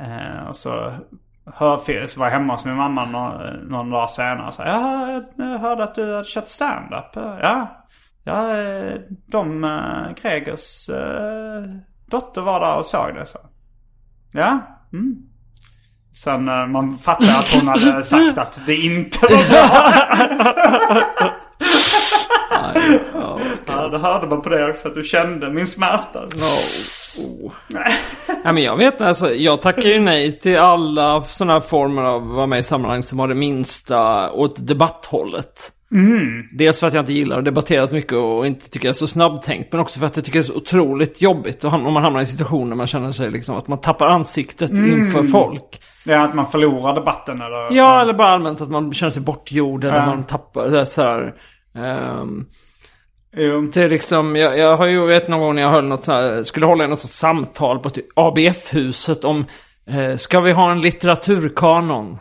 Eh, 0.00 0.48
och 0.48 0.56
så 0.56 0.94
hör, 1.54 2.06
så 2.06 2.20
var 2.20 2.26
jag 2.26 2.32
hemma 2.32 2.52
hos 2.52 2.64
min 2.64 2.74
mamma 2.74 3.04
någon, 3.04 3.56
någon 3.68 3.90
dag 3.90 4.10
senare. 4.10 4.52
Så 4.52 4.62
här, 4.62 4.70
ja, 4.70 5.22
jag, 5.36 5.58
hörde 5.58 5.84
att 5.84 5.94
du 5.94 6.14
hade 6.14 6.28
kört 6.28 6.48
stand-up. 6.48 7.10
Ja, 7.14 7.86
ja 8.24 8.56
de, 9.26 9.64
eh, 9.64 10.06
äh, 10.06 10.12
Gregers 10.22 10.88
äh, 10.88 10.96
eh, 10.96 11.64
dotter 12.06 12.40
var 12.40 12.60
där 12.60 12.76
och 12.76 12.86
såg 12.86 13.14
det. 13.14 13.26
Så. 13.26 13.38
Ja, 14.32 14.60
mm. 14.92 15.16
Sen 16.12 16.48
eh, 16.48 16.66
man 16.66 16.98
fattade 16.98 17.38
att 17.38 17.54
hon 17.54 17.68
hade 17.68 18.02
sagt 18.02 18.38
att 18.38 18.66
det 18.66 18.76
inte 18.76 19.18
var 19.22 19.48
bra. 19.50 19.66
Det 23.88 23.98
hörde 23.98 24.26
man 24.26 24.42
på 24.42 24.48
det 24.48 24.70
också 24.70 24.88
att 24.88 24.94
du 24.94 25.02
kände 25.02 25.50
min 25.50 25.66
smärta. 25.66 26.24
Oh. 27.18 27.52
ja, 28.44 28.52
men 28.52 28.62
jag 28.62 28.76
vet 28.76 29.00
alltså, 29.00 29.34
jag 29.34 29.60
tackar 29.62 29.82
ju 29.88 30.00
nej 30.00 30.38
till 30.38 30.58
alla 30.58 31.22
sådana 31.22 31.60
former 31.60 32.02
av 32.02 32.26
vara 32.26 32.46
med 32.46 32.58
i 32.58 32.62
sammanhang 32.62 33.02
som 33.02 33.18
har 33.18 33.28
det 33.28 33.34
minsta 33.34 34.30
åt 34.32 34.66
debatthållet. 34.66 35.72
Mm. 35.92 36.42
Dels 36.52 36.80
för 36.80 36.86
att 36.86 36.94
jag 36.94 37.02
inte 37.02 37.12
gillar 37.12 37.38
att 37.38 37.44
debattera 37.44 37.86
så 37.86 37.94
mycket 37.94 38.12
och 38.12 38.46
inte 38.46 38.70
tycker 38.70 38.86
jag 38.88 38.90
är 38.92 38.94
så 38.94 39.06
snabbtänkt. 39.06 39.72
Men 39.72 39.80
också 39.80 40.00
för 40.00 40.06
att 40.06 40.16
jag 40.16 40.24
tycker 40.24 40.38
det 40.38 40.42
är 40.42 40.46
så 40.46 40.54
otroligt 40.56 41.22
jobbigt 41.22 41.64
om 41.64 41.92
man 41.92 42.02
hamnar 42.02 42.20
i 42.20 42.26
situationer 42.26 42.68
där 42.68 42.76
man 42.76 42.86
känner 42.86 43.12
sig 43.12 43.30
liksom 43.30 43.56
att 43.56 43.68
man 43.68 43.80
tappar 43.80 44.08
ansiktet 44.08 44.70
inför 44.70 45.22
folk. 45.22 45.80
Ja, 46.04 46.20
att 46.24 46.34
man 46.34 46.46
förlorar 46.50 46.94
debatten 46.94 47.40
eller? 47.40 47.72
Ja, 47.76 48.00
eller 48.00 48.12
bara 48.12 48.28
allmänt 48.28 48.60
att 48.60 48.70
man 48.70 48.92
känner 48.92 49.10
sig 49.10 49.22
bortgjord 49.22 49.84
eller 49.84 49.96
Ja. 49.98 50.06
man 50.06 50.24
tappar 50.24 50.68
det 50.68 50.86
så 50.86 51.02
här. 51.02 51.34
ehm, 51.74 52.46
Jo. 53.36 53.70
är 53.76 53.88
liksom, 53.88 54.36
jag, 54.36 54.58
jag 54.58 54.76
har 54.76 54.86
ju 54.86 55.06
vet 55.06 55.28
någon 55.28 55.40
gång 55.40 55.54
när 55.54 55.62
jag 55.62 55.70
höll 55.70 55.84
något 55.84 56.04
så 56.04 56.12
här, 56.12 56.42
skulle 56.42 56.66
hålla 56.66 56.86
något 56.86 56.98
samtal 56.98 57.78
på 57.78 57.90
typ 57.90 58.06
ABF-huset 58.14 59.24
om, 59.24 59.44
eh, 59.90 60.16
ska 60.16 60.40
vi 60.40 60.52
ha 60.52 60.72
en 60.72 60.80
litteraturkanon? 60.80 62.18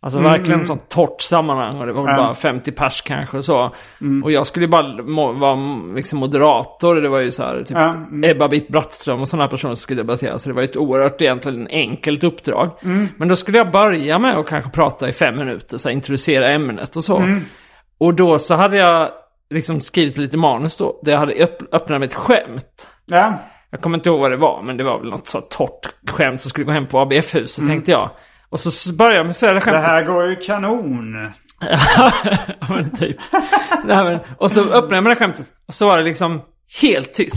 Alltså 0.00 0.20
verkligen 0.20 0.60
ett 0.60 0.66
sånt 0.66 0.88
torrt 0.88 1.20
sammanhang 1.20 1.80
och 1.80 1.86
det 1.86 1.92
var 1.92 2.02
Mm. 2.02 2.14
Ja. 2.14 2.22
bara 2.22 2.34
50 2.34 2.72
pers 2.72 3.02
kanske 3.02 3.36
och 3.36 3.44
så. 3.44 3.70
Mm. 4.00 4.24
Och 4.24 4.32
jag 4.32 4.46
skulle 4.46 4.64
ju 4.66 4.70
bara 4.70 5.02
må, 5.02 5.32
vara 5.32 5.78
liksom 5.94 6.18
moderator, 6.18 6.94
det 6.96 7.08
var 7.08 7.20
ju 7.20 7.30
så 7.30 7.42
här 7.42 7.58
typ 7.58 7.70
Ja, 7.70 7.88
mm. 7.90 8.30
Ebba 8.30 8.48
Bitt 8.48 8.68
Brattström 8.68 9.20
och 9.20 9.28
sådana 9.28 9.48
personer 9.48 9.74
som 9.74 9.80
skulle 9.82 10.02
debattera. 10.02 10.38
Så 10.38 10.48
det 10.48 10.54
var 10.54 10.62
ju 10.62 10.68
ett 10.68 10.76
oerhört 10.76 11.22
egentligen 11.22 11.68
enkelt 11.70 12.24
uppdrag. 12.24 12.70
Mm. 12.84 13.08
Men 13.16 13.28
då 13.28 13.36
skulle 13.36 13.58
jag 13.58 13.70
börja 13.70 14.18
med 14.18 14.36
att 14.36 14.46
kanske 14.46 14.70
prata 14.70 15.08
i 15.08 15.12
fem 15.12 15.36
minuter, 15.36 15.78
så 15.78 15.88
här, 15.88 15.94
introducera 15.94 16.48
ämnet 16.50 16.96
och 16.96 17.04
så. 17.04 17.16
Mm. 17.16 17.40
Och 17.98 18.14
då 18.14 18.38
så 18.38 18.54
hade 18.54 18.76
jag 18.76 19.08
liksom 19.50 19.80
skrivit 19.80 20.18
lite 20.18 20.36
manus 20.36 20.76
då, 20.76 21.00
där 21.02 21.12
jag 21.12 21.18
hade 21.18 21.32
öpp- 21.34 21.68
öppnat 21.72 22.00
med 22.00 22.06
ett 22.08 22.14
skämt. 22.14 22.88
Ja. 23.06 23.32
Jag 23.70 23.80
kommer 23.80 23.98
inte 23.98 24.08
ihåg 24.08 24.20
vad 24.20 24.30
det 24.30 24.36
var, 24.36 24.62
men 24.62 24.76
det 24.76 24.84
var 24.84 24.98
väl 24.98 25.10
något 25.10 25.28
så 25.28 25.40
torrt 25.40 25.88
skämt 26.10 26.42
som 26.42 26.48
skulle 26.50 26.64
gå 26.64 26.72
hem 26.72 26.86
på 26.86 26.98
ABF-huset, 27.00 27.66
tänkte 27.66 27.90
jag. 27.90 28.10
Och 28.48 28.60
så 28.60 28.92
började 28.94 29.16
jag 29.16 29.24
med 29.26 29.30
att 29.30 29.36
säga 29.36 29.52
det 29.54 29.60
Mm. 29.60 29.74
Det 29.74 29.80
skämtet. 29.82 29.90
här 29.90 30.04
går 30.14 30.26
ju 30.28 30.36
kanon. 30.36 31.32
ja, 31.96 32.12
men 32.68 32.90
typ. 32.96 33.16
Nej, 33.84 34.04
men, 34.04 34.18
och 34.38 34.50
så 34.50 34.60
öppnade 34.60 34.94
jag 34.96 35.04
med 35.04 35.10
det 35.12 35.16
skämtet, 35.16 35.46
och 35.68 35.74
så 35.74 35.86
var 35.86 35.98
det 35.98 36.04
liksom 36.04 36.42
helt 36.82 37.14
tyst. 37.14 37.36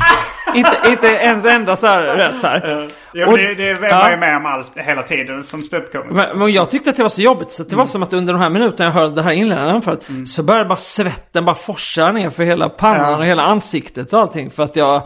Inte, 0.56 0.78
inte 0.88 1.08
ens 1.08 1.46
enda 1.46 1.76
så 1.76 1.88
här, 1.88 2.02
rätt 2.04 2.36
så 2.36 2.48
här. 2.48 2.88
Ja, 3.14 3.28
Och- 3.28 3.38
det, 3.38 3.54
det 3.56 3.70
är 3.70 3.84
ja. 3.90 4.12
ju 4.12 4.18
med 4.18 4.38
om 4.38 4.46
allt 4.46 4.72
hela 4.76 5.04
tiden 5.04 5.44
som 5.44 5.64
ståuppkomiker. 5.64 6.14
Men, 6.14 6.40
men 6.40 6.52
jag 6.54 6.70
tyckte 6.70 6.90
att 6.90 6.96
det 6.96 7.02
var 7.02 7.10
så 7.10 7.22
jobbigt 7.22 7.52
så 7.52 7.64
det 7.64 7.76
var 7.76 7.86
som 7.86 8.04
att 8.04 8.14
under 8.14 8.34
de 8.34 8.42
här 8.42 8.50
minuterna 8.50 8.86
jag 8.86 8.94
hörde 8.94 9.16
det 9.16 9.22
här 9.22 9.32
inledande 9.32 9.72
anförandet 9.74 10.30
så 10.30 10.44
började 10.44 10.66
bara 10.70 10.76
svetten 10.76 11.46
bara 11.46 11.56
forsa 11.56 12.12
ner 12.12 12.30
för 12.30 12.44
hela 12.44 12.70
pannan 12.70 13.12
Ja. 13.12 13.18
och 13.18 13.26
hela 13.26 13.44
ansiktet 13.44 14.14
och 14.14 14.20
allting 14.20 14.50
för 14.52 14.64
att 14.64 14.76
jag 14.76 15.02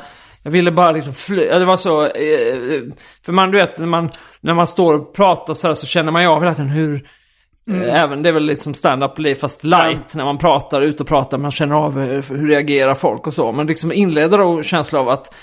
jag 0.46 0.52
ville 0.52 0.72
bara 0.72 0.92
liksom 0.92 1.14
fly, 1.14 1.46
det 1.46 1.66
var 1.66 1.78
så, 1.78 2.04
eh, 2.06 2.82
för 3.26 3.32
man 3.32 3.52
du 3.52 3.58
vet 3.58 3.78
när 3.80 3.86
man, 3.88 4.10
när 4.42 4.54
man 4.54 4.68
står 4.68 4.94
och 4.94 5.14
pratar 5.16 5.54
så 5.54 5.68
här 5.68 5.74
så 5.74 5.88
känner 5.88 6.12
man 6.12 6.22
ju 6.22 6.28
av 6.28 6.40
hela 6.42 6.54
tiden 6.56 6.70
hur, 6.70 7.08
eh, 7.72 8.02
även 8.04 8.24
det 8.24 8.30
är 8.30 8.34
väl 8.34 8.46
liksom 8.46 8.74
stand-up 8.74 9.40
fast 9.40 9.64
light 9.64 10.14
när 10.14 10.26
man 10.26 10.38
pratar, 10.38 10.82
ut 10.82 11.02
och 11.02 11.08
pratar, 11.08 11.38
man 11.38 11.52
känner 11.52 11.76
av 11.76 12.00
eh, 12.00 12.24
hur 12.32 12.48
reagerar 12.48 12.94
folk 12.96 13.28
och 13.28 13.34
så. 13.34 13.52
Men 13.52 13.68
liksom 13.68 13.92
inleder 13.92 14.38
då 14.38 14.62
känslan 14.64 15.02
av 15.02 15.10
att 15.10 15.34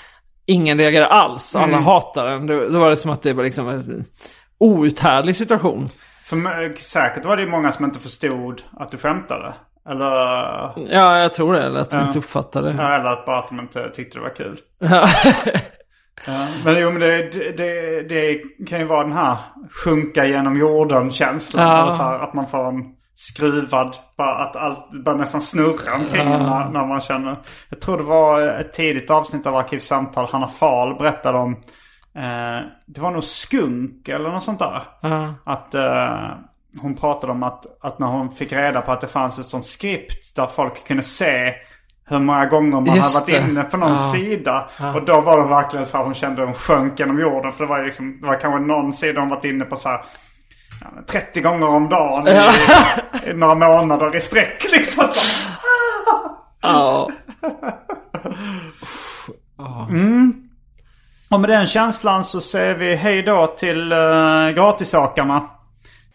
ingen 0.45 0.77
reagerar 0.77 1.05
alls, 1.07 1.55
alla 1.55 1.77
hatar 1.79 2.25
en. 2.27 2.47
Då, 2.47 2.79
var 2.79 2.89
det 2.89 2.95
som 2.97 3.11
att 3.11 3.21
det 3.21 3.33
var 3.33 3.43
liksom 3.43 3.69
en 3.69 4.05
outhärdlig 4.57 5.35
situation. 5.35 5.87
För 6.25 6.35
m- 6.35 6.73
säkert 6.77 7.25
var 7.25 7.35
det 7.37 7.43
ju 7.43 7.49
många 7.49 7.71
som 7.71 7.85
inte 7.85 7.99
förstod 7.99 8.61
att 8.79 8.91
du 8.91 8.97
skämtade. 8.97 9.53
Eller, 9.89 10.05
Ja, 10.89 11.17
jag 11.19 11.33
tror 11.33 11.53
det. 11.53 11.61
Eller 11.63 11.79
att 11.79 11.89
de 11.89 11.97
Ja. 11.97 12.07
inte 12.07 12.19
uppfattade 12.19 12.75
ja, 12.77 12.95
eller 12.95 13.05
att 13.09 13.25
bara 13.25 13.37
att 13.39 13.47
de 13.47 13.59
inte 13.59 13.89
tyckte 13.89 14.17
det 14.17 14.21
var 14.21 14.35
kul. 14.35 14.57
Ja. 16.25 16.33
Ja. 16.33 16.47
Men 16.65 16.79
jo, 16.79 16.91
men 16.91 16.99
det, 16.99 17.57
det, 17.57 18.01
det 18.09 18.41
kan 18.67 18.79
ju 18.79 18.85
vara 18.85 19.03
den 19.03 19.13
här 19.13 19.37
sjunka 19.71 20.25
genom 20.25 20.59
jorden-känslan. 20.59 21.67
Ja. 21.67 21.81
Eller 21.81 21.91
så 21.91 22.03
här, 22.03 22.19
att 22.19 22.33
man 22.33 22.47
får 22.47 22.67
en 22.67 22.83
skruvad, 23.15 23.95
bara 24.17 24.35
att 24.35 24.55
allt 24.55 25.03
bara 25.05 25.15
nästan 25.15 25.41
snurra 25.41 25.95
omkring 25.95 26.31
en 26.31 26.43
när, 26.43 26.69
när 26.69 26.85
man 26.85 27.01
känner. 27.01 27.39
Jag 27.69 27.81
tror 27.81 27.97
det 27.97 28.03
var 28.03 28.41
ett 28.41 28.73
tidigt 28.73 29.11
avsnitt 29.11 29.47
av 29.47 29.55
Arkivsamtal. 29.55 30.27
Hanna 30.31 30.47
Fahl 30.47 30.97
berättade 30.97 31.37
om, 31.37 31.51
eh, 32.15 32.67
det 32.87 33.01
var 33.01 33.11
nog 33.11 33.23
skunk 33.23 34.07
eller 34.07 34.29
något 34.29 34.43
sånt 34.43 34.59
där. 34.59 34.83
Ja. 35.01 35.33
Att 35.45 35.75
eh, 35.75 36.29
hon 36.81 36.95
pratade 36.95 37.31
om 37.31 37.43
att, 37.43 37.85
att 37.85 37.99
när 37.99 38.07
hon 38.07 38.35
fick 38.35 38.53
reda 38.53 38.81
på 38.81 38.91
att 38.91 39.01
det 39.01 39.07
fanns 39.07 39.39
ett 39.39 39.45
sånt 39.45 39.65
skript 39.65 40.35
där 40.35 40.47
folk 40.47 40.87
kunde 40.87 41.03
se 41.03 41.53
hur 42.11 42.19
många 42.19 42.45
gånger 42.45 42.81
man 42.81 42.95
Just 42.95 43.19
hade 43.19 43.31
varit 43.33 43.45
det. 43.45 43.51
inne 43.51 43.63
på 43.63 43.77
någon 43.77 43.89
Ja. 43.89 44.11
sida. 44.13 44.69
Och 44.95 45.05
då 45.05 45.21
var 45.21 45.37
det 45.41 45.47
verkligen 45.47 45.85
så 45.85 45.97
här 45.97 46.03
hon 46.03 46.13
kände 46.13 46.43
hon 46.45 46.53
sjönk 46.53 46.99
genom 46.99 47.19
jorden. 47.19 47.51
För 47.51 47.63
det 47.63 47.69
var 47.69 47.83
liksom, 47.83 48.17
det 48.21 48.27
var 48.27 48.39
kanske 48.39 48.59
någon 48.59 48.93
sida 48.93 49.19
hon 49.21 49.29
varit 49.29 49.45
inne 49.45 49.65
på 49.65 49.75
så 49.75 49.89
här 49.89 50.01
ja, 50.81 50.87
men 50.95 51.05
30 51.05 51.41
gånger 51.41 51.67
om 51.67 51.89
dagen 51.89 52.27
i, 52.27 52.41
i 53.29 53.33
några 53.33 53.55
månader 53.55 54.15
i 54.15 54.19
sträck 54.19 54.65
liksom. 54.71 55.03
Ja. 56.63 57.09
Och 61.29 61.39
med 61.39 61.49
den 61.49 61.65
känslan 61.67 62.23
så 62.23 62.41
säger 62.41 62.75
vi 62.75 62.95
hej 62.95 63.21
då 63.23 63.47
till 63.47 63.93
uh, 63.93 64.49
gratissakarna. 64.49 65.41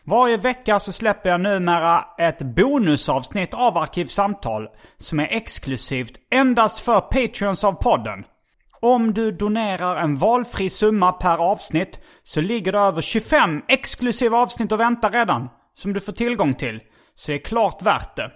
Varje 0.08 0.36
vecka 0.36 0.78
så 0.80 0.92
släpper 0.92 1.30
jag 1.30 1.40
numera 1.40 2.04
ett 2.18 2.42
bonusavsnitt 2.42 3.54
av 3.54 3.78
Arkivsamtal 3.78 4.68
som 4.98 5.20
är 5.20 5.28
exklusivt 5.30 6.12
endast 6.30 6.80
för 6.80 7.00
Patreons 7.00 7.64
av 7.64 7.72
podden. 7.72 8.24
Om 8.80 9.14
du 9.14 9.32
donerar 9.32 9.96
en 9.96 10.16
valfri 10.16 10.70
summa 10.70 11.12
per 11.12 11.38
avsnitt 11.38 12.00
så 12.22 12.40
ligger 12.40 12.72
det 12.72 12.78
över 12.78 13.02
25 13.02 13.62
exklusiva 13.68 14.38
avsnitt 14.38 14.72
och 14.72 14.80
väntar 14.80 15.10
redan 15.10 15.48
som 15.74 15.92
du 15.92 16.00
får 16.00 16.12
tillgång 16.12 16.54
till. 16.54 16.80
Så 17.14 17.30
det 17.30 17.36
är 17.36 17.44
klart 17.44 17.82
värt 17.82 18.16
det. 18.16 18.30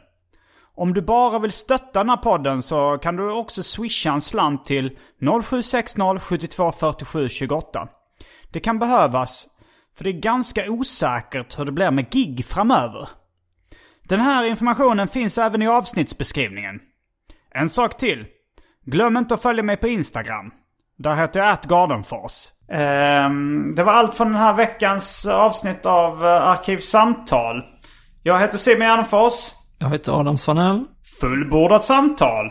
Om 0.77 0.95
du 0.95 1.03
bara 1.03 1.39
vill 1.39 1.53
stötta 1.53 1.99
den 2.01 2.11
här 2.11 2.17
podden 2.17 2.63
så 2.63 2.99
kan 2.99 3.17
du 3.17 3.33
också 3.33 3.63
swisha 3.63 4.13
en 4.13 4.21
slant 4.21 4.65
till 4.65 4.99
0760 5.43 6.19
72 6.19 6.73
47 6.73 7.29
28. 7.29 7.89
Det 8.53 8.61
kan 8.61 8.79
behövas, 8.79 9.47
för 10.01 10.05
det 10.05 10.11
är 10.11 10.21
ganska 10.21 10.71
osäkert 10.71 11.59
hur 11.59 11.65
det 11.65 11.73
blir 11.73 11.91
med 11.91 12.11
gig 12.11 12.47
framöver. 12.47 13.09
Den 14.03 14.21
här 14.21 14.45
informationen 14.45 15.09
finns 15.09 15.39
även 15.39 15.63
i 15.63 15.69
avsnittsbeskrivningen. 15.69 16.81
En 17.55 17.69
sak 17.69 17.97
till. 17.97 18.27
Glöm 18.87 19.17
inte 19.17 19.35
att 19.35 19.43
följa 19.43 19.63
mig 19.63 19.77
på 19.77 19.89
Instagram. 19.89 20.51
Där 20.99 21.15
heter 21.15 21.41
jag 21.41 21.49
atgardenfors. 21.49 22.33
Ehm, 22.73 23.75
det 23.75 23.85
var 23.85 23.93
allt 23.93 24.15
från 24.15 24.33
den 24.33 24.41
här 24.41 24.55
veckans 24.55 25.27
avsnitt 25.27 25.87
av 25.87 26.27
eh, 26.27 26.49
Arkivsamtal. 26.49 27.63
Jag 28.23 28.41
heter 28.41 28.59
Simon 28.59 28.81
Gärdenfors. 28.81 29.35
Jag 29.79 29.91
heter 29.91 30.21
Adam 30.21 30.39
Svanell. 30.39 30.85
Fullbordat 31.21 31.85
samtal. 31.85 32.51